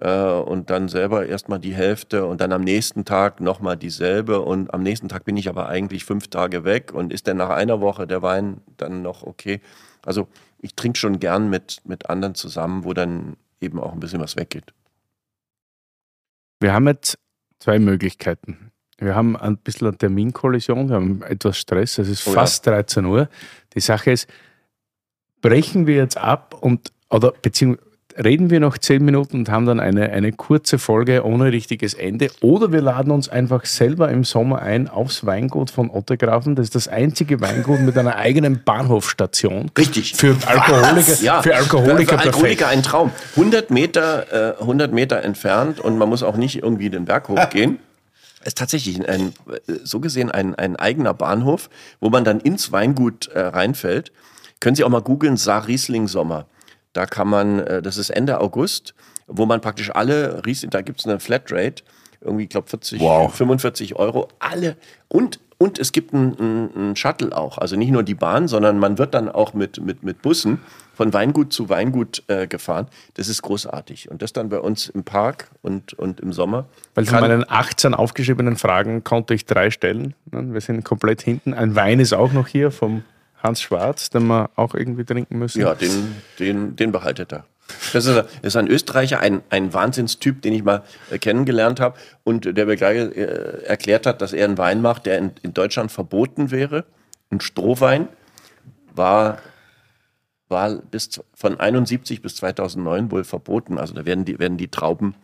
[0.00, 4.40] äh, und dann selber erstmal die Hälfte und dann am nächsten Tag nochmal dieselbe.
[4.40, 7.50] Und am nächsten Tag bin ich aber eigentlich fünf Tage weg und ist dann nach
[7.50, 9.60] einer Woche der Wein dann noch okay.
[10.04, 10.28] Also
[10.58, 14.36] ich trinke schon gern mit, mit anderen zusammen, wo dann eben auch ein bisschen was
[14.36, 14.72] weggeht.
[16.62, 17.18] Wir haben jetzt
[17.58, 18.70] zwei Möglichkeiten.
[18.98, 22.34] Wir haben ein bisschen eine Terminkollision, wir haben etwas Stress, es ist Oh ja.
[22.36, 23.28] fast 13 Uhr.
[23.74, 24.28] Die Sache ist,
[25.40, 29.80] brechen wir jetzt ab und oder beziehungsweise reden wir noch 10 Minuten und haben dann
[29.80, 34.62] eine, eine kurze Folge ohne richtiges Ende oder wir laden uns einfach selber im Sommer
[34.62, 36.54] ein aufs Weingut von Ottergrafen.
[36.54, 39.70] Das ist das einzige Weingut mit einer eigenen Bahnhofstation.
[39.76, 40.14] Richtig.
[40.14, 42.24] Für Alkoholiker, Ja, für Alkoholiker, für.
[42.26, 43.10] Alkoholiker ein Traum.
[43.36, 47.78] 100 Meter, äh, 100 Meter entfernt und man muss auch nicht irgendwie den Berg hochgehen.
[48.44, 51.70] Ist tatsächlich ein, äh, so gesehen ein, ein eigener Bahnhof,
[52.00, 54.12] wo man dann ins Weingut äh, reinfällt.
[54.60, 56.46] Können Sie auch mal googeln, Saar Riesling Sommer.
[56.92, 58.94] Da kann man, äh, das ist Ende August,
[59.26, 61.82] wo man praktisch alle Riesling, da gibt es eine Flatrate,
[62.20, 63.34] irgendwie, ich glaube 40, Wow.
[63.34, 64.76] 45 Euro, alle.
[65.08, 67.58] Und, und es gibt einen ein Shuttle auch.
[67.58, 70.60] Also nicht nur die Bahn, sondern man wird dann auch mit, mit, mit Bussen
[70.94, 72.86] von Weingut zu Weingut äh, gefahren.
[73.14, 74.10] Das ist großartig.
[74.10, 76.66] Und das dann bei uns im Park und, und im Sommer.
[76.94, 80.14] Weil von meinen 18 aufgeschriebenen Fragen konnte ich drei stellen.
[80.30, 81.54] Wir sind komplett hinten.
[81.54, 83.02] Ein Wein ist auch noch hier vom
[83.42, 85.60] Hans Schwarz, den wir auch irgendwie trinken müssen.
[85.60, 87.44] Ja, den, den, den behaltet er.
[87.92, 92.56] Das ist, ist ein Österreicher, ein, ein Wahnsinnstyp, den ich mal äh, kennengelernt habe und
[92.56, 95.90] der mir gleich äh, erklärt hat, dass er einen Wein macht, der in, in Deutschland
[95.90, 96.84] verboten wäre.
[97.30, 98.08] Ein Strohwein
[98.94, 99.38] war,
[100.48, 103.78] war bis von 71 bis 2009 wohl verboten.
[103.78, 105.14] Also da werden die, werden die Trauben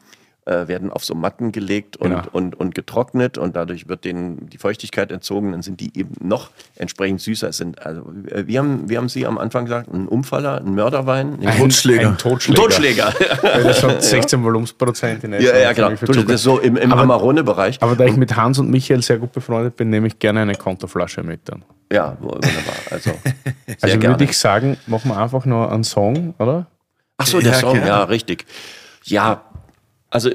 [0.49, 2.23] äh, werden auf so Matten gelegt und, Genau.
[2.33, 6.51] und, und getrocknet und dadurch wird denen die Feuchtigkeit entzogen, dann sind die eben noch
[6.77, 7.53] entsprechend süßer.
[7.53, 9.93] Sind, also, äh, wie, haben, wie haben Sie am Anfang gesagt?
[9.93, 11.39] Ein Umfaller, ein Mörderwein?
[11.45, 12.09] Ein Totschläger.
[12.09, 12.61] Ein Totschläger.
[12.63, 13.13] Totschläger.
[13.43, 15.91] Weil das hat 16 Volumensprozent in ja, ja, genau.
[15.91, 17.79] Das ist so im, im Aber- Amarone-Bereich.
[17.83, 20.55] Aber da ich mit Hans und Michael sehr gut befreundet bin, nehme ich gerne eine
[20.55, 21.63] Kontoflasche mit dann.
[21.93, 22.51] Ja, wunderbar.
[22.91, 23.11] Also,
[23.81, 26.67] Also würde ich sagen, machen wir einfach noch einen Song, oder?
[27.19, 27.87] Ach so, der Ja, Song, gerne.
[27.89, 28.47] ja, richtig.
[29.05, 29.43] Ja,
[30.11, 30.31] also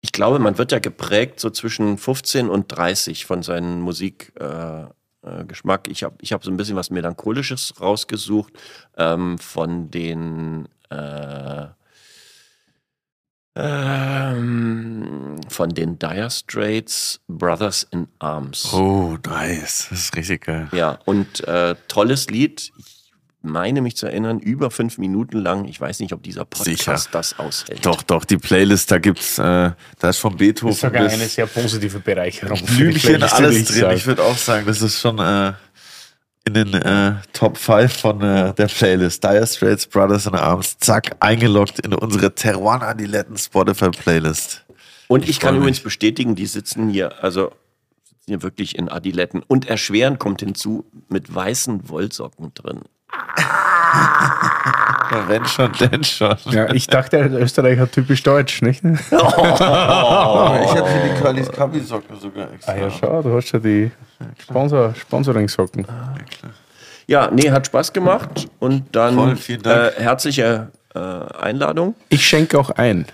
[0.00, 4.96] ich glaube, man wird ja geprägt so zwischen 15 und 30 von seinem Musikgeschmack.
[5.24, 8.52] Äh, äh, ich habe ich hab so ein bisschen was Melancholisches rausgesucht
[8.96, 11.66] ähm, von den äh,
[13.54, 18.72] ähm, von den Dire Straits Brothers in Arms.
[18.72, 19.88] Oh, nice.
[19.90, 20.68] Das ist richtig geil.
[20.72, 22.72] Ja, und äh, tolles Lied.
[23.44, 25.66] Ich meine mich zu erinnern, über fünf Minuten lang.
[25.66, 27.08] Ich weiß nicht, ob dieser Podcast Sicher.
[27.10, 27.84] das aushält.
[27.84, 31.12] Doch, doch, die Playlist, da gibt's, äh, da ist von Beethoven Das ist sogar bis
[31.14, 32.60] eine sehr positive Bereicherung.
[32.64, 33.80] Blümchen, alles ich drin.
[33.80, 33.96] sagen.
[33.96, 35.54] Ich würde auch sagen, das ist schon äh,
[36.44, 39.24] in den äh, Top 5 von äh, der Playlist.
[39.24, 44.64] Dire Straits, Brothers in Arms, zack, eingeloggt in unsere Teruan Adiletten Spotify Playlist.
[45.08, 47.52] Und ich kann freu übrigens bestätigen, die sitzen hier, also
[48.04, 49.42] sitzen hier wirklich in Adiletten.
[49.42, 52.82] Und erschwerend kommt hinzu, mit weißen Wollsocken drin.
[55.12, 56.36] Ja, wenn schon, denn schon.
[56.50, 58.82] Ja, ich dachte, ein Österreicher typisch deutsch, nicht?
[58.84, 62.72] ich habe hier die Curly's Cubby Socken sogar extra.
[62.72, 63.90] Ah ja, schau, du hast ja die
[64.38, 65.86] Sponsor, Sponsoring-Socken.
[67.06, 68.48] Ja, nee, hat Spaß gemacht.
[68.58, 69.98] Und dann Voll, vielen Dank.
[69.98, 71.94] Äh, herzliche äh, Einladung.
[72.08, 73.04] Ich schenke auch ein.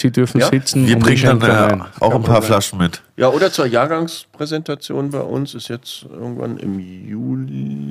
[0.00, 3.02] Sie dürfen Ja, sitzen Wir bringen dann äh, auch ein paar Flaschen mit.
[3.16, 7.90] Ja, oder zur Jahrgangspräsentation bei uns ist jetzt irgendwann im Juli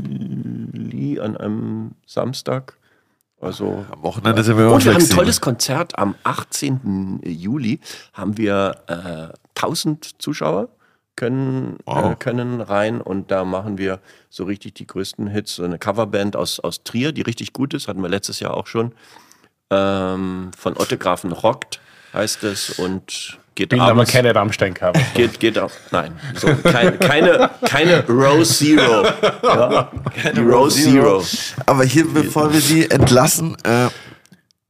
[1.19, 2.73] an einem Samstag.
[3.40, 7.22] Also Am Wochenende sind wir und wir haben ein tolles Konzert am 18.
[7.23, 7.80] Juli.
[8.14, 10.69] Haben wir äh, 1000 Zuschauer
[11.15, 13.99] können, äh, können rein und da machen wir
[14.31, 15.57] so richtig die größten Hits.
[15.57, 18.65] So eine Coverband aus, aus Trier, die richtig gut ist, hatten wir letztes Jahr auch
[18.65, 18.94] schon.
[19.69, 21.80] Ähm, von Otte Grafen Rockt
[22.14, 24.11] heißt es und geht Bin aber abends.
[24.11, 24.99] keine Rammstein-Cover.
[25.14, 25.72] Geht, geht auch.
[25.91, 29.06] Nein, so, kein, keine, keine Row Zero.
[29.44, 29.91] Ja,
[30.36, 31.23] die Row Zero.
[31.65, 33.88] Aber hier, bevor wir Sie entlassen, äh,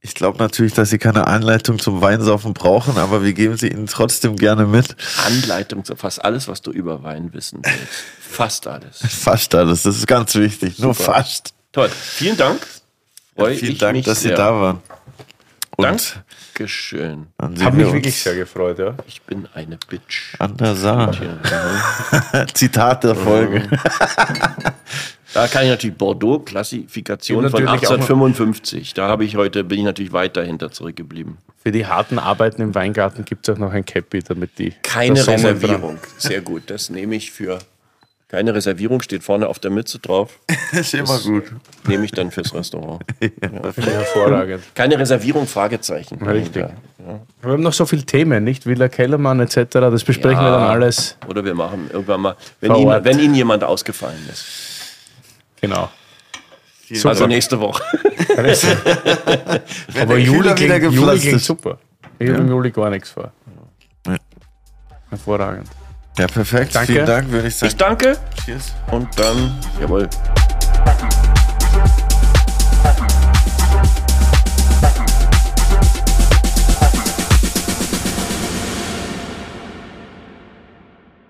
[0.02, 3.86] ich glaube natürlich, dass Sie keine Anleitung zum Weinsaufen brauchen, aber wir geben sie Ihnen
[3.86, 4.96] trotzdem gerne mit.
[5.26, 7.78] Anleitung zu fast alles, was du über Wein wissen willst.
[8.18, 8.98] Fast alles.
[9.06, 10.78] Fast alles, das ist ganz wichtig.
[10.78, 11.12] Nur Super.
[11.14, 11.52] fast.
[11.72, 11.90] Toll.
[11.90, 12.66] Vielen Dank.
[13.36, 14.30] Freu Vielen ich Dank, mich dass sehr.
[14.32, 14.82] Sie da waren.
[15.76, 16.22] Und
[16.54, 17.26] Dankeschön.
[17.38, 18.94] wir mich wirklich sehr gefreut, ja.
[19.06, 20.34] Ich bin eine Bitch.
[20.38, 21.12] an der Saar.
[21.12, 23.68] Tja, Zitat der Folge.
[25.32, 28.94] Da kann ich natürlich Bordeaux-Klassifikation Und von natürlich auch noch- 1855.
[28.94, 31.38] Da habe ich heute, bin ich natürlich weit dahinter zurückgeblieben.
[31.62, 35.24] Für die harten Arbeiten im Weingarten gibt es auch noch ein Cappy, damit die Keine
[35.24, 35.98] Reservierung.
[36.18, 36.64] Sehr gut.
[36.66, 37.58] Das nehme ich für.
[38.30, 40.38] Keine Reservierung steht vorne auf der Mütze drauf.
[40.72, 41.50] ist immer gut.
[41.88, 43.02] Nehme ich dann fürs Restaurant.
[43.18, 43.34] Finde
[43.76, 44.62] ich hervorragend.
[44.72, 46.22] Keine Reservierung, Fragezeichen.
[46.22, 46.62] Richtig.
[46.62, 47.20] Ja.
[47.42, 48.66] Wir haben noch so viele Themen, nicht?
[48.66, 49.66] Villa Kellermann etc.
[49.72, 51.16] Das besprechen wir dann alles.
[51.26, 53.04] Oder wir machen irgendwann mal, wenn, Ort.
[53.04, 54.44] wenn Ihnen jemand ausgefallen ist.
[55.60, 55.88] Genau.
[57.02, 57.82] Also nächste Woche.
[60.00, 61.44] Aber Juli ging, Juli ist.
[61.46, 61.78] super.
[62.20, 63.32] Ich habe im Juli gar nichts vor.
[64.06, 64.16] Ja.
[65.08, 65.66] Hervorragend.
[66.20, 66.74] Ja, perfekt.
[66.74, 66.92] Danke.
[66.92, 67.70] Vielen Dank, würde ich sagen.
[67.70, 68.74] Ich danke Cheers.
[68.90, 70.06] und dann, jawohl.